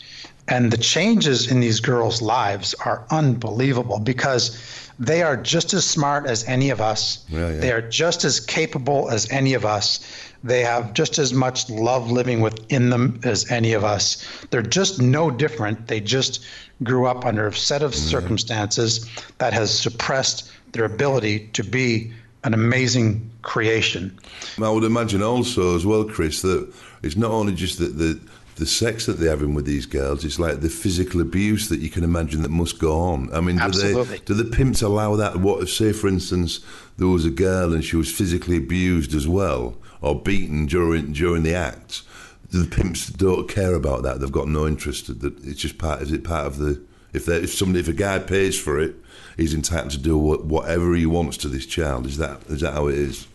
And 0.49 0.71
the 0.71 0.79
changes 0.79 1.51
in 1.51 1.61
these 1.61 1.81
girls' 1.81 2.23
lives 2.23 2.75
are 2.85 3.05
unbelievable 3.11 3.99
because 3.99 4.91
they 4.99 5.23
are 5.23 5.37
just 5.37 5.75
as 5.75 5.85
smart 5.85 6.27
as 6.27 6.45
any 6.45 6.71
of 6.71 6.81
us. 6.81 7.25
Yeah, 7.29 7.51
yeah. 7.51 7.61
They 7.61 7.73
are 7.73 7.83
just 7.83 8.25
as 8.25 8.41
capable 8.41 9.11
as 9.11 9.31
any 9.31 9.55
of 9.55 9.65
us. 9.65 10.01
They 10.45 10.63
have 10.63 10.95
just 10.95 11.19
as 11.19 11.33
much 11.33 11.69
love 11.69 12.11
living 12.11 12.41
within 12.41 12.91
them 12.91 13.21
as 13.25 13.51
any 13.51 13.73
of 13.73 13.85
us. 13.85 14.25
They're 14.51 14.63
just 14.63 15.03
no 15.03 15.31
different. 15.31 15.89
They 15.89 16.01
just 16.01 16.45
grew 16.83 17.07
up 17.07 17.25
under 17.25 17.49
a 17.49 17.53
set 17.53 17.83
of 17.83 17.93
mm-hmm. 17.93 18.09
circumstances 18.09 19.09
that 19.39 19.53
has 19.53 19.77
suppressed 19.77 20.51
their 20.73 20.85
ability 20.85 21.49
to 21.55 21.65
be 21.65 22.13
an 22.47 22.55
amazing 22.55 23.31
creation. 23.43 24.17
I 24.63 24.71
would 24.71 24.85
imagine 24.85 25.23
also 25.23 25.77
as 25.77 25.85
well, 25.85 26.05
Chris, 26.05 26.43
that 26.43 26.73
it's 27.03 27.17
not 27.17 27.33
only 27.33 27.55
just 27.55 27.79
that 27.79 27.99
the 27.99 28.21
the 28.55 28.65
sex 28.65 29.05
that 29.05 29.15
they're 29.15 29.31
having 29.31 29.53
with 29.53 29.67
these 29.67 29.85
girls, 29.85 30.25
it's 30.25 30.39
like 30.39 30.61
the 30.61 30.71
physical 30.71 31.21
abuse 31.21 31.69
that 31.69 31.81
you 31.81 31.91
can 31.91 32.03
imagine 32.03 32.41
that 32.41 32.51
must 32.51 32.79
go 32.79 32.99
on. 32.99 33.31
I 33.35 33.41
mean, 33.43 33.57
do 33.57 33.63
Absolutely. 33.63 34.19
they 34.19 34.25
do 34.25 34.33
the 34.33 34.45
pimps 34.45 34.81
allow 34.81 35.15
that? 35.17 35.37
What 35.37 35.69
say, 35.69 35.93
for 35.93 36.09
instance, 36.09 36.61
there 36.97 37.09
was 37.09 37.27
a 37.27 37.31
girl 37.31 37.75
and 37.75 37.85
she 37.85 37.97
was 37.97 38.11
physically 38.11 38.57
abused 38.57 39.15
as 39.15 39.29
well 39.29 39.77
or 40.01 40.19
beaten 40.19 40.67
during 40.67 41.13
during 41.13 41.43
the 41.43 41.55
act. 41.55 42.03
The 42.51 42.65
pimps 42.65 43.09
don't 43.09 43.49
care 43.49 43.75
about 43.75 44.05
that. 44.05 44.21
They've 44.21 44.33
got 44.33 44.49
no 44.49 44.67
interest. 44.67 45.09
That 45.21 45.45
it's 45.45 45.61
just 45.61 45.79
part. 45.79 46.01
Is 46.01 46.13
it 46.13 46.25
part 46.25 46.47
of 46.47 46.59
the? 46.59 46.83
If 47.13 47.29
if 47.29 47.53
somebody 47.53 47.81
if 47.81 47.89
a 47.89 47.93
guy 47.93 48.21
pays 48.21 48.59
for 48.59 48.79
it, 48.81 48.95
he's 49.37 49.55
entitled 49.55 49.93
to 49.93 49.99
do 49.99 50.17
whatever 50.17 50.95
he 50.95 51.07
wants 51.07 51.37
to 51.39 51.49
this 51.49 51.67
child. 51.67 52.07
Is 52.07 52.19
that 52.19 52.41
is 52.49 52.61
that 52.61 52.75
how 52.75 52.89
it 52.89 52.97
is? 52.97 53.27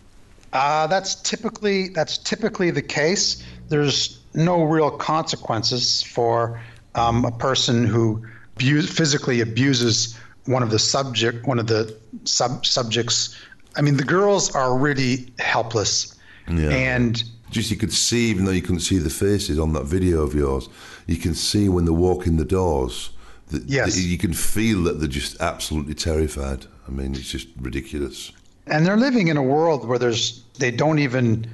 Uh, 0.54 0.88
that's 0.88 1.16
typically 1.16 1.90
that's 1.90 2.18
typically 2.18 2.72
the 2.72 2.82
case. 2.82 3.44
There's 3.70 4.20
no 4.34 4.64
real 4.64 4.92
consequences 4.92 6.04
for 6.04 6.62
um, 6.96 7.24
a 7.26 7.32
person 7.32 7.86
who 7.86 8.26
abuse, 8.56 8.90
physically 8.90 9.42
abuses 9.42 10.18
one 10.46 10.64
of 10.64 10.72
the 10.72 10.80
subject 10.80 11.46
one 11.46 11.60
of 11.60 11.68
the 11.68 11.96
sub 12.26 12.66
subjects. 12.66 13.36
I 13.78 13.82
mean, 13.82 13.96
the 13.96 14.04
girls 14.04 14.54
are 14.54 14.78
really 14.78 15.32
helpless, 15.40 16.16
yeah. 16.50 16.70
and 16.70 17.24
just 17.52 17.72
you 17.72 17.78
could 17.78 17.94
see, 17.94 18.30
even 18.30 18.46
though 18.46 18.52
you 18.52 18.62
couldn't 18.62 18.82
see 18.82 18.98
the 18.98 19.10
faces 19.10 19.60
on 19.60 19.74
that 19.74 19.86
video 19.86 20.22
of 20.24 20.34
yours, 20.34 20.68
you 21.08 21.18
can 21.18 21.34
see 21.34 21.70
when 21.70 21.86
they 21.86 21.92
walk 21.92 22.28
in 22.28 22.38
the 22.38 22.46
doors. 22.46 23.12
That, 23.52 23.64
yes, 23.64 23.96
that 23.96 24.02
you 24.02 24.18
can 24.18 24.34
feel 24.34 24.84
that 24.84 25.00
they're 25.00 25.08
just 25.08 25.40
absolutely 25.42 25.94
terrified. 25.94 26.66
I 26.88 26.92
mean, 26.92 27.16
it's 27.16 27.30
just 27.30 27.48
ridiculous. 27.60 28.32
And 28.68 28.86
they're 28.86 28.98
living 28.98 29.28
in 29.28 29.38
a 29.38 29.44
world 29.44 29.88
where 29.88 30.00
there's 30.00 30.44
they 30.60 30.72
don't 30.72 31.00
even 31.00 31.48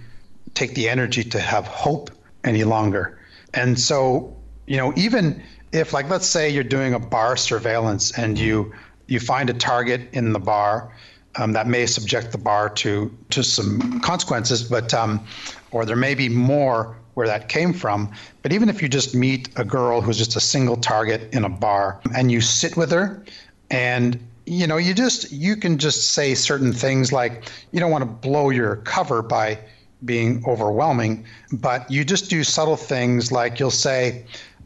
take 0.53 0.75
the 0.75 0.89
energy 0.89 1.23
to 1.23 1.39
have 1.39 1.67
hope 1.67 2.09
any 2.43 2.63
longer. 2.63 3.19
And 3.53 3.79
so, 3.79 4.35
you 4.65 4.77
know, 4.77 4.93
even 4.95 5.41
if 5.71 5.93
like 5.93 6.09
let's 6.09 6.27
say 6.27 6.49
you're 6.49 6.63
doing 6.63 6.93
a 6.93 6.99
bar 6.99 7.37
surveillance 7.37 8.17
and 8.17 8.37
you 8.37 8.73
you 9.07 9.19
find 9.19 9.49
a 9.49 9.53
target 9.53 10.01
in 10.13 10.33
the 10.33 10.39
bar 10.39 10.91
um, 11.37 11.53
that 11.53 11.67
may 11.67 11.85
subject 11.85 12.31
the 12.31 12.37
bar 12.37 12.69
to 12.69 13.15
to 13.29 13.43
some 13.43 13.99
consequences, 14.01 14.63
but 14.63 14.93
um, 14.93 15.25
or 15.71 15.85
there 15.85 15.95
may 15.95 16.15
be 16.15 16.29
more 16.29 16.97
where 17.17 17.25
that 17.25 17.49
came 17.49 17.73
from. 17.73 18.11
But 18.43 18.53
even 18.53 18.69
if 18.69 18.79
you 18.79 18.87
just 18.87 19.15
meet 19.15 19.49
a 19.55 19.65
girl 19.65 20.01
who's 20.01 20.19
just 20.19 20.35
a 20.35 20.39
single 20.39 20.77
target 20.77 21.33
in 21.33 21.43
a 21.43 21.49
bar 21.49 21.99
and 22.15 22.31
you 22.31 22.41
sit 22.41 22.77
with 22.77 22.91
her 22.91 23.25
and 23.71 24.19
you 24.45 24.67
know 24.67 24.77
you 24.77 24.93
just 24.93 25.31
you 25.31 25.55
can 25.55 25.79
just 25.79 26.11
say 26.11 26.35
certain 26.35 26.71
things 26.71 27.11
like 27.11 27.49
you 27.71 27.79
don't 27.79 27.89
want 27.89 28.03
to 28.03 28.27
blow 28.29 28.51
your 28.51 28.75
cover 28.77 29.23
by 29.23 29.57
being 30.05 30.43
overwhelming, 30.45 31.25
but 31.51 31.89
you 31.89 32.05
just 32.05 32.29
do 32.29 32.43
subtle 32.43 32.77
things 32.77 33.31
like 33.31 33.59
you'll 33.59 33.71
say, 33.71 34.23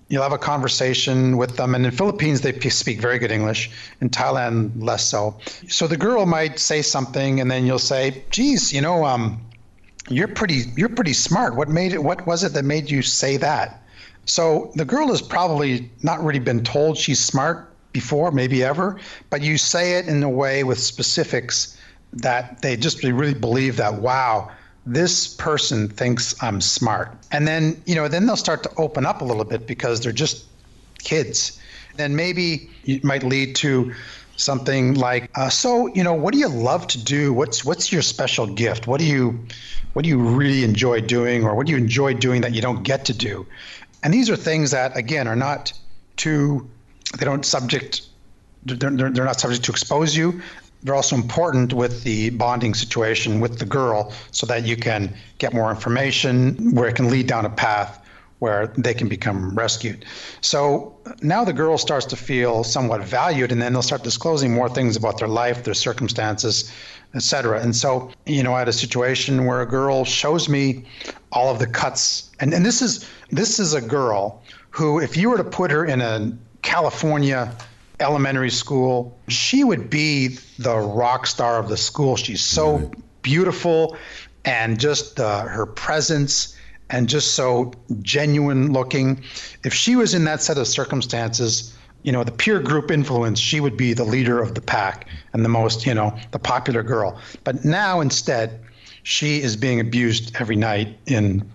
you'll 0.09 0.21
have 0.21 0.33
a 0.33 0.37
conversation 0.37 1.37
with 1.37 1.55
them. 1.55 1.73
And 1.73 1.85
in 1.85 1.91
Philippines, 1.91 2.41
they 2.41 2.51
speak 2.69 2.99
very 2.99 3.17
good 3.17 3.31
English. 3.31 3.71
In 4.01 4.09
Thailand, 4.09 4.71
less 4.75 5.05
so. 5.05 5.39
So 5.69 5.87
the 5.87 5.95
girl 5.95 6.25
might 6.25 6.59
say 6.59 6.81
something, 6.81 7.39
and 7.39 7.49
then 7.49 7.65
you'll 7.65 7.79
say, 7.79 8.25
"Geez, 8.29 8.73
you 8.73 8.81
know, 8.81 9.05
um, 9.05 9.39
you're 10.11 10.27
pretty, 10.27 10.65
you're 10.75 10.89
pretty 10.89 11.13
smart. 11.13 11.55
What 11.55 11.69
made 11.69 11.93
it? 11.93 12.03
What 12.03 12.27
was 12.27 12.43
it 12.43 12.53
that 12.53 12.65
made 12.65 12.91
you 12.91 13.01
say 13.01 13.37
that?" 13.37 13.81
So 14.25 14.71
the 14.75 14.85
girl 14.85 15.07
has 15.07 15.21
probably 15.21 15.89
not 16.03 16.23
really 16.23 16.39
been 16.39 16.63
told 16.63 16.97
she's 16.97 17.19
smart 17.19 17.67
before, 17.91 18.31
maybe 18.31 18.63
ever, 18.63 18.99
but 19.29 19.41
you 19.41 19.57
say 19.57 19.97
it 19.97 20.07
in 20.07 20.23
a 20.23 20.29
way 20.29 20.63
with 20.63 20.79
specifics 20.79 21.77
that 22.13 22.61
they 22.61 22.75
just 22.75 23.03
really 23.03 23.33
believe 23.33 23.77
that, 23.77 23.95
wow, 23.95 24.51
this 24.85 25.27
person 25.27 25.87
thinks 25.87 26.35
I'm 26.41 26.61
smart. 26.61 27.11
And 27.31 27.47
then, 27.47 27.81
you 27.85 27.95
know, 27.95 28.07
then 28.07 28.25
they'll 28.25 28.35
start 28.35 28.63
to 28.63 28.71
open 28.77 29.05
up 29.05 29.21
a 29.21 29.25
little 29.25 29.43
bit 29.43 29.67
because 29.67 30.01
they're 30.01 30.11
just 30.11 30.45
kids. 30.99 31.59
Then 31.97 32.15
maybe 32.15 32.69
it 32.85 33.03
might 33.03 33.23
lead 33.23 33.55
to 33.57 33.93
something 34.35 34.95
like, 34.95 35.29
uh, 35.35 35.49
so, 35.49 35.87
you 35.87 36.03
know, 36.03 36.13
what 36.13 36.33
do 36.33 36.39
you 36.39 36.47
love 36.47 36.87
to 36.87 37.03
do? 37.03 37.33
What's 37.33 37.63
what's 37.65 37.91
your 37.91 38.01
special 38.01 38.47
gift? 38.47 38.87
What 38.87 38.99
do 38.99 39.05
you 39.05 39.39
what 39.93 40.03
do 40.03 40.09
you 40.09 40.19
really 40.19 40.63
enjoy 40.63 41.01
doing 41.01 41.43
or 41.43 41.55
what 41.55 41.67
do 41.67 41.71
you 41.71 41.77
enjoy 41.77 42.13
doing 42.13 42.41
that 42.41 42.53
you 42.53 42.61
don't 42.61 42.83
get 42.83 43.05
to 43.05 43.13
do? 43.13 43.45
And 44.03 44.13
these 44.13 44.29
are 44.29 44.35
things 44.35 44.71
that 44.71 44.95
again 44.97 45.27
are 45.27 45.35
not 45.35 45.73
too 46.15 46.69
they 47.17 47.25
don't 47.25 47.45
subject 47.45 48.01
they're, 48.65 48.77
they're, 48.77 49.09
they're 49.09 49.25
not 49.25 49.39
subject 49.39 49.63
to 49.65 49.71
expose 49.71 50.15
you 50.15 50.41
they're 50.83 50.95
also 50.95 51.15
important 51.15 51.73
with 51.73 52.03
the 52.03 52.31
bonding 52.31 52.73
situation 52.73 53.39
with 53.39 53.59
the 53.59 53.65
girl 53.65 54.13
so 54.31 54.45
that 54.47 54.65
you 54.65 54.75
can 54.75 55.13
get 55.37 55.53
more 55.53 55.69
information 55.69 56.73
where 56.73 56.87
it 56.87 56.95
can 56.95 57.09
lead 57.09 57.27
down 57.27 57.45
a 57.45 57.49
path 57.49 58.00
where 58.41 58.73
they 58.75 58.95
can 58.95 59.07
become 59.07 59.53
rescued. 59.53 60.03
So 60.41 60.97
now 61.21 61.43
the 61.43 61.53
girl 61.53 61.77
starts 61.77 62.07
to 62.07 62.15
feel 62.15 62.63
somewhat 62.63 63.03
valued, 63.03 63.51
and 63.51 63.61
then 63.61 63.71
they'll 63.71 63.83
start 63.83 64.03
disclosing 64.03 64.51
more 64.51 64.67
things 64.67 64.95
about 64.95 65.19
their 65.19 65.27
life, 65.27 65.63
their 65.63 65.75
circumstances, 65.75 66.73
etc. 67.13 67.61
And 67.61 67.75
so, 67.75 68.09
you 68.25 68.41
know, 68.41 68.55
I 68.55 68.59
had 68.59 68.67
a 68.67 68.73
situation 68.73 69.45
where 69.45 69.61
a 69.61 69.67
girl 69.67 70.05
shows 70.05 70.49
me 70.49 70.85
all 71.31 71.51
of 71.51 71.59
the 71.59 71.67
cuts, 71.67 72.31
and, 72.39 72.51
and 72.51 72.65
this 72.65 72.81
is 72.81 73.07
this 73.29 73.59
is 73.59 73.75
a 73.75 73.81
girl 73.81 74.41
who, 74.71 74.99
if 74.99 75.15
you 75.15 75.29
were 75.29 75.37
to 75.37 75.43
put 75.43 75.69
her 75.69 75.85
in 75.85 76.01
a 76.01 76.35
California 76.63 77.55
elementary 77.99 78.49
school, 78.49 79.15
she 79.27 79.63
would 79.63 79.87
be 79.87 80.29
the 80.57 80.75
rock 80.75 81.27
star 81.27 81.59
of 81.59 81.69
the 81.69 81.77
school. 81.77 82.15
She's 82.15 82.41
so 82.41 82.79
mm-hmm. 82.79 83.01
beautiful, 83.21 83.97
and 84.45 84.79
just 84.79 85.19
uh, 85.19 85.43
her 85.43 85.67
presence 85.67 86.57
and 86.91 87.07
just 87.07 87.33
so 87.33 87.71
genuine 88.01 88.73
looking. 88.73 89.23
If 89.63 89.73
she 89.73 89.95
was 89.95 90.13
in 90.13 90.25
that 90.25 90.41
set 90.41 90.57
of 90.57 90.67
circumstances, 90.67 91.75
you 92.03 92.11
know, 92.11 92.23
the 92.23 92.31
peer 92.31 92.59
group 92.59 92.91
influence, 92.91 93.39
she 93.39 93.59
would 93.59 93.77
be 93.77 93.93
the 93.93 94.03
leader 94.03 94.41
of 94.41 94.55
the 94.55 94.61
pack 94.61 95.07
and 95.33 95.45
the 95.45 95.49
most, 95.49 95.85
you 95.85 95.93
know, 95.93 96.15
the 96.31 96.39
popular 96.39 96.83
girl. 96.83 97.19
But 97.43 97.63
now 97.63 98.01
instead, 98.01 98.59
she 99.03 99.41
is 99.41 99.55
being 99.55 99.79
abused 99.79 100.35
every 100.39 100.55
night 100.55 100.97
in, 101.05 101.49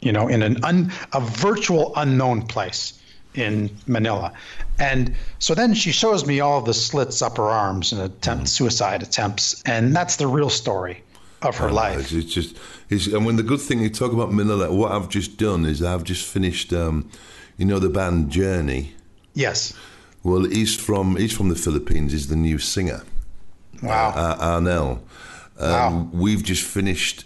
you 0.00 0.12
know, 0.12 0.28
in 0.28 0.42
an 0.42 0.62
un, 0.64 0.92
a 1.12 1.20
virtual 1.20 1.92
unknown 1.96 2.42
place 2.42 3.00
in 3.34 3.70
Manila. 3.86 4.32
And 4.78 5.14
so 5.38 5.54
then 5.54 5.74
she 5.74 5.92
shows 5.92 6.26
me 6.26 6.40
all 6.40 6.62
the 6.62 6.72
slits 6.72 7.20
up 7.20 7.36
her 7.36 7.44
arms 7.44 7.92
and 7.92 8.00
attempt 8.00 8.48
suicide 8.48 9.02
attempts, 9.02 9.62
and 9.64 9.94
that's 9.94 10.16
the 10.16 10.26
real 10.26 10.48
story 10.48 11.02
of 11.48 11.56
her 11.56 11.70
life. 11.70 12.12
It's 12.12 12.32
just, 12.32 12.56
it's, 12.88 13.06
and 13.06 13.24
when 13.24 13.36
the 13.36 13.42
good 13.42 13.60
thing 13.60 13.80
you 13.80 13.90
talk 13.90 14.12
about 14.12 14.32
Manila, 14.32 14.72
what 14.72 14.92
I've 14.92 15.08
just 15.08 15.36
done 15.36 15.64
is 15.64 15.82
I've 15.82 16.04
just 16.04 16.26
finished, 16.26 16.72
um, 16.72 17.10
you 17.56 17.64
know, 17.64 17.78
the 17.78 17.88
band 17.88 18.30
Journey. 18.30 18.94
Yes. 19.34 19.72
Well, 20.22 20.44
he's 20.44 20.74
from 20.74 21.16
he's 21.16 21.32
from 21.36 21.48
the 21.48 21.54
Philippines. 21.54 22.12
He's 22.12 22.28
the 22.28 22.36
new 22.36 22.58
singer. 22.58 23.02
Wow. 23.82 24.12
Uh, 24.16 24.36
Arnel. 24.38 25.00
Um, 25.58 25.70
wow. 25.70 26.10
We've 26.12 26.42
just 26.42 26.64
finished. 26.64 27.24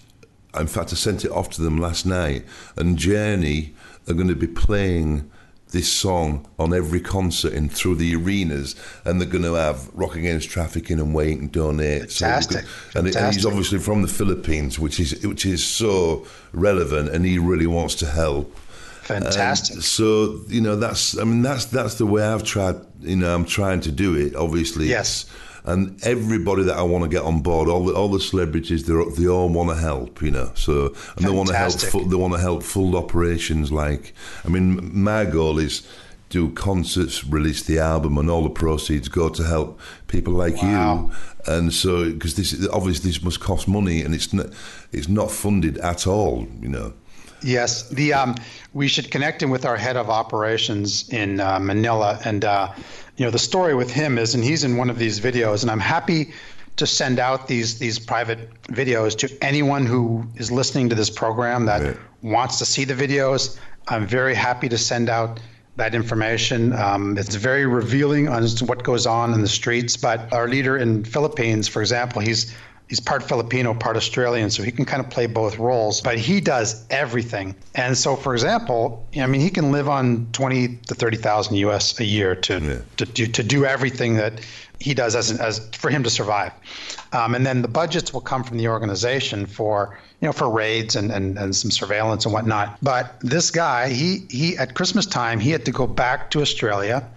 In 0.59 0.67
fact, 0.67 0.93
I 0.93 0.97
sent 0.97 1.25
it 1.25 1.31
off 1.31 1.49
to 1.51 1.63
them 1.63 1.79
last 1.79 2.05
night, 2.05 2.45
and 2.77 2.99
Journey 2.99 3.75
are 4.09 4.15
going 4.15 4.29
to 4.29 4.35
be 4.35 4.49
playing 4.49 5.31
this 5.71 5.93
song 5.93 6.47
on 6.59 6.75
every 6.75 7.01
concert 7.01 7.53
and 7.53 7.73
through 7.73 7.97
the 7.97 8.15
arenas, 8.15 8.77
and 9.05 9.21
they're 9.21 9.29
going 9.29 9.45
to 9.45 9.55
have 9.55 9.89
Rock 9.95 10.17
Against 10.17 10.51
Trafficking 10.51 11.01
and 11.01 11.15
Wait 11.15 11.39
and 11.39 11.51
Donate. 11.51 12.13
Fantastic. 12.13 12.65
So 12.93 13.01
and, 13.01 13.15
and, 13.15 13.35
he's 13.35 13.47
obviously 13.47 13.79
from 13.79 14.03
the 14.03 14.09
Philippines, 14.09 14.79
which 14.79 15.01
is 15.01 15.25
which 15.27 15.47
is 15.47 15.65
so 15.65 16.27
relevant, 16.53 17.11
and 17.11 17.25
he 17.25 17.39
really 17.39 17.67
wants 17.67 17.95
to 17.97 18.07
help. 18.07 18.57
Fantastic. 19.03 19.83
So 19.83 20.41
you 20.49 20.61
know 20.61 20.77
that's 20.77 21.19
I 21.19 21.25
mean 21.25 21.43
that's 21.43 21.67
that's 21.67 21.95
the 21.95 22.07
way 22.07 22.23
I've 22.23 22.45
tried. 22.45 22.77
You 23.01 23.17
know 23.17 23.35
I'm 23.35 23.45
trying 23.45 23.81
to 23.81 23.93
do 23.93 24.15
it. 24.15 24.37
Obviously, 24.37 24.87
yes 24.87 25.27
and 25.65 26.03
everybody 26.05 26.63
that 26.65 26.77
I 26.77 26.83
want 26.83 27.05
to 27.05 27.11
get 27.11 27.23
on 27.23 27.43
board, 27.43 27.69
all 27.69 27.85
the 27.85 27.95
all 27.95 28.09
the 28.09 28.21
celebrities, 28.21 28.85
they 28.85 28.95
they 29.17 29.29
all 29.29 29.49
want 29.49 29.71
to 29.71 29.77
help, 29.77 30.23
you 30.23 30.31
know. 30.31 30.53
So 30.55 30.87
and 30.87 30.97
Fantastic. 30.97 31.23
they 31.23 31.31
want 31.31 31.49
to 31.49 31.55
help. 31.55 32.11
They 32.11 32.17
want 32.17 32.33
to 32.35 32.41
help 32.41 32.63
full 32.63 32.97
operations. 32.97 33.71
Like, 33.71 34.15
I 34.45 34.49
mean, 34.49 34.91
my 34.93 35.25
goal 35.25 35.59
is 35.59 35.87
do 36.31 36.49
concerts, 36.53 37.25
release 37.25 37.63
the 37.65 37.79
album, 37.79 38.17
and 38.17 38.31
all 38.31 38.43
the 38.43 38.51
proceeds 38.51 39.09
go 39.09 39.29
to 39.29 39.43
help 39.43 39.81
people 40.07 40.33
like 40.33 40.63
wow. 40.63 41.11
you. 41.11 41.53
And 41.53 41.75
so, 41.75 42.11
because 42.13 42.37
this 42.37 42.69
obviously 42.69 43.11
this 43.11 43.23
must 43.23 43.41
cost 43.41 43.69
money, 43.69 44.03
and 44.03 44.15
it's 44.15 44.33
not 44.33 44.47
it's 44.93 45.09
not 45.09 45.31
funded 45.31 45.77
at 45.79 46.07
all, 46.07 46.49
you 46.61 46.69
know. 46.69 46.95
Yes, 47.43 47.89
the 47.89 48.13
um, 48.13 48.35
we 48.73 48.89
should 48.89 49.11
connect 49.11 49.43
him 49.43 49.51
with 49.51 49.65
our 49.65 49.77
head 49.77 49.97
of 49.97 50.11
operations 50.11 51.09
in 51.09 51.41
uh, 51.41 51.59
Manila, 51.59 52.19
and 52.25 52.45
uh, 52.45 52.73
you 53.17 53.25
know 53.25 53.31
the 53.31 53.39
story 53.39 53.75
with 53.75 53.91
him 53.91 54.19
is, 54.19 54.35
and 54.35 54.45
he's 54.45 54.65
in 54.65 54.77
one 54.77 54.91
of 54.91 54.99
these 54.99 55.21
videos, 55.21 55.63
and 55.63 55.71
I'm 55.71 55.81
happy 55.81 56.33
to 56.77 56.87
send 56.87 57.19
out 57.19 57.49
these 57.49 57.79
these 57.79 57.99
private 57.99 58.51
videos 58.65 59.17
to 59.19 59.45
anyone 59.45 59.87
who 59.87 60.27
is 60.37 60.51
listening 60.51 60.89
to 60.91 60.95
this 60.95 61.11
program 61.11 61.67
that 61.67 61.83
right. 61.83 61.97
wants 62.23 62.59
to 62.59 62.65
see 62.65 62.85
the 62.85 62.95
videos. 62.95 63.59
I'm 63.89 64.07
very 64.07 64.35
happy 64.35 64.69
to 64.69 64.79
send 64.79 65.09
out 65.09 65.41
that 65.77 65.95
information. 65.95 66.73
Um, 66.75 67.17
it's 67.17 67.35
very 67.35 67.67
revealing 67.67 68.29
on 68.29 68.47
what 68.67 68.83
goes 68.83 69.07
on 69.07 69.33
in 69.33 69.41
the 69.41 69.49
streets. 69.49 69.97
But 69.97 70.33
our 70.33 70.49
leader 70.49 70.77
in 70.77 71.05
Philippines, 71.05 71.69
for 71.69 71.81
example, 71.81 72.21
he's 72.21 72.55
he's 72.91 72.99
part 72.99 73.23
Filipino, 73.23 73.73
part 73.73 73.97
Australian, 73.97 74.51
so 74.51 74.65
he 74.65 74.73
can 74.73 74.85
kind 74.85 75.03
of 75.03 75.09
play 75.09 75.27
both 75.27 75.59
roles, 75.59 76.01
but 76.01 76.19
he 76.19 76.41
does 76.41 76.85
everything. 76.91 77.55
And 77.77 77.97
so, 77.97 78.17
for 78.17 78.35
example, 78.35 79.07
I 79.17 79.27
mean, 79.27 79.41
he 79.41 79.49
can 79.49 79.71
live 79.71 79.89
on 79.89 80.27
20 80.33 80.77
to 80.89 80.95
30,000 80.95 81.55
US 81.55 81.99
a 82.01 82.05
year 82.05 82.35
to, 82.35 82.59
yeah. 82.59 82.79
to, 82.97 83.07
do, 83.07 83.27
to 83.29 83.43
do 83.45 83.65
everything 83.65 84.17
that 84.17 84.41
he 84.81 84.93
does 84.93 85.15
as, 85.15 85.31
as 85.39 85.69
for 85.69 85.89
him 85.89 86.03
to 86.03 86.11
survive. 86.11 86.53
Um, 87.13 87.37
and 87.37 87.47
then 87.47 87.63
the 87.63 87.69
budgets 87.69 88.13
will 88.13 88.23
come 88.23 88.43
from 88.43 88.59
the 88.59 88.67
organization 88.67 89.47
for, 89.47 89.97
you 90.21 90.27
know, 90.27 90.33
for 90.33 90.51
raids 90.51 90.97
and, 90.97 91.13
and, 91.13 91.39
and 91.39 91.55
some 91.55 91.71
surveillance 91.71 92.25
and 92.25 92.35
whatnot. 92.35 92.77
But 92.83 93.21
this 93.21 93.53
guy, 93.53 93.91
he, 93.91 94.27
he, 94.31 94.59
at 94.59 94.75
Christmas 94.75 95.07
time, 95.07 95.39
he 95.39 95.53
had 95.53 95.65
to 95.67 95.71
go 95.71 95.87
back 95.87 96.33
to 96.33 96.41
Australia 96.41 97.09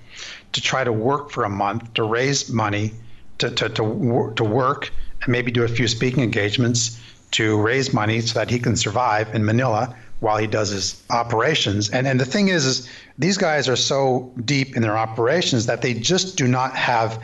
to 0.52 0.62
try 0.62 0.84
to 0.84 0.94
work 0.94 1.32
for 1.32 1.46
a 1.46 1.50
month 1.50 1.96
to 1.96 2.04
raise 2.04 2.52
money 2.52 2.92
to, 3.40 3.50
to, 3.50 3.70
to, 3.70 4.34
to 4.36 4.44
work 4.44 4.92
and 5.24 5.32
maybe 5.32 5.52
do 5.52 5.64
a 5.64 5.68
few 5.68 5.88
speaking 5.88 6.24
engagements 6.24 7.00
to 7.32 7.60
raise 7.62 7.94
money 7.94 8.22
so 8.22 8.40
that 8.40 8.50
he 8.50 8.60
can 8.60 8.76
survive 8.76 9.34
in 9.34 9.44
Manila 9.44 9.96
while 10.20 10.38
he 10.38 10.48
does 10.48 10.70
his 10.70 11.04
operations. 11.10 11.90
And 11.90 12.08
and 12.08 12.20
the 12.20 12.26
thing 12.26 12.48
is, 12.48 12.66
is 12.66 12.90
these 13.18 13.38
guys 13.38 13.68
are 13.68 13.76
so 13.76 14.32
deep 14.46 14.76
in 14.76 14.82
their 14.82 14.98
operations 14.98 15.66
that 15.66 15.82
they 15.82 15.94
just 15.94 16.38
do 16.38 16.48
not 16.48 16.76
have 16.76 17.22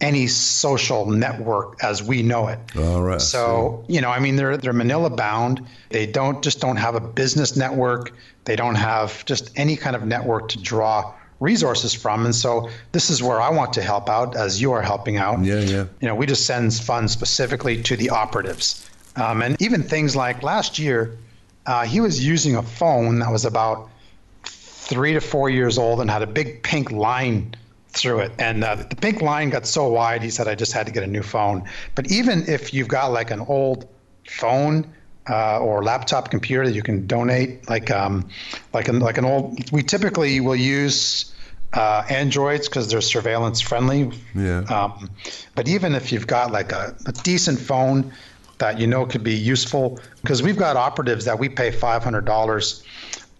any 0.00 0.28
social 0.28 1.06
network 1.06 1.76
as 1.82 2.02
we 2.02 2.22
know 2.22 2.46
it. 2.46 2.58
All 2.76 3.02
right. 3.02 3.20
So, 3.20 3.84
you 3.88 4.00
know, 4.00 4.10
I 4.10 4.20
mean 4.20 4.36
they're 4.36 4.56
they're 4.56 4.72
Manila 4.72 5.10
bound. 5.10 5.66
They 5.90 6.06
don't 6.06 6.42
just 6.42 6.60
don't 6.60 6.76
have 6.76 6.94
a 6.94 7.00
business 7.00 7.56
network. 7.56 8.12
They 8.44 8.56
don't 8.56 8.76
have 8.76 9.24
just 9.26 9.50
any 9.56 9.76
kind 9.76 9.94
of 9.94 10.06
network 10.06 10.48
to 10.50 10.62
draw 10.62 11.12
resources 11.40 11.94
from. 11.94 12.24
And 12.24 12.34
so 12.34 12.68
this 12.92 13.10
is 13.10 13.22
where 13.22 13.40
I 13.40 13.50
want 13.50 13.72
to 13.74 13.82
help 13.82 14.08
out 14.08 14.36
as 14.36 14.60
you 14.60 14.72
are 14.72 14.82
helping 14.82 15.16
out. 15.16 15.44
Yeah, 15.44 15.60
yeah. 15.60 15.86
You 16.00 16.08
know, 16.08 16.14
we 16.14 16.26
just 16.26 16.46
send 16.46 16.74
funds 16.74 17.12
specifically 17.12 17.82
to 17.82 17.96
the 17.96 18.10
operatives. 18.10 18.88
Um, 19.16 19.42
and 19.42 19.60
even 19.60 19.82
things 19.82 20.14
like 20.14 20.42
last 20.42 20.78
year, 20.78 21.16
uh, 21.66 21.84
he 21.84 22.00
was 22.00 22.24
using 22.24 22.56
a 22.56 22.62
phone 22.62 23.18
that 23.20 23.30
was 23.30 23.44
about 23.44 23.90
three 24.44 25.12
to 25.12 25.20
four 25.20 25.50
years 25.50 25.76
old 25.78 26.00
and 26.00 26.10
had 26.10 26.22
a 26.22 26.26
big 26.26 26.62
pink 26.62 26.90
line 26.90 27.54
through 27.90 28.20
it. 28.20 28.32
And 28.38 28.64
uh, 28.64 28.76
the 28.76 28.96
pink 28.96 29.22
line 29.22 29.50
got 29.50 29.66
so 29.66 29.88
wide, 29.88 30.22
he 30.22 30.30
said, 30.30 30.48
I 30.48 30.54
just 30.54 30.72
had 30.72 30.86
to 30.86 30.92
get 30.92 31.02
a 31.02 31.06
new 31.06 31.22
phone. 31.22 31.64
But 31.94 32.10
even 32.10 32.48
if 32.48 32.72
you've 32.72 32.88
got 32.88 33.12
like 33.12 33.30
an 33.30 33.40
old 33.40 33.88
phone, 34.26 34.92
uh, 35.28 35.58
or 35.60 35.82
laptop 35.82 36.30
computer 36.30 36.66
that 36.66 36.74
you 36.74 36.82
can 36.82 37.06
donate, 37.06 37.68
like 37.68 37.90
um, 37.90 38.28
like 38.72 38.88
an 38.88 39.00
like 39.00 39.18
an 39.18 39.24
old. 39.24 39.70
We 39.72 39.82
typically 39.82 40.40
will 40.40 40.56
use 40.56 41.32
uh, 41.72 42.04
Androids 42.08 42.68
because 42.68 42.88
they're 42.88 43.00
surveillance 43.00 43.60
friendly. 43.60 44.10
Yeah. 44.34 44.60
Um, 44.62 45.10
but 45.54 45.68
even 45.68 45.94
if 45.94 46.12
you've 46.12 46.26
got 46.26 46.50
like 46.50 46.72
a, 46.72 46.96
a 47.06 47.12
decent 47.12 47.58
phone 47.58 48.12
that 48.58 48.78
you 48.78 48.86
know 48.86 49.06
could 49.06 49.24
be 49.24 49.34
useful, 49.34 50.00
because 50.22 50.42
we've 50.42 50.56
got 50.58 50.76
operatives 50.76 51.24
that 51.26 51.38
we 51.38 51.48
pay 51.48 51.70
five 51.70 52.02
hundred 52.02 52.24
dollars 52.24 52.82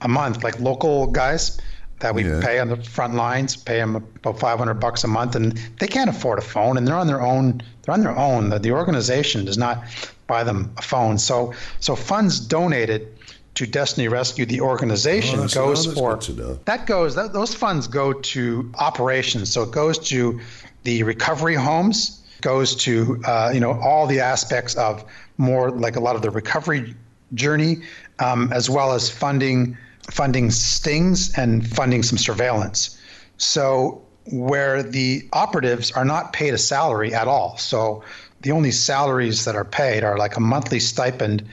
a 0.00 0.08
month, 0.08 0.44
like 0.44 0.60
local 0.60 1.06
guys 1.06 1.60
that 2.00 2.14
we 2.14 2.24
yeah. 2.24 2.40
pay 2.42 2.58
on 2.60 2.68
the 2.68 2.76
front 2.76 3.14
lines, 3.14 3.56
pay 3.56 3.78
them 3.78 3.96
about 3.96 4.38
500 4.38 4.74
bucks 4.74 5.02
a 5.02 5.08
month, 5.08 5.34
and 5.34 5.58
they 5.80 5.88
can't 5.88 6.08
afford 6.08 6.38
a 6.38 6.42
phone, 6.42 6.76
and 6.76 6.86
they're 6.86 6.94
on 6.94 7.06
their 7.06 7.20
own. 7.20 7.60
They're 7.82 7.94
on 7.94 8.00
their 8.00 8.16
own. 8.16 8.50
The, 8.50 8.58
the 8.58 8.72
organization 8.72 9.44
does 9.44 9.58
not 9.58 9.82
buy 10.28 10.44
them 10.44 10.72
a 10.76 10.82
phone. 10.82 11.18
So 11.18 11.54
so 11.80 11.96
funds 11.96 12.38
donated 12.38 13.08
to 13.54 13.66
Destiny 13.66 14.06
Rescue, 14.06 14.46
the 14.46 14.60
organization, 14.60 15.40
oh, 15.40 15.48
goes 15.48 15.92
for 15.92 16.16
that 16.64 16.86
goes 16.86 17.16
that, 17.16 17.32
those 17.32 17.52
funds 17.52 17.88
go 17.88 18.12
to 18.12 18.70
operations. 18.78 19.50
So 19.50 19.64
it 19.64 19.72
goes 19.72 19.98
to 20.10 20.38
the 20.84 21.02
recovery 21.02 21.56
homes, 21.56 22.22
goes 22.40 22.76
to 22.76 23.20
uh, 23.24 23.50
you 23.52 23.58
know 23.58 23.72
all 23.72 24.06
the 24.06 24.20
aspects 24.20 24.76
of 24.76 25.04
more 25.38 25.72
like 25.72 25.96
a 25.96 26.00
lot 26.00 26.14
of 26.14 26.22
the 26.22 26.30
recovery 26.30 26.94
journey, 27.34 27.82
um, 28.20 28.52
as 28.52 28.70
well 28.70 28.92
as 28.92 29.10
funding 29.10 29.76
funding 30.08 30.50
stings 30.50 31.36
and 31.36 31.66
funding 31.66 32.04
some 32.04 32.18
surveillance. 32.18 32.96
So 33.38 34.02
where 34.30 34.82
the 34.82 35.26
operatives 35.32 35.90
are 35.92 36.04
not 36.04 36.32
paid 36.32 36.54
a 36.54 36.58
salary 36.58 37.14
at 37.14 37.28
all. 37.28 37.56
So 37.56 38.04
the 38.40 38.52
only 38.52 38.70
salaries 38.70 39.44
that 39.44 39.56
are 39.56 39.64
paid 39.64 40.04
are 40.04 40.16
like 40.16 40.36
a 40.36 40.40
monthly 40.40 40.80
stipend. 40.80 41.44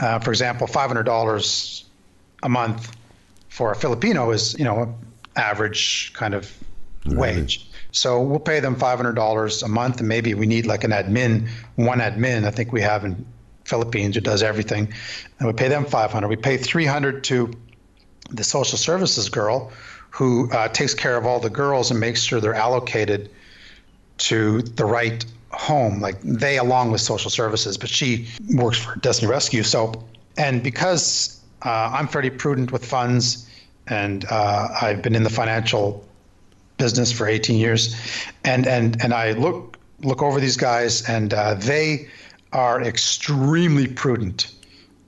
Uh, 0.00 0.18
for 0.18 0.30
example, 0.30 0.66
five 0.66 0.88
hundred 0.88 1.04
dollars 1.04 1.84
a 2.42 2.48
month 2.48 2.96
for 3.48 3.72
a 3.72 3.76
Filipino 3.76 4.30
is 4.30 4.56
you 4.58 4.64
know 4.64 4.94
average 5.36 6.12
kind 6.14 6.34
of 6.34 6.52
right. 7.06 7.16
wage. 7.16 7.68
So 7.90 8.20
we'll 8.20 8.38
pay 8.38 8.60
them 8.60 8.76
$500 8.76 9.62
a 9.62 9.68
month, 9.68 9.98
and 10.00 10.08
maybe 10.08 10.34
we 10.34 10.46
need 10.46 10.66
like 10.66 10.84
an 10.84 10.90
admin, 10.90 11.48
one 11.76 12.00
admin. 12.00 12.44
I 12.44 12.50
think 12.50 12.70
we 12.70 12.82
have 12.82 13.04
in 13.04 13.24
Philippines 13.64 14.14
who 14.14 14.20
does 14.20 14.42
everything, 14.42 14.92
and 15.38 15.46
we 15.46 15.54
pay 15.54 15.68
them 15.68 15.84
500. 15.84 16.28
We 16.28 16.36
pay 16.36 16.58
300 16.58 17.24
to 17.24 17.50
the 18.30 18.44
social 18.44 18.76
services 18.76 19.28
girl, 19.30 19.72
who 20.10 20.50
uh, 20.52 20.68
takes 20.68 20.94
care 20.94 21.16
of 21.16 21.26
all 21.26 21.40
the 21.40 21.50
girls 21.50 21.90
and 21.90 21.98
makes 21.98 22.22
sure 22.22 22.40
they're 22.40 22.54
allocated 22.54 23.30
to 24.18 24.62
the 24.62 24.84
right 24.84 25.24
home, 25.52 26.00
like 26.00 26.20
they 26.22 26.58
along 26.58 26.92
with 26.92 27.00
social 27.00 27.30
services, 27.30 27.76
but 27.78 27.88
she 27.88 28.28
works 28.54 28.78
for 28.78 28.98
Destiny 29.00 29.30
Rescue. 29.30 29.62
So, 29.62 29.92
and 30.36 30.62
because 30.62 31.40
uh, 31.64 31.90
I'm 31.94 32.06
fairly 32.06 32.30
prudent 32.30 32.72
with 32.72 32.84
funds, 32.84 33.48
and 33.86 34.24
uh, 34.30 34.68
I've 34.80 35.02
been 35.02 35.14
in 35.14 35.22
the 35.22 35.30
financial 35.30 36.06
business 36.76 37.10
for 37.10 37.26
18 37.26 37.56
years, 37.56 37.96
and 38.44 38.66
and 38.66 39.02
and 39.02 39.14
I 39.14 39.32
look 39.32 39.78
look 40.02 40.22
over 40.22 40.40
these 40.40 40.56
guys, 40.56 41.08
and 41.08 41.34
uh, 41.34 41.54
they 41.54 42.08
are 42.52 42.82
extremely 42.82 43.86
prudent 43.86 44.52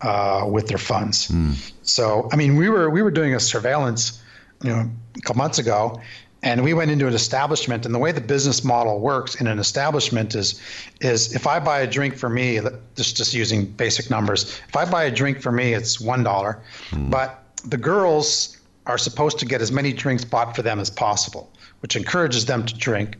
uh, 0.00 0.46
with 0.48 0.68
their 0.68 0.78
funds. 0.78 1.28
Mm. 1.28 1.72
So, 1.82 2.28
I 2.32 2.36
mean, 2.36 2.56
we 2.56 2.68
were 2.68 2.90
we 2.90 3.02
were 3.02 3.10
doing 3.10 3.34
a 3.34 3.40
surveillance, 3.40 4.22
you 4.62 4.70
know, 4.70 4.90
a 5.16 5.20
couple 5.20 5.38
months 5.38 5.58
ago, 5.58 6.00
and 6.42 6.64
we 6.64 6.72
went 6.72 6.90
into 6.90 7.06
an 7.06 7.14
establishment 7.14 7.84
and 7.84 7.94
the 7.94 7.98
way 7.98 8.12
the 8.12 8.20
business 8.20 8.64
model 8.64 8.98
works 8.98 9.34
in 9.34 9.46
an 9.46 9.58
establishment 9.58 10.34
is 10.34 10.60
is 11.00 11.34
if 11.34 11.46
i 11.46 11.58
buy 11.58 11.80
a 11.80 11.86
drink 11.86 12.16
for 12.16 12.28
me 12.28 12.60
just 12.96 13.16
just 13.16 13.34
using 13.34 13.66
basic 13.66 14.10
numbers 14.10 14.60
if 14.68 14.76
i 14.76 14.84
buy 14.84 15.04
a 15.04 15.10
drink 15.10 15.40
for 15.40 15.52
me 15.52 15.74
it's 15.74 16.00
one 16.00 16.22
dollar. 16.22 16.62
Mm. 16.90 17.10
but 17.10 17.44
the 17.64 17.76
girls 17.76 18.56
are 18.86 18.98
supposed 18.98 19.38
to 19.38 19.46
get 19.46 19.60
as 19.60 19.70
many 19.70 19.92
drinks 19.92 20.24
bought 20.24 20.56
for 20.56 20.62
them 20.62 20.80
as 20.80 20.90
possible 20.90 21.50
which 21.80 21.96
encourages 21.96 22.44
them 22.44 22.64
to 22.66 22.74
drink. 22.74 23.16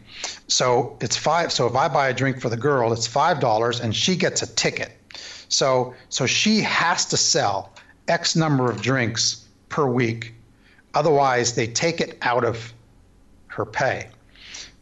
So 0.48 0.96
it's 1.00 1.16
five 1.16 1.52
so 1.52 1.66
if 1.66 1.74
i 1.74 1.88
buy 1.88 2.08
a 2.08 2.14
drink 2.14 2.40
for 2.40 2.48
the 2.48 2.56
girl 2.56 2.92
it's 2.92 3.06
five 3.06 3.40
dollars 3.40 3.80
and 3.80 3.94
she 3.94 4.16
gets 4.16 4.42
a 4.42 4.46
ticket. 4.46 4.92
So 5.48 5.94
so 6.08 6.26
she 6.26 6.60
has 6.60 7.06
to 7.06 7.16
sell 7.16 7.72
x 8.08 8.36
number 8.36 8.70
of 8.70 8.80
drinks 8.82 9.46
per 9.68 9.86
week. 9.86 10.34
Otherwise 10.94 11.54
they 11.54 11.66
take 11.66 12.00
it 12.00 12.18
out 12.22 12.44
of 12.44 12.72
her 13.50 13.66
pay. 13.66 14.08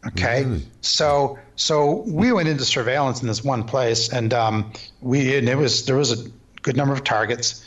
Okay, 0.07 0.61
so 0.79 1.37
so 1.57 2.03
we 2.07 2.31
went 2.31 2.47
into 2.47 2.63
surveillance 2.63 3.21
in 3.21 3.27
this 3.27 3.43
one 3.43 3.65
place, 3.65 4.07
and 4.07 4.33
um, 4.33 4.71
we 5.01 5.37
and 5.37 5.49
it 5.49 5.57
was 5.57 5.85
there 5.85 5.97
was 5.97 6.13
a 6.13 6.29
good 6.61 6.77
number 6.77 6.93
of 6.93 7.03
targets, 7.03 7.65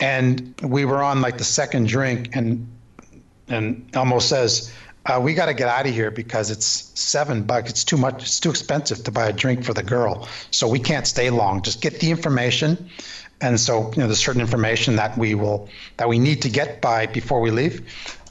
and 0.00 0.54
we 0.62 0.86
were 0.86 1.02
on 1.02 1.20
like 1.20 1.36
the 1.36 1.44
second 1.44 1.88
drink, 1.88 2.34
and 2.34 2.66
and 3.48 3.88
almost 3.94 4.28
says. 4.28 4.72
Uh, 5.04 5.20
we 5.20 5.34
got 5.34 5.46
to 5.46 5.54
get 5.54 5.68
out 5.68 5.86
of 5.86 5.94
here 5.94 6.10
because 6.10 6.50
it's 6.50 6.66
seven 6.66 7.44
bucks. 7.44 7.70
It's 7.70 7.84
too 7.84 7.96
much. 7.96 8.22
It's 8.22 8.40
too 8.40 8.50
expensive 8.50 9.04
to 9.04 9.12
buy 9.12 9.28
a 9.28 9.32
drink 9.32 9.62
for 9.62 9.72
the 9.72 9.84
girl. 9.84 10.28
So 10.50 10.66
we 10.66 10.80
can't 10.80 11.06
stay 11.06 11.30
long. 11.30 11.62
Just 11.62 11.80
get 11.80 12.00
the 12.00 12.10
information, 12.10 12.90
and 13.40 13.60
so 13.60 13.92
you 13.92 13.98
know 13.98 14.08
there's 14.08 14.18
certain 14.18 14.40
information 14.40 14.96
that 14.96 15.16
we 15.16 15.36
will 15.36 15.68
that 15.98 16.08
we 16.08 16.18
need 16.18 16.42
to 16.42 16.48
get 16.48 16.80
by 16.80 17.06
before 17.06 17.40
we 17.40 17.52
leave 17.52 17.86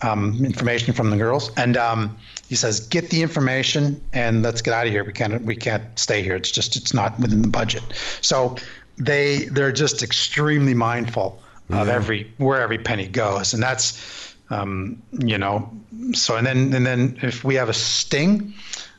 um, 0.05 0.45
information 0.45 0.93
from 0.93 1.09
the 1.09 1.17
girls. 1.17 1.51
And 1.57 1.77
um, 1.77 2.17
he 2.47 2.55
says 2.55 2.79
get 2.79 3.09
the 3.09 3.21
information 3.21 4.01
and 4.13 4.43
let's 4.43 4.61
get 4.61 4.73
out 4.73 4.85
of 4.85 4.91
here. 4.91 5.03
We 5.03 5.13
can't 5.13 5.43
we 5.43 5.55
can't 5.55 5.97
stay 5.97 6.21
here. 6.21 6.35
It's 6.35 6.51
just 6.51 6.75
it's 6.75 6.93
not 6.93 7.19
within 7.19 7.41
the 7.41 7.47
budget. 7.47 7.83
So 8.21 8.55
they 8.97 9.45
they're 9.45 9.71
just 9.71 10.03
extremely 10.03 10.73
mindful 10.73 11.41
yeah. 11.69 11.81
of 11.81 11.89
every 11.89 12.31
where 12.37 12.61
every 12.61 12.77
penny 12.77 13.07
goes. 13.07 13.53
And 13.53 13.63
that's 13.63 14.35
um, 14.49 15.01
you 15.11 15.37
know 15.37 15.71
so 16.13 16.35
and 16.35 16.45
then 16.45 16.73
and 16.73 16.85
then 16.85 17.17
if 17.21 17.43
we 17.43 17.55
have 17.55 17.69
a 17.69 17.73
sting 17.73 18.53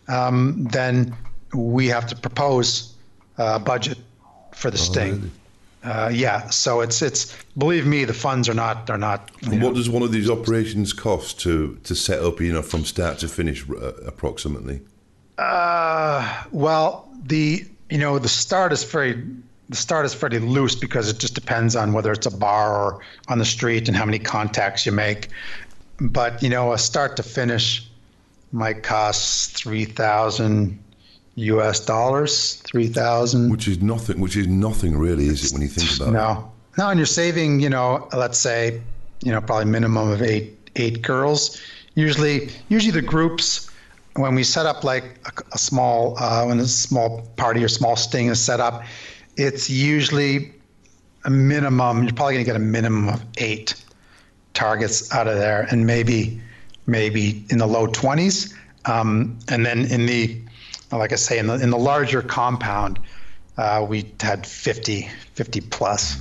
um, 0.09 0.65
then 0.73 1.15
we 1.55 1.87
have 1.89 2.07
to 2.09 2.17
propose 2.17 2.95
a 3.39 3.59
budget 3.59 3.99
for 4.53 4.71
the 4.71 4.79
sting? 4.79 5.31
Uh, 5.87 6.11
yeah, 6.12 6.51
so 6.51 6.80
it's 6.80 7.01
it's 7.01 7.32
believe 7.57 7.87
me, 7.87 8.05
the 8.05 8.12
funds 8.12 8.49
are 8.49 8.55
not 8.55 8.89
they're 8.89 8.99
not. 8.99 9.30
What 9.47 9.76
does 9.76 9.89
one 9.89 10.03
of 10.03 10.11
these 10.11 10.28
operations 10.28 10.93
cost 10.93 11.39
to 11.43 11.78
to 11.84 11.95
set 11.95 12.20
up? 12.24 12.41
You 12.41 12.53
know, 12.53 12.62
from 12.62 12.84
start 12.84 13.18
to 13.20 13.28
finish, 13.28 13.64
uh, 13.70 13.93
approximately. 14.05 14.80
Uh, 15.39 16.45
well, 16.51 17.09
the 17.22 17.64
you 17.89 17.99
know 17.99 18.18
the 18.18 18.28
start 18.28 18.72
is 18.72 18.82
very 18.82 19.22
the 19.68 19.76
start 19.76 20.05
is 20.05 20.12
fairly 20.12 20.41
loose 20.41 20.74
because 20.74 21.09
it 21.09 21.18
just 21.18 21.37
depends 21.37 21.76
on 21.76 21.93
whether 21.93 22.11
it's 22.11 22.26
a 22.26 22.37
bar 22.37 22.76
or 22.76 23.01
on 23.28 23.39
the 23.39 23.45
street 23.45 23.87
and 23.87 23.97
how 23.97 24.05
many 24.05 24.18
contacts 24.18 24.87
you 24.87 24.93
make. 24.93 25.28
But 26.01 26.43
you 26.43 26.49
know, 26.49 26.72
a 26.72 26.78
start 26.78 27.16
to 27.18 27.22
finish 27.22 27.89
might 28.51 28.82
cost 28.82 29.57
three 29.57 29.84
thousand 29.84 30.80
US 31.37 31.80
dollars, 31.80 32.55
three 32.64 32.89
thousand. 32.89 33.51
Which 33.51 33.68
is 33.68 33.80
nothing. 33.80 34.20
Which 34.20 34.37
is 34.37 34.49
nothing, 34.49 34.97
really, 34.97 35.26
is 35.26 35.45
it? 35.45 35.53
When 35.53 35.62
you 35.62 35.68
think 35.68 35.97
about 35.97 36.12
no. 36.12 36.18
it. 36.18 36.22
No, 36.78 36.84
no, 36.84 36.91
and 36.91 36.99
you're 36.99 37.07
saving. 37.07 37.61
You 37.61 37.70
know, 37.70 38.09
let's 38.16 38.39
say, 38.39 38.80
you 39.22 39.32
know, 39.32 39.41
probably 39.41 39.66
minimum 39.66 40.11
of 40.11 40.22
eight 40.22 40.59
eight 40.76 41.03
girls. 41.03 41.61
Usually, 41.95 42.51
usually 42.68 42.93
the 42.93 43.07
groups 43.07 43.70
when 44.16 44.34
we 44.34 44.43
set 44.43 44.66
up 44.66 44.84
like 44.84 45.05
a, 45.26 45.43
a 45.53 45.59
small 45.59 46.16
uh, 46.18 46.47
when 46.47 46.59
a 46.59 46.66
small 46.66 47.22
party 47.37 47.62
or 47.62 47.68
small 47.68 47.97
sting 47.97 48.28
is 48.28 48.43
set 48.43 48.61
up, 48.61 48.82
it's 49.37 49.68
usually 49.68 50.53
a 51.24 51.30
minimum. 51.30 52.05
You're 52.05 52.12
probably 52.12 52.34
going 52.34 52.45
to 52.45 52.49
get 52.49 52.57
a 52.57 52.64
minimum 52.64 53.09
of 53.09 53.24
eight 53.39 53.74
targets 54.55 55.12
out 55.12 55.28
of 55.28 55.37
there, 55.37 55.66
and 55.70 55.87
maybe 55.87 56.41
maybe 56.87 57.45
in 57.51 57.59
the 57.59 57.66
low 57.66 57.87
twenties. 57.87 58.55
Um, 58.87 59.39
and 59.49 59.66
then 59.66 59.87
in 59.87 60.07
the 60.07 60.41
like 60.93 61.12
I 61.12 61.16
say, 61.16 61.39
in 61.39 61.47
the 61.47 61.55
in 61.55 61.70
the 61.70 61.78
larger 61.78 62.22
compound, 62.22 62.99
uh, 63.57 63.84
we 63.89 64.12
had 64.20 64.47
50, 64.47 65.09
50 65.34 65.61
plus. 65.62 66.20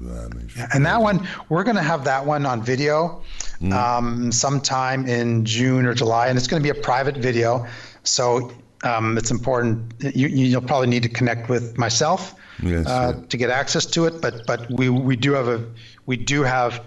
Yeah, 0.00 0.68
and 0.72 0.86
that 0.86 1.02
one, 1.02 1.26
we're 1.48 1.64
going 1.64 1.76
to 1.76 1.82
have 1.82 2.04
that 2.04 2.24
one 2.24 2.46
on 2.46 2.62
video 2.62 3.20
mm. 3.60 3.72
um, 3.72 4.30
sometime 4.30 5.06
in 5.08 5.44
June 5.44 5.86
or 5.86 5.94
July, 5.94 6.28
and 6.28 6.38
it's 6.38 6.46
going 6.46 6.62
to 6.62 6.72
be 6.72 6.78
a 6.78 6.82
private 6.82 7.16
video. 7.16 7.66
So 8.04 8.52
um, 8.84 9.18
it's 9.18 9.32
important. 9.32 9.92
You, 10.14 10.28
you'll 10.28 10.60
probably 10.60 10.86
need 10.86 11.02
to 11.02 11.08
connect 11.08 11.48
with 11.48 11.76
myself 11.76 12.36
yes, 12.62 12.86
uh, 12.86 13.14
yeah. 13.16 13.26
to 13.26 13.36
get 13.36 13.50
access 13.50 13.86
to 13.86 14.06
it. 14.06 14.22
But 14.22 14.46
but 14.46 14.70
we 14.70 14.88
we 14.88 15.16
do 15.16 15.32
have 15.32 15.48
a 15.48 15.66
we 16.06 16.16
do 16.16 16.44
have 16.44 16.84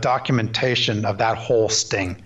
documentation 0.00 1.06
of 1.06 1.16
that 1.16 1.38
whole 1.38 1.70
sting. 1.70 2.22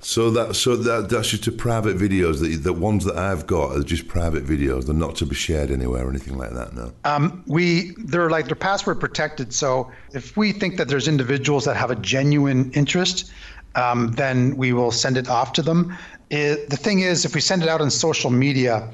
So 0.00 0.30
that 0.30 0.54
so 0.56 0.76
that 0.76 1.08
that's 1.08 1.28
just 1.28 1.46
a 1.46 1.52
private 1.52 1.96
videos. 1.96 2.40
The 2.40 2.56
the 2.56 2.72
ones 2.72 3.04
that 3.04 3.16
I've 3.16 3.46
got 3.46 3.76
are 3.76 3.82
just 3.82 4.06
private 4.08 4.44
videos. 4.44 4.86
They're 4.86 4.94
not 4.94 5.16
to 5.16 5.26
be 5.26 5.34
shared 5.34 5.70
anywhere 5.70 6.06
or 6.06 6.10
anything 6.10 6.36
like 6.36 6.52
that. 6.52 6.74
No. 6.74 6.92
Um, 7.04 7.42
we 7.46 7.94
they're 7.98 8.30
like 8.30 8.46
they're 8.46 8.56
password 8.56 9.00
protected. 9.00 9.52
So 9.52 9.90
if 10.12 10.36
we 10.36 10.52
think 10.52 10.76
that 10.76 10.88
there's 10.88 11.08
individuals 11.08 11.64
that 11.64 11.76
have 11.76 11.90
a 11.90 11.96
genuine 11.96 12.70
interest, 12.72 13.32
um, 13.74 14.12
then 14.12 14.56
we 14.56 14.72
will 14.72 14.92
send 14.92 15.16
it 15.16 15.28
off 15.28 15.52
to 15.54 15.62
them. 15.62 15.96
It, 16.30 16.70
the 16.70 16.76
thing 16.76 17.00
is, 17.00 17.24
if 17.24 17.34
we 17.34 17.40
send 17.40 17.62
it 17.62 17.68
out 17.68 17.80
on 17.80 17.90
social 17.90 18.30
media, 18.30 18.90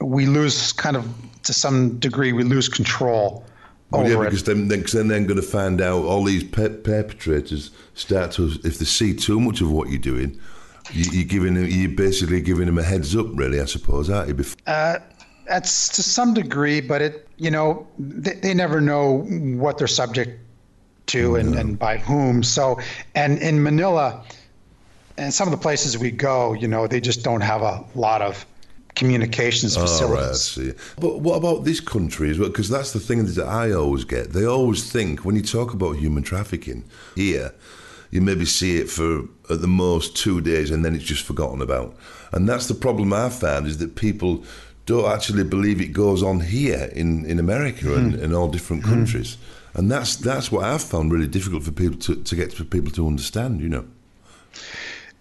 we 0.00 0.26
lose 0.26 0.72
kind 0.72 0.96
of 0.96 1.06
to 1.44 1.52
some 1.52 1.98
degree 1.98 2.32
we 2.32 2.44
lose 2.44 2.68
control 2.68 3.44
well, 3.90 4.08
yeah, 4.08 4.16
because 4.18 4.44
then, 4.44 4.68
then, 4.68 4.82
cause 4.82 4.92
then 4.92 5.08
they're 5.08 5.20
going 5.20 5.40
to 5.40 5.42
find 5.42 5.80
out 5.80 6.04
all 6.04 6.24
these 6.24 6.44
per- 6.44 6.68
perpetrators 6.68 7.70
start 7.94 8.32
to, 8.32 8.52
if 8.64 8.78
they 8.78 8.84
see 8.84 9.14
too 9.14 9.40
much 9.40 9.60
of 9.60 9.70
what 9.70 9.88
you're 9.88 9.98
doing, 9.98 10.38
you, 10.92 11.22
are 11.22 11.24
giving 11.24 11.54
them, 11.54 11.66
you're 11.66 11.90
basically 11.90 12.40
giving 12.40 12.66
them 12.66 12.78
a 12.78 12.82
heads 12.82 13.16
up, 13.16 13.26
really, 13.34 13.60
I 13.60 13.64
suppose, 13.64 14.08
aren't 14.08 14.28
you? 14.28 14.34
Before- 14.34 14.58
uh, 14.66 14.98
that's 15.46 15.88
to 15.96 16.02
some 16.02 16.34
degree, 16.34 16.80
but 16.80 17.02
it, 17.02 17.28
you 17.36 17.50
know, 17.50 17.86
they, 17.98 18.34
they 18.34 18.54
never 18.54 18.80
know 18.80 19.22
what 19.22 19.78
they're 19.78 19.88
subject 19.88 20.38
to 21.06 21.34
and, 21.36 21.56
and 21.56 21.78
by 21.78 21.98
whom. 21.98 22.42
So, 22.44 22.78
and 23.16 23.38
in 23.38 23.62
Manila, 23.62 24.24
and 25.16 25.34
some 25.34 25.48
of 25.48 25.52
the 25.52 25.58
places 25.58 25.98
we 25.98 26.12
go, 26.12 26.52
you 26.52 26.68
know, 26.68 26.86
they 26.86 27.00
just 27.00 27.24
don't 27.24 27.40
have 27.40 27.62
a 27.62 27.84
lot 27.94 28.22
of 28.22 28.46
communications 28.94 29.76
facilities. 29.76 30.58
Oh, 30.58 30.62
right, 30.62 30.74
but 30.98 31.20
what 31.20 31.36
about 31.36 31.64
this 31.64 31.80
country 31.80 32.30
as 32.30 32.38
well? 32.38 32.48
Because 32.48 32.68
that's 32.68 32.92
the 32.92 33.00
thing 33.00 33.24
that 33.24 33.46
I 33.46 33.72
always 33.72 34.04
get. 34.04 34.32
They 34.32 34.44
always 34.44 34.90
think 34.90 35.24
when 35.24 35.36
you 35.36 35.42
talk 35.42 35.72
about 35.72 35.96
human 35.96 36.22
trafficking 36.22 36.84
here, 37.14 37.52
you 38.10 38.20
maybe 38.20 38.44
see 38.44 38.78
it 38.78 38.90
for 38.90 39.22
at 39.48 39.60
the 39.60 39.68
most 39.68 40.16
two 40.16 40.40
days 40.40 40.70
and 40.70 40.84
then 40.84 40.94
it's 40.94 41.04
just 41.04 41.24
forgotten 41.24 41.62
about. 41.62 41.96
And 42.32 42.48
that's 42.48 42.66
the 42.66 42.74
problem 42.74 43.12
I've 43.12 43.34
found 43.34 43.66
is 43.66 43.78
that 43.78 43.96
people 43.96 44.44
don't 44.86 45.10
actually 45.10 45.44
believe 45.44 45.80
it 45.80 45.92
goes 45.92 46.22
on 46.22 46.40
here 46.40 46.90
in, 46.92 47.24
in 47.26 47.38
America 47.38 47.86
mm. 47.86 47.96
and 47.96 48.14
in 48.16 48.34
all 48.34 48.48
different 48.48 48.82
hmm. 48.82 48.90
countries. 48.90 49.36
Mm. 49.36 49.78
And 49.78 49.90
that's 49.90 50.16
that's 50.16 50.50
what 50.50 50.64
I've 50.64 50.82
found 50.82 51.12
really 51.12 51.28
difficult 51.28 51.62
for 51.62 51.70
people 51.70 51.96
to, 52.00 52.16
to 52.16 52.36
get 52.36 52.52
for 52.52 52.64
people 52.64 52.90
to 52.92 53.06
understand, 53.06 53.60
you 53.60 53.68
know. 53.68 53.86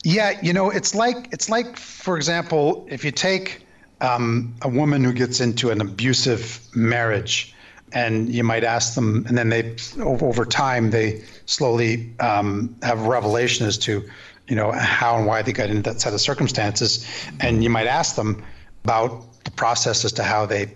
Yeah, 0.03 0.39
you 0.41 0.53
know, 0.53 0.69
it's 0.69 0.95
like 0.95 1.27
it's 1.31 1.49
like, 1.49 1.77
for 1.77 2.15
example, 2.15 2.87
if 2.89 3.03
you 3.03 3.11
take 3.11 3.65
um, 4.01 4.55
a 4.61 4.69
woman 4.69 5.03
who 5.03 5.11
gets 5.13 5.41
into 5.41 5.71
an 5.71 5.81
abusive 5.81 6.59
marriage, 6.73 7.53
and 7.91 8.33
you 8.33 8.43
might 8.43 8.63
ask 8.63 8.95
them, 8.95 9.25
and 9.27 9.37
then 9.37 9.49
they 9.49 9.75
over 9.99 10.45
time 10.45 10.91
they 10.91 11.23
slowly 11.45 12.13
um, 12.19 12.75
have 12.81 13.01
revelation 13.07 13.65
as 13.67 13.77
to, 13.79 14.07
you 14.47 14.55
know, 14.55 14.71
how 14.71 15.17
and 15.17 15.25
why 15.25 15.41
they 15.41 15.51
got 15.51 15.69
into 15.69 15.81
that 15.81 15.99
set 15.99 16.13
of 16.13 16.21
circumstances. 16.21 17.05
And 17.39 17.63
you 17.63 17.69
might 17.69 17.87
ask 17.87 18.15
them 18.15 18.43
about 18.83 19.43
the 19.43 19.51
process 19.51 20.05
as 20.05 20.13
to 20.13 20.23
how 20.23 20.45
they, 20.45 20.67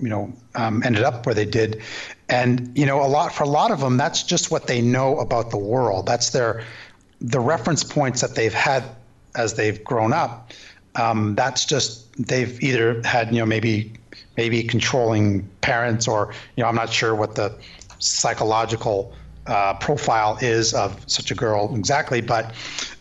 you 0.00 0.08
know, 0.08 0.32
um, 0.56 0.82
ended 0.84 1.04
up 1.04 1.24
where 1.26 1.34
they 1.34 1.46
did. 1.46 1.80
And, 2.28 2.76
you 2.76 2.86
know, 2.86 3.02
a 3.02 3.06
lot, 3.06 3.32
for 3.32 3.44
a 3.44 3.48
lot 3.48 3.70
of 3.70 3.80
them, 3.80 3.96
that's 3.96 4.22
just 4.22 4.50
what 4.50 4.66
they 4.66 4.82
know 4.82 5.18
about 5.18 5.50
the 5.50 5.58
world. 5.58 6.06
That's 6.06 6.30
their, 6.30 6.64
the 7.22 7.40
reference 7.40 7.84
points 7.84 8.20
that 8.20 8.34
they've 8.34 8.54
had 8.54 8.84
as 9.34 9.54
they've 9.54 9.82
grown 9.82 10.12
up. 10.12 10.52
Um, 10.96 11.34
that's 11.34 11.64
just, 11.64 12.12
they've 12.18 12.62
either 12.62 13.00
had, 13.02 13.32
you 13.32 13.38
know, 13.38 13.46
maybe, 13.46 13.92
maybe 14.36 14.62
controlling 14.62 15.48
parents 15.62 16.06
or, 16.06 16.34
you 16.56 16.62
know, 16.62 16.68
I'm 16.68 16.74
not 16.74 16.92
sure 16.92 17.14
what 17.14 17.34
the 17.34 17.56
psychological 17.98 19.14
uh, 19.46 19.74
profile 19.74 20.38
is 20.40 20.74
of 20.74 20.98
such 21.10 21.30
a 21.30 21.34
girl 21.34 21.74
exactly, 21.74 22.20
but 22.20 22.54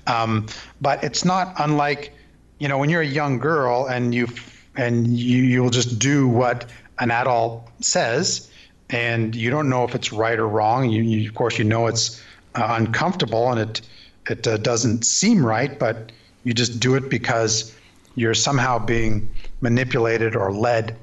um, 0.07 0.47
but 0.79 1.03
it's 1.03 1.23
not 1.23 1.53
unlike 1.59 2.13
you 2.59 2.67
know 2.67 2.77
when 2.77 2.89
you're 2.89 3.01
a 3.01 3.05
young 3.05 3.37
girl 3.37 3.85
and 3.85 4.13
you 4.13 4.27
and 4.75 5.07
you 5.07 5.43
you'll 5.43 5.69
just 5.69 5.99
do 5.99 6.27
what 6.27 6.69
an 6.99 7.11
adult 7.11 7.67
says, 7.79 8.49
and 8.89 9.35
you 9.35 9.49
don't 9.49 9.69
know 9.69 9.83
if 9.83 9.95
it's 9.95 10.11
right 10.11 10.39
or 10.39 10.47
wrong. 10.47 10.89
You, 10.89 11.03
you 11.03 11.29
of 11.29 11.35
course 11.35 11.57
you 11.57 11.65
know 11.65 11.87
it's 11.87 12.21
uh, 12.55 12.75
uncomfortable 12.79 13.51
and 13.51 13.59
it 13.59 13.81
it 14.29 14.47
uh, 14.47 14.57
doesn't 14.57 15.05
seem 15.05 15.45
right, 15.45 15.77
but 15.77 16.11
you 16.43 16.53
just 16.53 16.79
do 16.79 16.95
it 16.95 17.09
because 17.09 17.75
you're 18.15 18.33
somehow 18.33 18.79
being 18.79 19.29
manipulated 19.61 20.35
or 20.35 20.51
led 20.51 20.97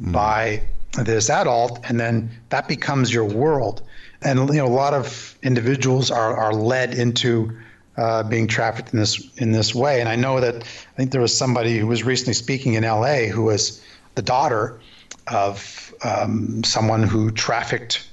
mm. 0.00 0.12
by 0.12 0.62
this 0.98 1.30
adult, 1.30 1.80
and 1.88 1.98
then 1.98 2.30
that 2.50 2.68
becomes 2.68 3.12
your 3.12 3.24
world. 3.24 3.82
And 4.22 4.48
you 4.50 4.56
know, 4.56 4.66
a 4.66 4.68
lot 4.68 4.94
of 4.94 5.36
individuals 5.42 6.10
are 6.10 6.36
are 6.36 6.52
led 6.52 6.94
into 6.94 7.56
uh, 7.96 8.22
being 8.22 8.46
trafficked 8.46 8.92
in 8.92 8.98
this 8.98 9.30
in 9.38 9.52
this 9.52 9.74
way. 9.74 10.00
And 10.00 10.08
I 10.08 10.16
know 10.16 10.40
that 10.40 10.56
I 10.56 10.96
think 10.96 11.10
there 11.10 11.20
was 11.20 11.36
somebody 11.36 11.78
who 11.78 11.86
was 11.86 12.04
recently 12.04 12.34
speaking 12.34 12.74
in 12.74 12.84
L.A. 12.84 13.28
who 13.28 13.42
was 13.42 13.82
the 14.14 14.22
daughter 14.22 14.80
of 15.28 15.94
um, 16.04 16.62
someone 16.64 17.02
who 17.02 17.30
trafficked 17.30 18.08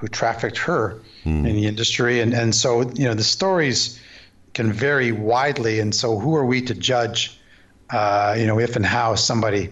who 0.00 0.08
trafficked 0.08 0.56
her 0.56 1.00
hmm. 1.24 1.44
in 1.44 1.56
the 1.56 1.66
industry. 1.66 2.20
And 2.20 2.32
and 2.32 2.54
so 2.54 2.90
you 2.92 3.04
know 3.04 3.14
the 3.14 3.24
stories 3.24 4.00
can 4.54 4.72
vary 4.72 5.12
widely. 5.12 5.78
And 5.78 5.94
so 5.94 6.18
who 6.18 6.34
are 6.34 6.46
we 6.46 6.62
to 6.62 6.74
judge? 6.74 7.38
Uh, 7.90 8.34
you 8.38 8.46
know, 8.46 8.58
if 8.58 8.76
and 8.76 8.86
how 8.86 9.14
somebody 9.14 9.68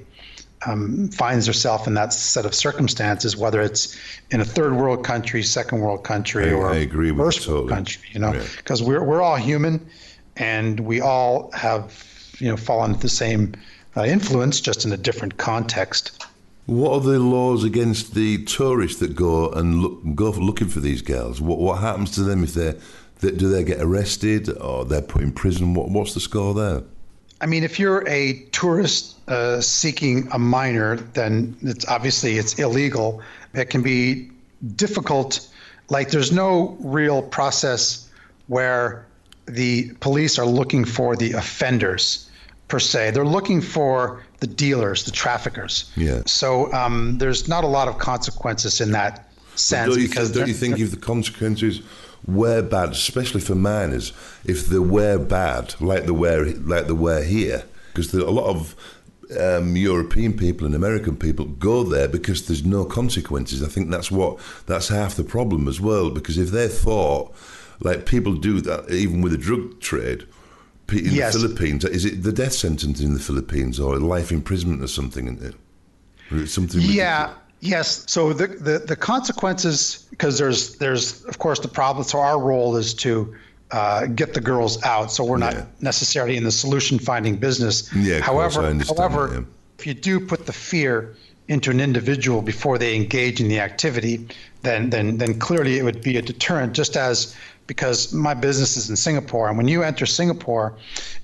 um, 0.67 1.09
finds 1.09 1.47
herself 1.47 1.87
in 1.87 1.95
that 1.95 2.13
set 2.13 2.45
of 2.45 2.55
circumstances, 2.55 3.37
whether 3.37 3.61
it's 3.61 3.97
in 4.31 4.41
a 4.41 4.45
third 4.45 4.75
world 4.75 5.05
country, 5.05 5.43
second 5.43 5.81
world 5.81 6.05
country, 6.05 6.51
I, 6.51 6.53
or 6.53 6.71
I 6.71 6.77
agree 6.77 7.13
with 7.13 7.27
first 7.27 7.43
totally. 7.43 7.59
world 7.59 7.71
country, 7.71 8.09
you 8.13 8.21
know, 8.21 8.33
because 8.57 8.81
yeah. 8.81 8.89
we're 8.89 9.05
we're 9.05 9.23
all 9.23 9.37
human, 9.37 9.89
and 10.37 10.81
we 10.81 11.01
all 11.01 11.51
have 11.53 12.05
you 12.39 12.49
know 12.49 12.57
fallen 12.57 12.99
the 12.99 13.09
same 13.09 13.55
uh, 13.97 14.05
influence, 14.05 14.61
just 14.61 14.85
in 14.85 14.93
a 14.93 14.97
different 14.97 15.37
context. 15.37 16.27
What 16.69 16.93
are 16.93 17.01
the 17.01 17.19
laws 17.19 17.65
against 17.65 18.15
the 18.15 18.45
tourists 18.45 19.01
that 19.01 19.17
go 19.17 19.49
and 19.49 19.81
look, 19.81 20.01
go 20.15 20.29
looking 20.33 20.69
for 20.69 20.81
these 20.81 21.01
girls? 21.01 21.41
What 21.41 21.59
what 21.59 21.79
happens 21.79 22.11
to 22.17 22.23
them 22.23 22.45
if 22.45 22.53
they 22.53 22.75
do 23.23 23.49
they 23.49 23.65
get 23.65 23.81
arrested 23.81 24.55
or 24.59 24.85
they're 24.85 25.01
put 25.01 25.23
in 25.23 25.33
prison? 25.33 25.73
What 25.73 25.89
what's 25.89 26.13
the 26.13 26.21
score 26.21 26.53
there? 26.53 26.83
I 27.41 27.47
mean, 27.47 27.65
if 27.65 27.79
you're 27.79 28.07
a 28.07 28.41
tourist 28.53 29.17
uh, 29.31 29.63
seeking 29.63 30.29
a 30.31 30.39
minor, 30.39 30.97
then 30.97 31.57
it's 31.63 31.89
obviously 31.89 32.37
it's 32.37 32.59
illegal. 32.59 33.23
It 33.55 33.71
can 33.71 33.81
be 33.81 34.31
difficult. 34.77 35.49
Like 35.89 36.11
there's 36.11 36.33
no 36.33 36.77
real 36.81 37.23
process 37.23 38.11
where 38.49 39.07
the 39.47 39.91
police 40.01 40.39
are 40.39 40.45
looking 40.45 40.85
for 40.85 41.17
the 41.17 41.33
offenders 41.33 42.29
per 42.69 42.79
se. 42.79 43.13
They're 43.13 43.25
looking 43.25 43.63
for 43.63 44.23
the 44.41 44.47
dealers, 44.47 45.05
the 45.05 45.11
traffickers. 45.11 45.91
Yeah. 45.97 46.23
So 46.27 46.73
um, 46.73 47.19
there's 47.19 47.49
not 47.49 47.65
a 47.65 47.67
lot 47.67 47.89
of 47.89 47.99
consequences 47.99 48.81
in 48.81 48.93
that 48.93 49.31
sense. 49.57 49.95
Don't 49.95 50.03
you, 50.03 50.09
because 50.09 50.33
don't 50.33 50.49
you 50.49 50.55
think 50.55 50.79
if 50.79 50.91
the 50.91 50.97
consequences 50.97 51.83
were 52.27 52.63
bad, 52.63 52.91
especially 52.91 53.41
for 53.41 53.55
minors, 53.55 54.13
if 54.45 54.67
they 54.67 54.79
were 54.79 55.19
bad, 55.19 55.75
like 55.81 56.07
the 56.07 56.15
wear 56.15 56.45
like 56.45 56.87
the 56.87 56.95
wear 56.95 57.25
here, 57.25 57.65
because 57.93 58.13
a 58.15 58.31
lot 58.31 58.47
of 58.47 58.77
um, 59.39 59.77
European 59.77 60.37
people 60.37 60.67
and 60.67 60.75
American 60.75 61.17
people 61.17 61.45
go 61.47 61.83
there 61.83 62.09
because 62.09 62.47
there's 62.47 62.65
no 62.65 62.85
consequences. 62.85 63.63
I 63.63 63.69
think 63.69 63.91
that's 63.91 64.11
what 64.11 64.39
that's 64.67 64.89
half 64.89 65.17
the 65.17 65.25
problem 65.25 65.69
as 65.69 65.81
well. 65.81 66.11
Because 66.11 66.39
if 66.39 66.51
they 66.51 66.69
thought 66.69 67.35
like 67.81 68.07
people 68.07 68.35
do 68.35 68.61
that, 68.61 68.91
even 68.91 69.21
with 69.21 69.33
the 69.33 69.39
drug 69.39 69.81
trade 69.81 70.27
in 70.91 71.13
yes. 71.13 71.35
the 71.35 71.41
Philippines, 71.41 71.85
is 71.85 72.05
it 72.05 72.23
the 72.23 72.33
death 72.33 72.55
sentence 72.55 73.01
in 73.01 73.15
the 73.15 73.21
Philippines 73.21 73.79
or 73.79 73.99
life 73.99 74.33
imprisonment 74.33 74.83
or 74.83 74.89
something? 74.89 75.55
Or 76.31 76.47
something. 76.47 76.81
Yeah. 76.83 77.35
Yes. 77.61 78.05
So 78.07 78.33
the, 78.33 78.47
the, 78.47 78.79
the 78.79 78.97
consequences, 78.97 80.07
because 80.11 80.39
there's 80.39 80.77
there's 80.77 81.25
of 81.25 81.39
course 81.39 81.61
the 81.61 81.69
problem. 81.69 82.05
So 82.05 82.21
our 82.21 82.41
role 82.41 82.77
is 82.77 82.95
to 82.95 83.35
uh, 83.71 84.07
get 84.07 84.33
the 84.35 84.41
girls 84.41 84.83
out. 84.85 85.11
So 85.11 85.25
we're 85.25 85.39
not 85.39 85.55
yeah. 85.55 85.67
necessarily 85.81 86.37
in 86.37 86.45
the 86.45 86.53
solution 86.53 86.99
finding 86.99 87.37
business. 87.37 87.93
Yeah. 87.95 88.21
However, 88.21 88.63
however, 88.85 89.27
that, 89.27 89.41
yeah. 89.41 89.47
if 89.79 89.87
you 89.87 89.95
do 89.95 90.21
put 90.21 90.47
the 90.47 90.53
fear 90.53 91.17
into 91.49 91.71
an 91.71 91.81
individual 91.81 92.43
before 92.43 92.79
they 92.79 92.95
engage 92.95 93.41
in 93.41 93.49
the 93.49 93.59
activity, 93.59 94.29
then 94.63 94.91
then 94.91 95.19
then 95.19 95.39
clearly 95.39 95.79
it 95.79 95.83
would 95.83 96.03
be 96.03 96.17
a 96.17 96.23
deterrent. 96.23 96.75
Just 96.75 96.97
as 96.97 97.35
because 97.69 98.13
my 98.13 98.35
business 98.35 98.77
is 98.77 98.91
in 98.91 98.97
Singapore, 98.97 99.49
and 99.49 99.57
when 99.57 99.69
you 99.69 99.85
enter 99.85 100.07
Singapore, 100.07 100.75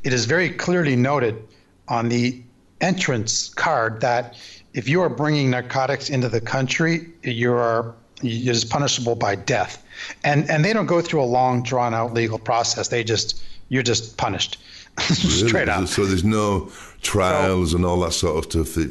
it 0.04 0.12
is 0.12 0.26
very 0.26 0.50
clearly 0.50 0.94
noted 0.94 1.42
on 1.88 2.08
the 2.08 2.40
entrance 2.80 3.48
card 3.54 4.00
that 4.02 4.36
if 4.74 4.88
you 4.88 5.00
are 5.00 5.08
bringing 5.08 5.50
narcotics 5.50 6.10
into 6.10 6.28
the 6.28 6.40
country, 6.40 7.08
you 7.22 7.52
are 7.52 7.94
it 8.22 8.46
is 8.46 8.64
punishable 8.64 9.16
by 9.16 9.34
death, 9.34 9.84
and 10.22 10.48
and 10.48 10.64
they 10.64 10.72
don't 10.72 10.86
go 10.86 11.00
through 11.00 11.22
a 11.22 11.26
long 11.26 11.62
drawn 11.62 11.94
out 11.94 12.14
legal 12.14 12.38
process. 12.38 12.88
They 12.88 13.02
just 13.02 13.42
you're 13.70 13.82
just 13.82 14.16
punished 14.16 14.58
straight 15.00 15.68
up. 15.68 15.88
So 15.88 16.04
there's 16.04 16.24
no 16.24 16.70
trials 17.02 17.70
so, 17.70 17.76
and 17.76 17.84
all 17.84 18.00
that 18.00 18.12
sort 18.12 18.36
of 18.36 18.66
stuff. 18.66 18.86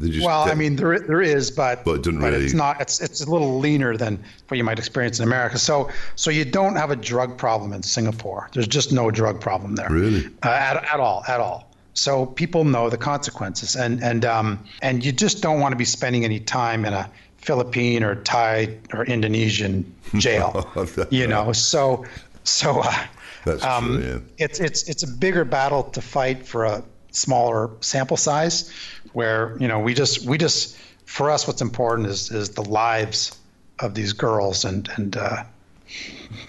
Well, 0.00 0.48
I 0.48 0.54
mean, 0.54 0.76
there 0.76 0.98
there 0.98 1.20
is, 1.20 1.50
but 1.50 1.84
but, 1.84 1.98
it 1.98 2.04
but 2.04 2.14
really, 2.14 2.44
it's 2.44 2.54
not. 2.54 2.80
It's 2.80 3.00
it's 3.00 3.20
a 3.20 3.30
little 3.30 3.58
leaner 3.58 3.96
than 3.96 4.22
what 4.48 4.56
you 4.56 4.64
might 4.64 4.78
experience 4.78 5.18
in 5.18 5.24
America. 5.24 5.58
So 5.58 5.90
so 6.16 6.30
you 6.30 6.44
don't 6.44 6.76
have 6.76 6.90
a 6.90 6.96
drug 6.96 7.36
problem 7.36 7.72
in 7.72 7.82
Singapore. 7.82 8.48
There's 8.52 8.68
just 8.68 8.92
no 8.92 9.10
drug 9.10 9.40
problem 9.40 9.76
there. 9.76 9.90
Really, 9.90 10.26
uh, 10.42 10.48
at 10.48 10.84
at 10.84 11.00
all, 11.00 11.24
at 11.28 11.40
all. 11.40 11.70
So 11.94 12.26
people 12.26 12.64
know 12.64 12.88
the 12.88 12.96
consequences, 12.96 13.76
and 13.76 14.02
and 14.02 14.24
um, 14.24 14.64
and 14.80 15.04
you 15.04 15.12
just 15.12 15.42
don't 15.42 15.60
want 15.60 15.72
to 15.72 15.76
be 15.76 15.84
spending 15.84 16.24
any 16.24 16.40
time 16.40 16.84
in 16.84 16.94
a 16.94 17.10
Philippine 17.38 18.02
or 18.02 18.14
Thai 18.16 18.78
or 18.92 19.04
Indonesian 19.04 19.92
jail. 20.16 20.68
you 21.10 21.26
know, 21.26 21.52
so 21.52 22.04
so 22.44 22.80
uh, 22.80 23.06
That's 23.44 23.64
um, 23.64 23.86
true, 23.86 24.22
yeah. 24.38 24.44
it's 24.46 24.60
it's 24.60 24.88
it's 24.88 25.02
a 25.02 25.08
bigger 25.08 25.44
battle 25.44 25.82
to 25.84 26.00
fight 26.00 26.46
for 26.46 26.64
a 26.64 26.82
smaller 27.12 27.70
sample 27.80 28.16
size, 28.16 28.72
where 29.12 29.56
you 29.58 29.68
know 29.68 29.78
we 29.78 29.94
just 29.94 30.24
we 30.26 30.38
just 30.38 30.76
for 31.04 31.30
us 31.30 31.46
what's 31.46 31.62
important 31.62 32.08
is 32.08 32.30
is 32.30 32.50
the 32.50 32.64
lives 32.64 33.38
of 33.80 33.94
these 33.94 34.12
girls 34.12 34.64
and 34.64 34.88
and 34.96 35.16
uh, 35.16 35.42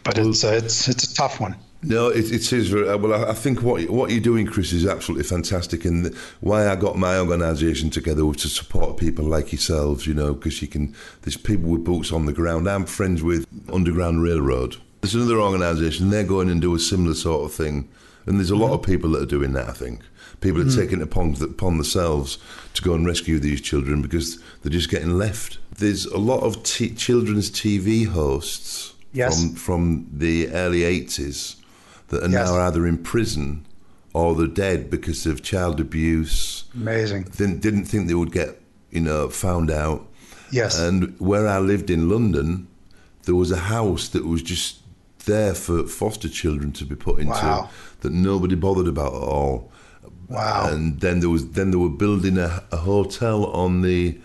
but 0.03 0.18
it's 0.18 0.43
uh, 0.43 0.59
it's 0.64 0.88
it's 0.88 1.12
a 1.12 1.16
tough 1.16 1.39
one. 1.39 1.55
No, 1.84 2.09
it, 2.09 2.32
it 2.32 2.53
is. 2.53 2.70
Very, 2.70 2.88
uh, 2.88 2.97
well, 2.97 3.30
I 3.30 3.34
think 3.34 3.64
what 3.64 3.89
what 3.89 4.12
you're 4.12 4.20
doing, 4.20 4.45
Chris, 4.45 4.72
is 4.72 4.86
absolutely 4.86 5.24
fantastic, 5.24 5.84
and 5.86 6.14
why 6.39 6.68
I 6.68 6.76
got 6.76 6.97
my 6.97 7.18
organisation 7.18 7.89
together 7.89 8.24
was 8.26 8.38
to 8.38 8.49
support 8.49 8.97
people 8.97 9.26
like 9.26 9.51
yourselves. 9.51 10.05
You 10.05 10.14
know, 10.14 10.34
because 10.34 10.62
you 10.62 10.68
can. 10.68 10.95
There's 11.24 11.38
people 11.38 11.72
with 11.72 11.84
boots 11.84 12.12
on 12.12 12.26
the 12.26 12.34
ground. 12.34 12.70
I'm 12.70 12.86
friends 12.86 13.24
with 13.24 13.47
Underground 13.72 14.22
Railroad. 14.22 14.76
There's 15.01 15.16
another 15.16 15.41
organisation. 15.41 16.12
They're 16.12 16.24
going 16.24 16.49
and 16.49 16.62
do 16.62 16.76
a 16.76 16.80
similar 16.80 17.16
sort 17.16 17.45
of 17.45 17.53
thing, 17.53 17.89
and 18.28 18.38
there's 18.38 18.51
a 18.51 18.55
lot 18.55 18.74
of 18.74 18.84
people 18.84 19.12
that 19.12 19.24
are 19.24 19.26
doing 19.38 19.53
that. 19.53 19.68
I 19.68 19.74
think 19.74 20.01
people 20.41 20.61
are 20.61 20.65
mm. 20.65 20.75
taking 20.75 20.99
it 20.99 21.03
upon, 21.03 21.35
upon 21.41 21.77
themselves 21.77 22.37
to 22.73 22.81
go 22.81 22.93
and 22.93 23.05
rescue 23.05 23.39
these 23.39 23.61
children 23.61 24.01
because 24.01 24.41
they're 24.61 24.71
just 24.71 24.89
getting 24.89 25.17
left. 25.17 25.59
There's 25.77 26.05
a 26.05 26.17
lot 26.17 26.41
of 26.41 26.63
t- 26.63 26.93
children's 26.93 27.49
TV 27.49 28.07
hosts 28.07 28.93
yes. 29.13 29.39
from 29.39 29.55
from 29.55 30.07
the 30.11 30.49
early 30.49 30.81
80s 30.81 31.55
that 32.09 32.23
are 32.23 32.29
yes. 32.29 32.49
now 32.49 32.59
either 32.59 32.85
in 32.85 32.97
prison 32.97 33.65
or 34.13 34.35
they're 34.35 34.47
dead 34.47 34.89
because 34.89 35.25
of 35.25 35.41
child 35.41 35.79
abuse. 35.79 36.65
Amazing. 36.75 37.23
Didn't, 37.23 37.61
didn't 37.61 37.85
think 37.85 38.07
they 38.07 38.13
would 38.13 38.31
get, 38.31 38.59
you 38.89 38.99
know, 38.99 39.29
found 39.29 39.71
out. 39.71 40.05
Yes. 40.51 40.77
And 40.77 41.17
where 41.19 41.47
I 41.47 41.59
lived 41.59 41.89
in 41.89 42.09
London, 42.09 42.67
there 43.23 43.35
was 43.35 43.51
a 43.51 43.57
house 43.57 44.09
that 44.09 44.25
was 44.25 44.41
just 44.41 44.79
there 45.25 45.53
for 45.53 45.87
foster 45.87 46.27
children 46.27 46.73
to 46.73 46.85
be 46.85 46.95
put 46.95 47.19
into 47.19 47.31
wow. 47.31 47.69
that 48.01 48.11
nobody 48.11 48.55
bothered 48.55 48.87
about 48.87 49.13
at 49.13 49.21
all. 49.21 49.70
Wow. 50.29 50.69
And 50.71 50.99
then 51.01 51.19
there 51.19 51.29
was 51.29 51.51
then 51.51 51.71
they 51.71 51.77
were 51.77 51.89
building 51.89 52.37
a, 52.37 52.63
a 52.71 52.77
hotel 52.77 53.45
on 53.47 53.81
the 53.81 54.17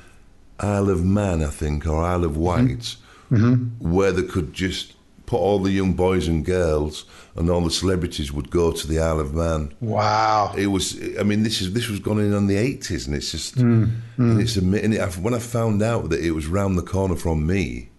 Isle 0.60 0.90
of 0.90 1.04
Man, 1.04 1.42
I 1.42 1.50
think, 1.50 1.86
or 1.86 2.02
Isle 2.02 2.24
of 2.24 2.36
Wight, 2.36 2.96
mm-hmm. 3.30 3.90
where 3.90 4.12
they 4.12 4.22
could 4.22 4.52
just 4.52 4.94
put 5.26 5.38
all 5.38 5.58
the 5.58 5.72
young 5.72 5.92
boys 5.94 6.28
and 6.28 6.44
girls 6.44 7.04
and 7.34 7.50
all 7.50 7.60
the 7.60 7.70
celebrities 7.70 8.32
would 8.32 8.50
go 8.50 8.70
to 8.72 8.86
the 8.86 9.00
Isle 9.00 9.20
of 9.20 9.34
Man. 9.34 9.74
Wow. 9.80 10.54
It 10.56 10.68
was. 10.68 10.98
I 11.18 11.24
mean, 11.24 11.42
this 11.42 11.60
is 11.60 11.72
this 11.72 11.88
was 11.88 11.98
gone 11.98 12.20
in 12.20 12.32
on 12.32 12.46
the 12.46 12.56
eighties, 12.56 13.06
and 13.06 13.16
it's 13.16 13.32
just. 13.32 13.56
Mm, 13.56 13.90
And 14.16 14.40
it's 14.40 14.56
a. 14.56 14.60
And 14.60 14.94
it, 14.94 15.18
when 15.18 15.34
I 15.34 15.38
found 15.40 15.82
out 15.82 16.10
that 16.10 16.20
it 16.20 16.30
was 16.30 16.46
round 16.46 16.78
the 16.78 16.82
corner 16.82 17.16
from 17.16 17.46
me, 17.46 17.90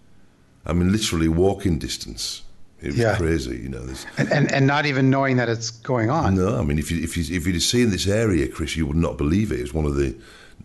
I 0.66 0.74
mean, 0.74 0.92
literally 0.92 1.28
walking 1.28 1.78
distance. 1.78 2.42
It 2.82 2.88
was 2.88 2.98
Yeah. 2.98 3.18
crazy, 3.18 3.58
you 3.64 3.70
know. 3.70 3.84
There's, 3.86 4.06
And, 4.18 4.32
and 4.32 4.52
and 4.52 4.68
not 4.68 4.86
even 4.86 5.10
knowing 5.10 5.38
that 5.38 5.50
it's 5.50 5.72
going 5.72 6.10
on. 6.12 6.36
no, 6.36 6.60
I 6.60 6.64
mean, 6.64 6.78
if 6.80 6.92
you 6.92 7.02
if 7.04 7.18
you 7.18 7.24
if 7.38 7.48
you'd 7.48 7.60
seen 7.62 7.90
this 7.90 8.08
area, 8.08 8.48
Chris, 8.48 8.76
you 8.76 8.86
would 8.86 8.98
not 8.98 9.18
believe 9.18 9.52
it. 9.52 9.60
It's 9.60 9.74
one 9.74 9.86
of 9.86 9.96
the. 9.96 10.16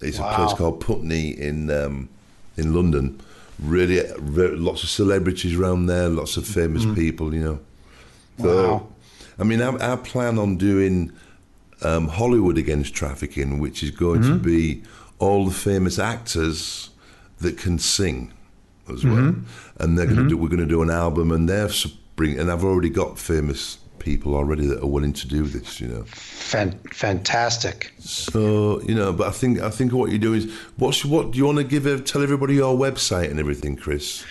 It's 0.00 0.18
a 0.18 0.22
place 0.34 0.52
called 0.54 0.80
Putney 0.80 1.30
in 1.30 1.70
um, 1.70 2.08
in 2.56 2.74
London. 2.74 3.20
Really, 3.62 4.00
re 4.18 4.48
lots 4.56 4.82
of 4.82 4.88
celebrities 4.90 5.54
around 5.56 5.86
there, 5.86 6.08
lots 6.08 6.36
of 6.36 6.44
famous 6.46 6.84
people, 6.94 7.32
you 7.34 7.42
know. 7.44 7.58
So. 8.40 8.72
Wow. 8.72 8.86
I 9.38 9.44
mean, 9.44 9.62
our, 9.62 9.80
our 9.82 9.96
plan 9.96 10.38
on 10.38 10.56
doing 10.58 11.10
um, 11.82 12.08
Hollywood 12.08 12.58
against 12.58 12.94
trafficking, 12.94 13.58
which 13.60 13.82
is 13.82 13.90
going 13.90 14.20
Mm-hmm. 14.22 14.32
to 14.32 14.38
be 14.38 14.82
all 15.18 15.46
the 15.46 15.54
famous 15.54 15.98
actors 15.98 16.90
that 17.40 17.56
can 17.56 17.78
sing 17.78 18.32
as 18.92 19.04
well, 19.04 19.14
Mm-hmm. 19.16 19.82
and 19.82 19.96
they're 19.98 20.06
going 20.06 20.22
to 20.24 20.28
do. 20.28 20.36
We're 20.36 20.48
going 20.56 20.68
to 20.68 20.74
do 20.76 20.82
an 20.82 20.90
album, 20.90 21.30
and 21.32 21.48
they're 21.48 21.68
s- 21.68 21.86
bring. 22.16 22.38
And 22.38 22.50
I've 22.50 22.64
already 22.64 22.90
got 22.90 23.18
famous 23.18 23.78
people 24.02 24.34
already 24.34 24.66
that 24.66 24.82
are 24.82 24.86
willing 24.86 25.12
to 25.12 25.28
do 25.28 25.44
this. 25.44 25.80
You 25.80 25.88
know, 25.88 26.02
Fan, 26.04 26.78
fantastic. 26.90 27.92
so 27.98 28.80
you 28.82 28.94
know. 28.94 29.12
But 29.12 29.28
I 29.28 29.30
think 29.30 29.60
I 29.60 29.70
think 29.70 29.92
what 29.92 30.10
you 30.10 30.18
do 30.18 30.34
is 30.34 30.52
what's 30.76 31.04
what 31.04 31.30
do 31.30 31.38
you 31.38 31.46
want 31.46 31.58
to 31.58 31.64
give? 31.64 31.86
A, 31.86 32.00
tell 32.00 32.22
everybody 32.22 32.54
your 32.54 32.76
website 32.76 33.30
and 33.30 33.38
everything, 33.38 33.76
Chris. 33.76 34.24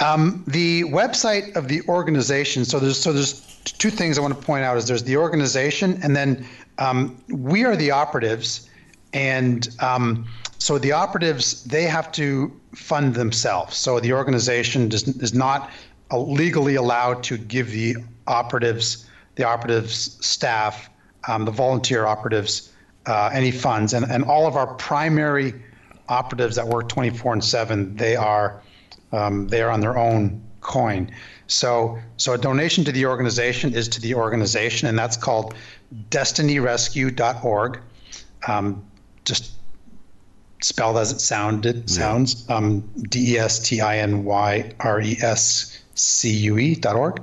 Um, 0.00 0.44
the 0.46 0.84
website 0.84 1.56
of 1.56 1.68
the 1.68 1.82
organization. 1.88 2.64
So 2.64 2.78
there's 2.78 2.98
so 2.98 3.12
there's 3.12 3.40
two 3.64 3.90
things 3.90 4.18
I 4.18 4.22
want 4.22 4.38
to 4.38 4.46
point 4.46 4.64
out. 4.64 4.76
Is 4.76 4.86
there's 4.86 5.04
the 5.04 5.16
organization, 5.16 5.98
and 6.02 6.14
then 6.14 6.46
um, 6.78 7.22
we 7.28 7.64
are 7.64 7.76
the 7.76 7.90
operatives, 7.90 8.68
and 9.12 9.68
um, 9.80 10.26
so 10.58 10.78
the 10.78 10.92
operatives 10.92 11.64
they 11.64 11.84
have 11.84 12.12
to 12.12 12.52
fund 12.74 13.14
themselves. 13.14 13.76
So 13.76 13.98
the 14.00 14.12
organization 14.12 14.88
does, 14.88 15.08
is 15.08 15.34
not 15.34 15.70
legally 16.18 16.74
allowed 16.74 17.22
to 17.24 17.38
give 17.38 17.70
the 17.70 17.96
operatives, 18.26 19.06
the 19.36 19.44
operatives 19.44 20.24
staff, 20.24 20.90
um, 21.28 21.44
the 21.44 21.50
volunteer 21.50 22.06
operatives, 22.06 22.72
uh, 23.06 23.30
any 23.32 23.50
funds, 23.50 23.94
and 23.94 24.04
and 24.10 24.24
all 24.24 24.46
of 24.46 24.56
our 24.56 24.74
primary 24.74 25.54
operatives 26.08 26.56
that 26.56 26.66
work 26.66 26.88
24 26.88 27.34
and 27.34 27.44
7 27.44 27.96
they 27.96 28.16
are 28.16 28.60
um, 29.12 29.48
they 29.48 29.62
are 29.62 29.70
on 29.70 29.80
their 29.80 29.96
own 29.96 30.42
coin. 30.60 31.10
So, 31.46 31.98
so 32.16 32.34
a 32.34 32.38
donation 32.38 32.84
to 32.84 32.92
the 32.92 33.06
organization 33.06 33.74
is 33.74 33.88
to 33.88 34.00
the 34.00 34.14
organization, 34.14 34.88
and 34.88 34.98
that's 34.98 35.16
called 35.16 35.54
DestinyRescue.org. 36.10 37.80
Um, 38.46 38.84
just 39.24 39.52
spelled 40.62 40.96
as 40.96 41.12
it 41.12 41.20
sounded 41.20 41.90
sounds. 41.90 42.48
Um, 42.48 42.88
D 43.08 43.34
E 43.34 43.38
S 43.38 43.58
T 43.58 43.80
I 43.80 43.98
N 43.98 44.24
Y 44.24 44.72
R 44.78 45.00
E 45.00 45.16
S 45.20 45.79
C 46.00 46.30
U 46.30 46.58
E 46.58 46.74
dot 46.74 46.96
org. 46.96 47.22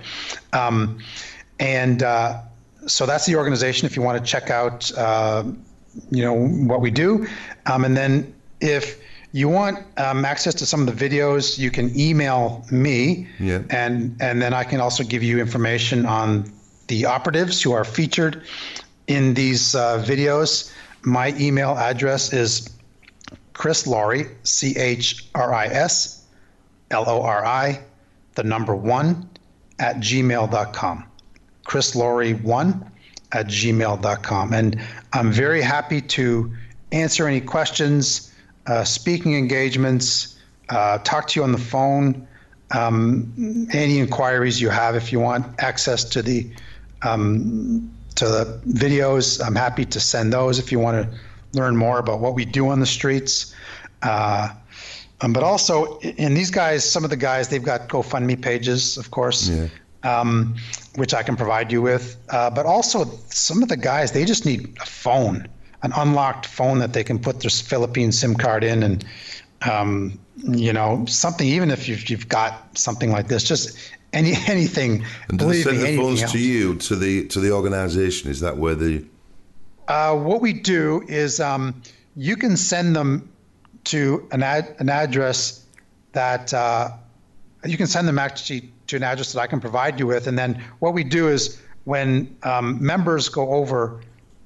Um, 0.54 1.00
and 1.60 2.04
uh, 2.04 2.42
so 2.86 3.06
that's 3.06 3.26
the 3.26 3.36
organization. 3.36 3.86
If 3.86 3.96
you 3.96 4.02
want 4.02 4.24
to 4.24 4.32
check 4.32 4.50
out, 4.50 4.92
uh, 4.98 5.44
you 6.12 6.24
know 6.24 6.48
what 6.68 6.82
we 6.82 6.92
do, 6.92 7.28
um, 7.66 7.84
and 7.86 7.98
then 7.98 8.34
if 8.62 9.00
you 9.34 9.50
want 9.50 9.80
um, 9.98 10.24
access 10.26 10.54
to 10.56 10.66
some 10.66 10.88
of 10.88 10.98
the 10.98 11.10
videos, 11.10 11.58
you 11.60 11.70
can 11.72 11.98
email 12.00 12.66
me, 12.72 13.28
Yeah. 13.40 13.62
and 13.70 14.16
and 14.22 14.42
then 14.42 14.54
I 14.54 14.64
can 14.64 14.80
also 14.80 15.04
give 15.04 15.22
you 15.24 15.40
information 15.40 16.06
on 16.06 16.52
the 16.88 17.06
operatives 17.06 17.62
who 17.62 17.74
are 17.74 17.84
featured 17.84 18.44
in 19.08 19.34
these 19.34 19.76
uh, 19.76 20.04
videos. 20.06 20.72
My 21.02 21.34
email 21.40 21.78
address 21.78 22.32
is 22.34 22.70
Chris 23.54 23.88
Lori, 23.88 24.28
C 24.44 24.76
H 24.78 25.28
R 25.36 25.54
I 25.54 25.66
S 25.66 26.24
L 26.92 27.04
O 27.08 27.22
R 27.22 27.46
I, 27.46 27.80
the 28.38 28.44
number 28.44 28.76
one, 28.76 29.28
at 29.80 29.98
gmail.com. 29.98 31.04
Chris 31.66 31.96
Lori 31.96 32.34
one 32.34 32.90
at 33.34 33.48
gmail.com. 33.48 34.54
And 34.54 34.80
I'm 35.12 35.32
very 35.32 35.62
happy 35.62 36.02
to 36.02 36.52
answer 36.92 37.28
any 37.28 37.42
questions, 37.42 38.34
uh, 38.68 38.84
speaking 38.84 39.36
engagements, 39.36 40.40
uh, 40.70 41.00
talk 41.00 41.28
to 41.30 41.40
you 41.40 41.44
on 41.44 41.52
the 41.52 41.58
phone, 41.58 42.28
um, 42.72 43.68
any 43.74 44.00
inquiries 44.00 44.62
you 44.62 44.70
have. 44.70 44.96
If 44.96 45.12
you 45.12 45.20
want 45.20 45.46
access 45.60 46.04
to 46.06 46.22
the 46.22 46.50
um, 47.04 47.92
to 48.16 48.26
the 48.26 48.60
videos, 48.68 49.46
I'm 49.46 49.56
happy 49.56 49.86
to 49.86 50.00
send 50.00 50.34
those 50.34 50.58
if 50.58 50.72
you 50.72 50.80
want 50.80 51.10
to 51.10 51.20
learn 51.54 51.76
more 51.76 52.00
about 52.00 52.20
what 52.20 52.34
we 52.34 52.46
do 52.46 52.70
on 52.70 52.80
the 52.80 52.86
streets. 52.86 53.54
Uh, 54.02 54.50
um, 55.22 55.34
but 55.34 55.44
also, 55.44 56.00
and 56.00 56.36
these 56.38 56.52
guys, 56.52 56.90
some 56.90 57.04
of 57.04 57.10
the 57.10 57.18
guys, 57.18 57.50
they've 57.50 57.64
got 57.64 57.90
GoFundMe 57.90 58.40
pages, 58.42 58.98
of 58.98 59.10
course, 59.12 59.50
Yeah. 59.50 59.68
um, 60.04 60.56
which 60.96 61.14
I 61.14 61.24
can 61.24 61.36
provide 61.36 61.72
you 61.72 61.82
with. 61.82 62.18
Uh, 62.30 62.50
but 62.50 62.66
also, 62.66 63.06
some 63.30 63.64
of 63.64 63.70
the 63.70 63.78
guys, 63.78 64.12
they 64.12 64.26
just 64.26 64.46
need 64.46 64.78
a 64.82 64.86
phone, 64.86 65.48
an 65.84 65.92
unlocked 65.96 66.46
phone 66.46 66.80
that 66.80 66.94
they 66.94 67.04
can 67.04 67.18
put 67.20 67.40
their 67.42 67.50
Philippine 67.50 68.12
SIM 68.12 68.36
card 68.36 68.64
in, 68.64 68.84
and 68.84 69.06
um, 69.64 70.20
you 70.44 70.72
know, 70.72 71.04
something. 71.08 71.48
Even 71.48 71.72
if 71.72 71.88
you've, 71.90 72.08
you've 72.10 72.30
got 72.30 72.78
something 72.78 73.12
like 73.12 73.28
this, 73.28 73.44
just 73.44 73.76
any 74.14 74.34
anything. 74.48 75.04
And 75.30 75.40
do 75.40 75.48
they 75.48 75.64
send 75.64 75.82
me, 75.82 75.96
the 75.96 75.98
phones 75.98 76.22
else. 76.22 76.32
to 76.32 76.40
you 76.40 76.76
to 76.76 76.96
the 76.96 77.28
to 77.30 77.40
the 77.40 77.52
organisation? 77.52 78.30
Is 78.30 78.40
that 78.42 78.58
where 78.58 78.76
the 78.76 79.04
Uh, 79.88 80.16
what 80.16 80.42
we 80.42 80.54
do 80.54 81.02
is 81.08 81.40
um, 81.40 81.82
you 82.16 82.36
can 82.36 82.56
send 82.56 82.96
them 82.96 83.28
to 83.88 84.28
an 84.32 84.44
ad, 84.44 84.76
an 84.80 84.90
address 84.90 85.64
that 86.14 86.54
uh, 86.54 86.90
you 87.66 87.78
can 87.78 87.88
send 87.88 88.08
them 88.08 88.20
actually 88.20 88.72
to 88.88 88.96
an 88.96 89.04
address 89.04 89.34
that 89.34 89.42
I 89.42 89.48
can 89.48 89.60
provide 89.60 90.00
you 90.00 90.08
with, 90.08 90.28
and 90.28 90.38
then 90.38 90.64
what 90.80 90.94
we 90.94 91.04
do 91.04 91.28
is 91.28 91.60
when 91.84 92.36
um, 92.44 92.84
members 92.86 93.30
go 93.30 93.50
over, 93.52 94.02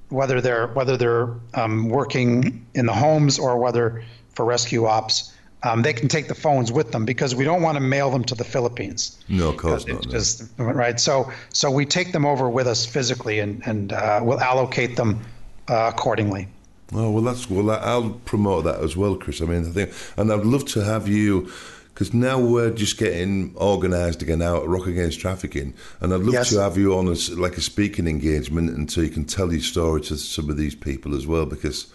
whether 0.08 0.40
they're 0.40 0.68
whether 0.68 0.96
they're 0.96 1.34
um, 1.54 1.88
working 1.88 2.64
in 2.74 2.86
the 2.86 2.92
homes 2.92 3.38
or 3.38 3.58
whether 3.58 4.02
for 4.34 4.44
rescue 4.44 4.86
ops, 4.86 5.32
um, 5.62 5.82
they 5.82 5.92
can 5.92 6.08
take 6.08 6.28
the 6.28 6.34
phones 6.34 6.72
with 6.72 6.92
them 6.92 7.04
because 7.04 7.34
we 7.34 7.44
don't 7.44 7.62
want 7.62 7.76
to 7.76 7.80
mail 7.80 8.10
them 8.10 8.24
to 8.24 8.34
the 8.34 8.44
Philippines. 8.44 9.18
No, 9.28 9.50
of 9.50 9.56
course 9.56 9.86
not. 9.86 10.04
No. 10.06 10.10
just- 10.10 10.44
right. 10.58 10.98
So 11.00 11.32
so 11.52 11.70
we 11.70 11.84
take 11.86 12.12
them 12.12 12.24
over 12.26 12.48
with 12.48 12.66
us 12.66 12.86
physically, 12.86 13.40
and 13.40 13.62
and 13.66 13.92
uh, 13.92 14.20
we'll 14.22 14.40
allocate 14.40 14.96
them 14.96 15.20
uh, 15.68 15.90
accordingly. 15.94 16.48
Oh 16.94 17.10
well, 17.10 17.22
that's 17.22 17.48
well. 17.48 17.70
I'll 17.70 18.10
promote 18.24 18.64
that 18.64 18.80
as 18.80 18.96
well, 18.96 19.16
Chris. 19.16 19.40
I 19.40 19.46
mean, 19.46 19.64
I 19.66 19.70
think, 19.70 19.92
and 20.16 20.32
I'd 20.32 20.44
love 20.44 20.64
to 20.66 20.84
have 20.84 21.08
you, 21.08 21.50
because 21.94 22.12
now 22.12 22.38
we're 22.38 22.70
just 22.70 22.98
getting 22.98 23.54
organised 23.56 24.20
again 24.22 24.42
out 24.42 24.62
at 24.64 24.68
Rock 24.68 24.86
Against 24.86 25.20
Trafficking, 25.20 25.72
and 26.00 26.12
I'd 26.12 26.20
love 26.20 26.34
Yes. 26.34 26.50
to 26.50 26.60
have 26.60 26.76
you 26.76 26.94
on 26.96 27.08
as 27.08 27.30
like 27.38 27.56
a 27.56 27.60
speaking 27.62 28.06
engagement, 28.06 28.70
and 28.76 28.90
so 28.90 29.00
you 29.00 29.08
can 29.08 29.24
tell 29.24 29.52
your 29.52 29.62
story 29.62 30.00
to 30.02 30.16
some 30.16 30.50
of 30.50 30.56
these 30.56 30.74
people 30.74 31.14
as 31.14 31.26
well, 31.26 31.46
because 31.46 31.86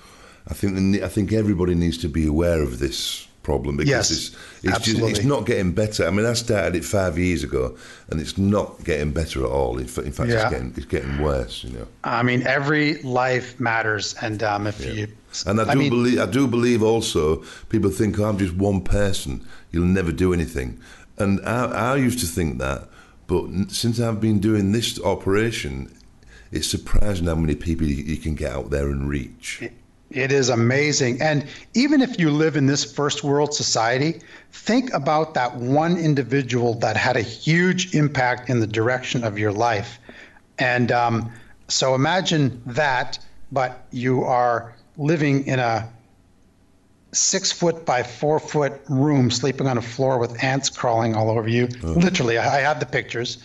I 0.47 0.53
think 0.53 0.75
the, 0.75 1.03
I 1.03 1.09
think 1.09 1.31
everybody 1.33 1.75
needs 1.75 1.97
to 1.99 2.07
be 2.09 2.25
aware 2.25 2.61
of 2.63 2.79
this 2.79 3.27
problem 3.47 3.77
because 3.77 3.89
Yes, 3.89 4.11
it's 4.11 4.25
it's 4.63 4.79
just 4.85 5.01
it's 5.11 5.23
not 5.33 5.45
getting 5.45 5.71
better. 5.71 6.05
I 6.07 6.11
mean, 6.11 6.25
I 6.25 6.35
started 6.35 6.75
it 6.75 6.85
five 6.85 7.17
years 7.17 7.43
ago, 7.49 7.63
and 8.09 8.19
it's 8.23 8.37
not 8.37 8.83
getting 8.83 9.11
better 9.19 9.39
at 9.45 9.51
all. 9.57 9.73
In, 9.77 9.87
in 10.09 10.11
fact, 10.17 10.29
Yeah. 10.29 10.41
it's 10.43 10.51
getting 10.53 10.73
it's 10.75 10.85
getting 10.95 11.15
worse. 11.29 11.63
You 11.63 11.71
know. 11.75 11.87
I 12.03 12.23
mean, 12.23 12.41
every 12.45 13.01
life 13.03 13.57
matters, 13.59 14.15
and 14.21 14.43
um, 14.43 14.67
if 14.67 14.77
you 14.85 15.07
And 15.45 15.61
I 15.61 15.73
do 15.73 15.79
mean, 15.79 15.89
believe 15.89 16.19
I 16.19 16.29
do 16.39 16.43
believe 16.47 16.83
also 16.83 17.43
people 17.69 17.89
think 17.99 18.19
oh, 18.19 18.25
I'm 18.29 18.37
just 18.37 18.55
one 18.69 18.81
person. 18.81 19.33
You'll 19.71 19.93
never 19.99 20.11
do 20.11 20.33
anything. 20.33 20.69
And 21.17 21.39
I, 21.45 21.93
I 21.93 21.95
used 22.07 22.19
to 22.19 22.27
think 22.37 22.59
that, 22.59 22.79
but 23.27 23.43
since 23.81 23.95
I've 23.99 24.19
been 24.27 24.39
doing 24.39 24.71
this 24.71 24.99
operation, 25.01 25.73
it's 26.51 26.69
surprising 26.69 27.27
how 27.27 27.35
many 27.35 27.55
people 27.55 27.87
you, 27.87 28.03
you 28.13 28.17
can 28.17 28.35
get 28.35 28.51
out 28.57 28.69
there 28.69 28.87
and 28.93 29.09
reach. 29.09 29.61
It 29.61 29.73
is 30.31 30.49
amazing. 30.49 31.21
And 31.21 31.45
even 31.73 32.01
if 32.01 32.19
you 32.19 32.31
live 32.31 32.55
in 32.55 32.65
this 32.65 32.83
first 32.83 33.23
world 33.23 33.53
society, 33.53 34.21
think 34.51 34.93
about 34.93 35.33
that 35.33 35.55
one 35.55 35.97
individual 35.97 36.73
that 36.75 36.95
had 36.95 37.17
a 37.17 37.21
huge 37.21 37.93
impact 37.93 38.49
in 38.49 38.59
the 38.59 38.67
direction 38.67 39.23
of 39.23 39.37
your 39.37 39.51
life. 39.51 39.99
And 40.59 40.91
um, 40.91 41.31
so 41.67 41.93
imagine 41.93 42.61
that, 42.65 43.19
but 43.51 43.85
you 43.91 44.23
are 44.23 44.73
living 44.97 45.45
in 45.45 45.59
a 45.59 45.89
six 47.11 47.51
foot 47.51 47.85
by 47.85 48.03
four 48.03 48.39
foot 48.39 48.81
room, 48.89 49.29
sleeping 49.31 49.67
on 49.67 49.77
a 49.77 49.81
floor 49.81 50.17
with 50.17 50.43
ants 50.43 50.69
crawling 50.69 51.15
all 51.15 51.29
over 51.29 51.47
you. 51.47 51.67
Literally, 51.81 52.37
I 52.37 52.57
I 52.57 52.61
have 52.61 52.79
the 52.79 52.85
pictures. 52.85 53.37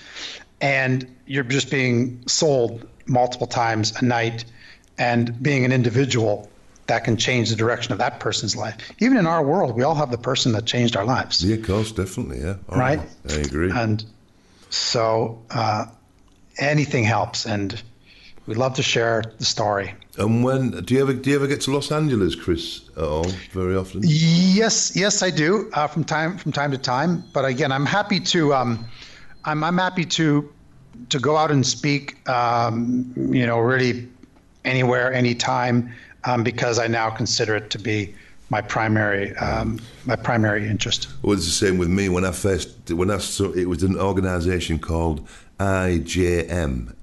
And 0.61 1.07
you're 1.27 1.43
just 1.43 1.71
being 1.71 2.23
sold 2.29 2.87
multiple 3.07 3.49
times 3.49 3.93
a 4.01 4.05
night 4.05 4.45
and 4.97 5.43
being 5.43 5.65
an 5.65 5.73
individual 5.73 6.49
that 6.93 7.05
can 7.05 7.17
change 7.17 7.49
the 7.49 7.57
direction 7.57 7.91
of 7.95 7.99
that 7.99 8.21
person's 8.21 8.55
life. 8.55 8.77
Even 8.99 9.17
in 9.17 9.27
our 9.27 9.43
world, 9.43 9.75
we 9.75 9.83
all 9.83 9.95
have 9.95 10.11
the 10.11 10.19
person 10.31 10.53
that 10.53 10.67
changed 10.67 10.95
our 10.95 11.07
lives. 11.07 11.43
Yeah, 11.43 11.57
of 11.57 11.65
course, 11.67 11.91
definitely. 11.93 12.41
Yeah, 12.41 12.57
Oh, 12.69 12.77
Right. 12.77 13.01
I 13.31 13.37
agree. 13.49 13.71
And 13.75 14.05
So 14.69 15.39
uh, 15.51 15.87
anything 16.59 17.05
helps, 17.05 17.47
and 17.47 17.83
we 18.47 18.55
love 18.55 18.75
to 18.75 18.83
share 18.83 19.23
the 19.39 19.45
story. 19.45 19.95
And 20.19 20.45
when 20.45 20.71
do 20.87 20.95
you 20.95 21.01
ever 21.01 21.15
do 21.15 21.31
you 21.31 21.37
ever 21.37 21.47
get 21.47 21.61
to 21.63 21.71
Los 21.73 21.91
Angeles, 21.91 22.35
Chris, 22.35 22.83
at 22.97 23.05
all? 23.05 23.27
Very 23.53 23.75
often. 23.77 24.01
Yes, 24.05 24.93
yes, 24.95 25.23
I 25.23 25.31
do 25.31 25.71
uh, 25.73 25.87
from 25.93 26.05
time 26.05 26.37
from 26.37 26.53
time 26.53 26.71
to 26.73 26.79
time. 26.79 27.25
But 27.33 27.45
again, 27.47 27.73
I'm 27.73 27.87
happy 27.87 28.21
to 28.35 28.41
um, 28.61 28.85
I'm 29.47 29.65
I'm 29.65 29.79
happy 29.79 30.05
to 30.19 30.25
to 31.09 31.19
go 31.19 31.33
out 31.37 31.51
and 31.51 31.65
speak. 31.67 32.05
Um, 32.29 33.13
you 33.33 33.47
know, 33.47 33.59
really 33.73 34.09
anywhere, 34.65 35.13
anytime, 35.13 35.77
um, 36.25 36.43
because 36.43 36.79
I 36.79 36.87
now 36.87 37.11
consider 37.11 37.57
it 37.57 37.71
to 37.71 37.79
be 37.79 38.15
my 38.51 38.61
primary 38.61 39.35
um, 39.37 39.81
my 40.05 40.17
primary 40.17 40.69
interest. 40.69 41.09
Well, 41.23 41.35
it's 41.35 41.47
the 41.47 41.67
same 41.67 41.79
with 41.79 41.89
me. 41.89 42.09
When 42.09 42.25
I 42.25 42.33
first 42.33 42.91
when 42.91 43.11
I 43.11 43.19
saw 43.19 43.51
it 43.53 43.69
was 43.69 43.83
an 43.83 43.99
organisation 43.99 44.79
called 44.79 45.27
IJM, 45.59 46.95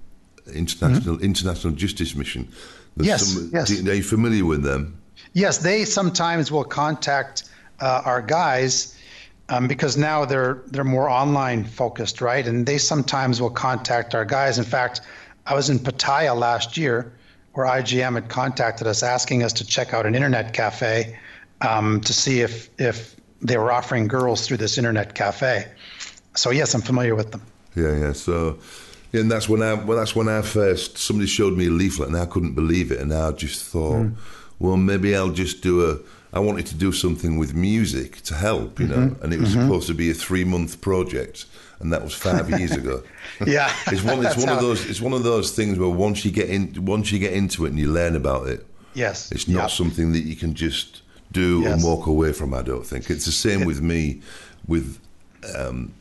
International 0.54 1.16
mm-hmm. 1.16 1.24
International 1.24 1.74
Justice 1.74 2.16
Mission. 2.16 2.48
There's 2.96 3.08
yes, 3.08 3.28
some, 3.28 3.50
yes. 3.54 3.72
Are 3.72 3.96
you 3.96 4.04
familiar 4.04 4.46
with 4.46 4.64
them? 4.64 5.00
Yes, 5.34 5.60
they 5.60 5.86
sometimes 5.86 6.52
will 6.52 6.64
contact 6.64 7.50
uh, 7.80 8.02
our 8.06 8.22
guys 8.22 8.96
um, 9.50 9.68
because 9.68 9.98
now 9.98 10.26
they're 10.26 10.62
they're 10.68 10.84
more 10.84 11.10
online 11.10 11.64
focused, 11.64 12.22
right? 12.22 12.46
And 12.46 12.66
they 12.66 12.78
sometimes 12.78 13.42
will 13.42 13.50
contact 13.50 14.16
our 14.16 14.26
guys. 14.26 14.58
In 14.58 14.66
fact, 14.66 15.02
I 15.46 15.54
was 15.56 15.70
in 15.70 15.80
Pattaya 15.80 16.38
last 16.38 16.78
year, 16.78 17.12
where 17.60 17.68
IJM 17.68 18.14
had 18.14 18.30
contacted 18.30 18.88
us 18.88 19.04
asking 19.04 19.44
us 19.44 19.52
to 19.52 19.66
check 19.66 19.94
out 19.94 20.06
an 20.06 20.16
internet 20.16 20.54
cafe 20.54 21.20
um, 21.60 22.00
to 22.02 22.14
see 22.14 22.40
if 22.40 22.70
if 22.80 23.18
they 23.42 23.58
were 23.58 23.70
offering 23.70 24.08
girls 24.08 24.48
through 24.48 24.56
this 24.56 24.78
internet 24.78 25.14
cafe. 25.14 25.66
So 26.36 26.52
yes, 26.52 26.74
I'm 26.74 26.82
familiar 26.82 27.16
with 27.16 27.32
them. 27.32 27.42
Yeah, 27.76 27.98
yeah. 27.98 28.14
So. 28.14 28.58
And 29.12 29.32
that's 29.32 29.50
when 29.50 29.64
I 29.64 29.74
well, 29.74 29.98
that's 29.98 30.16
when 30.16 30.30
I 30.30 30.44
first 30.44 31.00
somebody 31.00 31.28
showed 31.28 31.58
me 31.58 31.66
a 31.66 31.72
leaflet 31.72 32.10
and 32.10 32.18
I 32.18 32.28
couldn't 32.28 32.54
believe 32.54 32.92
it 32.92 33.00
and 33.00 33.12
I 33.12 33.32
just 33.32 33.66
thought, 33.66 34.04
mm. 34.04 34.16
well, 34.60 34.78
maybe 34.78 35.16
I'll 35.16 35.32
just 35.32 35.64
do 35.64 35.84
a 35.90 35.98
I 36.32 36.40
wanted 36.40 36.68
to 36.68 36.76
do 36.76 36.92
something 36.92 37.40
with 37.40 37.56
music 37.56 38.22
to 38.22 38.36
help, 38.36 38.80
you 38.80 38.88
know, 38.88 38.98
mm-hmm. 38.98 39.24
and 39.24 39.34
it 39.34 39.40
was 39.40 39.50
mm-hmm. 39.50 39.64
supposed 39.64 39.88
to 39.88 39.96
be 39.96 40.12
a 40.12 40.14
three 40.14 40.44
month 40.44 40.80
project, 40.80 41.48
and 41.80 41.94
that 41.94 42.04
was 42.04 42.14
five 42.14 42.50
years 42.60 42.72
ago. 42.72 43.04
yeah, 43.46 43.72
it's 43.88 44.04
one. 44.04 44.26
It's 44.26 44.38
one 44.38 44.50
of 44.50 44.62
those. 44.62 44.90
It's 44.90 45.02
one 45.02 45.14
of 45.14 45.24
those 45.24 45.52
things 45.52 45.80
where 45.80 45.90
once 45.90 46.26
you 46.26 46.32
get 46.32 46.50
in, 46.50 46.86
once 46.86 47.12
you 47.12 47.20
get 47.20 47.34
into 47.34 47.66
it 47.66 47.70
and 47.70 47.80
you 47.80 47.92
learn 47.92 48.16
about 48.16 48.48
it, 48.48 48.66
yes, 48.94 49.32
it's 49.32 49.48
not 49.48 49.62
yep. 49.62 49.72
something 49.72 50.12
that 50.14 50.22
you 50.22 50.36
can 50.36 50.54
just 50.54 51.02
do 51.32 51.62
yes. 51.62 51.74
and 51.74 51.84
walk 51.84 52.08
away 52.08 52.34
from. 52.34 52.54
I 52.54 52.62
don't 52.62 52.86
think 52.86 53.10
it's 53.10 53.26
the 53.26 53.32
same 53.32 53.66
with 53.66 53.82
me, 53.82 54.22
with 54.68 55.00
um, 55.56 55.94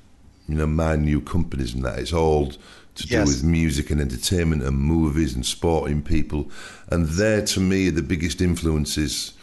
you 0.49 0.57
know 0.57 0.67
my 0.67 0.97
new 0.97 1.21
companies 1.21 1.75
and 1.75 1.85
that. 1.85 1.99
It's 1.99 2.13
all 2.13 2.51
to 2.51 3.07
do 3.07 3.15
yes. 3.15 3.29
with 3.29 3.45
music 3.45 3.91
and 3.91 4.01
entertainment 4.01 4.63
and 4.63 4.77
movies 4.77 5.35
and 5.35 5.47
sporting 5.47 6.03
people, 6.03 6.51
and 6.89 7.07
they're 7.07 7.45
to 7.47 7.61
me 7.61 7.91
the 7.91 8.03
biggest 8.03 8.41
influences 8.41 9.35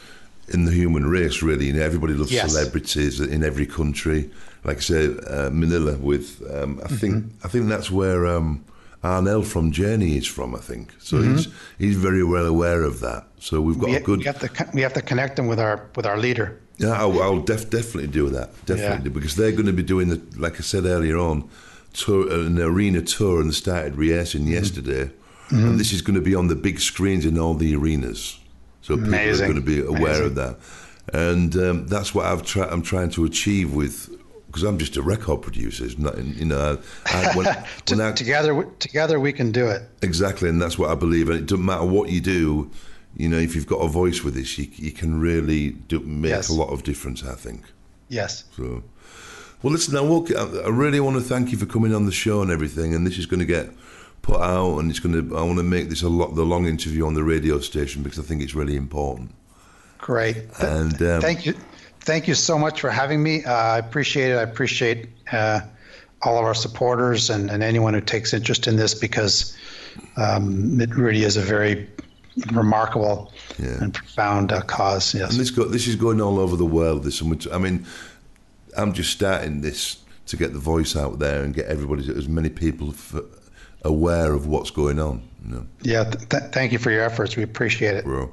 in 0.50 0.66
the 0.66 0.72
human 0.72 1.08
race, 1.08 1.42
really. 1.42 1.68
You 1.68 1.74
know, 1.74 1.82
everybody 1.82 2.14
loves 2.14 2.32
yes. 2.32 2.52
celebrities 2.52 3.20
in 3.20 3.44
every 3.44 3.66
country. 3.66 4.30
Like 4.66 4.78
I 4.78 4.82
said, 4.82 5.20
uh, 5.28 5.50
Manila. 5.52 5.96
With 5.98 6.42
um, 6.52 6.80
I 6.80 6.88
mm-hmm. 6.88 6.96
think 6.96 7.26
I 7.44 7.48
think 7.48 7.70
that's 7.70 7.92
where 7.92 8.26
um, 8.26 8.66
Arnel 9.04 9.46
from 9.46 9.72
Journey 9.72 10.18
is 10.18 10.26
from. 10.26 10.56
I 10.56 10.60
think 10.60 10.94
so. 11.00 11.18
Mm-hmm. 11.18 11.36
He's 11.36 11.48
he's 11.78 11.96
very 11.96 12.24
well 12.24 12.48
aware 12.48 12.84
of 12.84 13.00
that. 13.02 13.28
So 13.40 13.62
we've 13.62 13.78
got 13.78 13.90
we, 13.90 13.96
a 13.96 14.02
good. 14.02 14.20
We 14.20 14.26
have 14.26 14.40
to 14.40 14.70
we 14.74 14.82
have 14.82 14.94
to 14.94 15.02
connect 15.02 15.36
them 15.36 15.48
with 15.48 15.60
our 15.60 15.88
with 15.96 16.06
our 16.06 16.18
leader. 16.18 16.60
Yeah, 16.78 17.00
I'll, 17.00 17.22
I'll 17.22 17.40
def- 17.40 17.70
definitely 17.70 18.08
do 18.08 18.30
that. 18.32 18.50
Definitely, 18.66 19.10
yeah. 19.10 19.14
because 19.14 19.36
they're 19.36 19.54
going 19.54 19.68
to 19.68 19.74
be 19.74 19.84
doing 19.84 20.10
the 20.10 20.22
like 20.38 20.56
I 20.56 20.62
said 20.64 20.86
earlier 20.86 21.18
on, 21.18 21.48
tour, 21.94 22.30
an 22.32 22.60
arena 22.60 23.02
tour, 23.02 23.42
and 23.42 23.54
started 23.54 23.96
rehearsing 23.96 24.42
mm-hmm. 24.42 24.54
yesterday. 24.54 25.12
Mm-hmm. 25.50 25.68
And 25.68 25.80
this 25.80 25.94
is 25.94 26.02
going 26.02 26.16
to 26.16 26.22
be 26.22 26.34
on 26.34 26.48
the 26.48 26.56
big 26.56 26.80
screens 26.80 27.24
in 27.24 27.38
all 27.38 27.54
the 27.54 27.76
arenas. 27.76 28.40
So 28.82 28.96
people 28.96 29.10
Amazing. 29.10 29.44
are 29.44 29.54
going 29.54 29.62
to 29.64 29.66
be 29.66 29.80
aware 29.80 30.24
Amazing. 30.24 30.26
of 30.26 30.36
that, 30.36 30.58
and 31.14 31.56
um, 31.56 31.88
that's 31.88 32.16
what 32.16 32.26
I've 32.26 32.72
I'm 32.72 32.82
trying 32.82 33.12
to 33.12 33.26
achieve 33.26 33.74
with 33.74 34.10
because 34.56 34.70
I'm 34.70 34.78
just 34.78 34.96
a 34.96 35.02
record 35.02 35.42
producer. 35.42 35.84
It's 35.84 35.98
not, 35.98 36.18
you 36.18 36.46
know, 36.46 36.80
I, 37.08 37.32
when, 37.36 37.46
when 37.90 38.00
I, 38.00 38.14
together, 38.14 38.64
together 38.80 39.20
we 39.20 39.34
can 39.34 39.52
do 39.52 39.68
it. 39.68 39.82
Exactly, 40.02 40.48
and 40.48 40.62
that's 40.62 40.80
what 40.80 40.90
I 40.90 40.96
believe. 40.96 41.28
And 41.28 41.38
it 41.38 41.46
doesn't 41.46 41.66
matter 41.66 41.84
what 41.84 42.10
you 42.10 42.22
do. 42.22 42.72
You 43.18 43.28
know, 43.28 43.38
if 43.38 43.54
you've 43.54 43.68
got 43.68 43.80
a 43.80 43.90
voice 43.90 44.24
with 44.24 44.34
this, 44.34 44.58
you, 44.58 44.70
you 44.76 44.94
can 44.94 45.20
really 45.20 45.72
do, 45.72 46.00
make 46.00 46.30
yes. 46.30 46.48
a 46.48 46.54
lot 46.54 46.70
of 46.70 46.84
difference. 46.84 47.22
I 47.26 47.34
think. 47.34 47.64
Yes. 48.08 48.46
So, 48.56 48.82
well, 49.62 49.74
listen. 49.74 49.98
I, 49.98 50.02
walk, 50.02 50.34
I 50.34 50.70
really 50.70 51.02
want 51.02 51.18
to 51.18 51.22
thank 51.22 51.52
you 51.52 51.58
for 51.58 51.66
coming 51.66 51.94
on 51.94 52.06
the 52.06 52.14
show 52.14 52.42
and 52.42 52.50
everything. 52.50 52.96
And 52.96 53.06
this 53.06 53.18
is 53.18 53.26
going 53.26 53.42
to 53.42 53.46
get 53.46 53.70
put 54.22 54.40
out, 54.40 54.78
and 54.78 54.90
it's 54.90 55.02
going 55.02 55.16
to. 55.16 55.38
I 55.38 55.42
want 55.42 55.58
to 55.58 55.64
make 55.64 55.90
this 55.90 56.02
a 56.02 56.10
lot 56.10 56.34
the 56.36 56.46
long 56.46 56.66
interview 56.66 57.06
on 57.06 57.14
the 57.14 57.26
radio 57.26 57.60
station 57.60 58.04
because 58.04 58.20
I 58.20 58.24
think 58.24 58.42
it's 58.42 58.56
really 58.56 58.78
important. 58.78 59.36
Great, 59.98 60.38
and 60.62 61.02
um, 61.02 61.20
thank 61.20 61.46
you, 61.46 61.56
thank 62.06 62.28
you 62.28 62.36
so 62.36 62.58
much 62.58 62.80
for 62.80 62.90
having 62.90 63.22
me. 63.22 63.44
Uh, 63.44 63.54
I 63.54 63.78
appreciate 63.80 64.32
it. 64.32 64.38
I 64.38 64.44
appreciate 64.44 65.10
uh, 65.32 65.62
all 66.22 66.38
of 66.38 66.46
our 66.46 66.56
supporters 66.56 67.30
and, 67.30 67.50
and 67.50 67.64
anyone 67.64 67.94
who 67.94 68.02
takes 68.02 68.34
interest 68.34 68.68
in 68.68 68.78
this 68.78 68.94
because 68.94 69.58
um, 70.16 70.80
it 70.80 70.96
really 70.96 71.24
is 71.24 71.36
a 71.36 71.42
very 71.42 71.90
remarkable 72.54 73.34
yeah. 73.58 73.82
and 73.82 73.94
profound 73.94 74.52
uh, 74.52 74.62
cause. 74.62 75.14
Yes, 75.14 75.32
and 75.32 75.40
this 75.40 75.50
go, 75.50 75.66
this 75.66 75.88
is 75.88 75.96
going 75.96 76.22
all 76.22 76.40
over 76.40 76.56
the 76.56 76.66
world. 76.66 77.04
This, 77.04 77.22
I 77.52 77.58
mean, 77.58 77.86
I'm 78.78 78.94
just 78.94 79.12
starting 79.12 79.62
this 79.62 79.98
to 80.28 80.38
get 80.38 80.54
the 80.54 80.60
voice 80.60 80.96
out 80.96 81.20
there 81.20 81.44
and 81.44 81.54
get 81.54 81.66
everybody, 81.66 82.10
as 82.10 82.28
many 82.28 82.50
people 82.50 82.94
aware 83.84 84.34
of 84.34 84.48
what's 84.48 84.72
going 84.72 85.00
on. 85.00 85.22
You 85.46 85.56
know? 85.56 85.66
Yeah, 85.84 86.04
th- 86.04 86.52
thank 86.52 86.72
you 86.72 86.80
for 86.80 86.92
your 86.92 87.04
efforts. 87.04 87.36
We 87.36 87.44
appreciate 87.44 87.96
it. 87.96 88.04
Bro. 88.04 88.32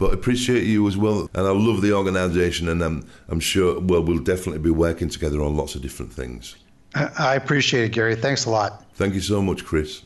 But 0.00 0.14
appreciate 0.14 0.64
you 0.64 0.88
as 0.88 0.96
well, 0.96 1.28
and 1.34 1.46
I 1.46 1.50
love 1.50 1.82
the 1.82 1.92
organisation, 1.92 2.70
and 2.70 2.82
I'm 2.82 3.06
I'm 3.28 3.38
sure 3.38 3.78
well 3.78 4.02
we'll 4.02 4.18
definitely 4.18 4.62
be 4.62 4.70
working 4.70 5.10
together 5.10 5.42
on 5.42 5.56
lots 5.56 5.74
of 5.74 5.82
different 5.82 6.10
things. 6.10 6.56
I 6.94 7.34
appreciate 7.36 7.84
it, 7.84 7.92
Gary. 7.92 8.16
Thanks 8.16 8.46
a 8.46 8.50
lot. 8.50 8.86
Thank 8.94 9.14
you 9.14 9.20
so 9.20 9.42
much, 9.42 9.62
Chris. 9.64 10.02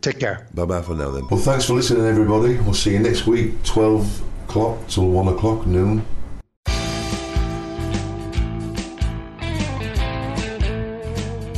Take 0.00 0.18
care. 0.18 0.48
Bye 0.54 0.64
bye 0.64 0.82
for 0.82 0.94
now, 0.94 1.10
then. 1.12 1.28
Well, 1.30 1.40
thanks 1.40 1.66
for 1.66 1.74
listening, 1.74 2.04
everybody. 2.04 2.58
We'll 2.58 2.74
see 2.74 2.92
you 2.92 2.98
next 2.98 3.28
week, 3.28 3.62
12 3.62 4.48
o'clock 4.48 4.88
till 4.88 5.08
1 5.08 5.28
o'clock, 5.28 5.66
noon. 5.66 6.04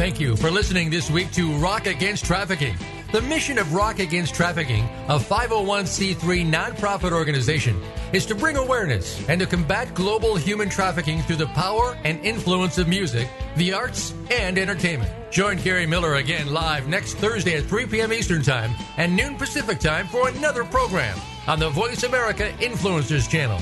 Thank 0.01 0.17
you 0.19 0.35
for 0.35 0.51
listening 0.51 0.89
this 0.89 1.11
week 1.11 1.31
to 1.33 1.53
Rock 1.57 1.87
Against 1.87 2.25
Trafficking. 2.25 2.75
The 3.13 3.21
mission 3.21 3.59
of 3.59 3.75
Rock 3.75 3.99
Against 3.99 4.35
Trafficking, 4.35 4.85
a 5.09 5.19
501c3 5.19 6.51
nonprofit 6.51 7.13
organization, 7.13 7.79
is 8.15 8.25
to 8.25 8.35
bring 8.35 8.57
awareness 8.57 9.23
and 9.29 9.39
to 9.43 9.47
combat 9.47 9.95
global 9.95 10.37
human 10.37 10.71
trafficking 10.71 11.21
through 11.21 11.37
the 11.37 11.49
power 11.49 11.99
and 12.05 12.19
influence 12.25 12.79
of 12.79 12.89
music, 12.89 13.29
the 13.57 13.75
arts, 13.75 14.15
and 14.31 14.57
entertainment. 14.57 15.13
Join 15.31 15.59
Gary 15.59 15.85
Miller 15.85 16.15
again 16.15 16.51
live 16.51 16.89
next 16.89 17.17
Thursday 17.17 17.59
at 17.59 17.65
3 17.65 17.85
p.m. 17.85 18.11
Eastern 18.11 18.41
Time 18.41 18.71
and 18.97 19.15
noon 19.15 19.37
Pacific 19.37 19.81
Time 19.81 20.09
for 20.09 20.31
another 20.31 20.65
program 20.65 21.19
on 21.47 21.59
the 21.59 21.69
Voice 21.69 22.05
America 22.05 22.51
Influencers 22.61 23.29
channel. 23.29 23.59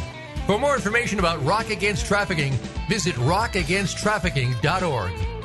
For 0.47 0.57
more 0.57 0.77
information 0.77 1.19
about 1.19 1.45
Rock 1.45 1.71
Against 1.71 2.07
Trafficking, 2.07 2.53
visit 2.89 3.17
rockagainsttrafficking.org. 3.17 5.38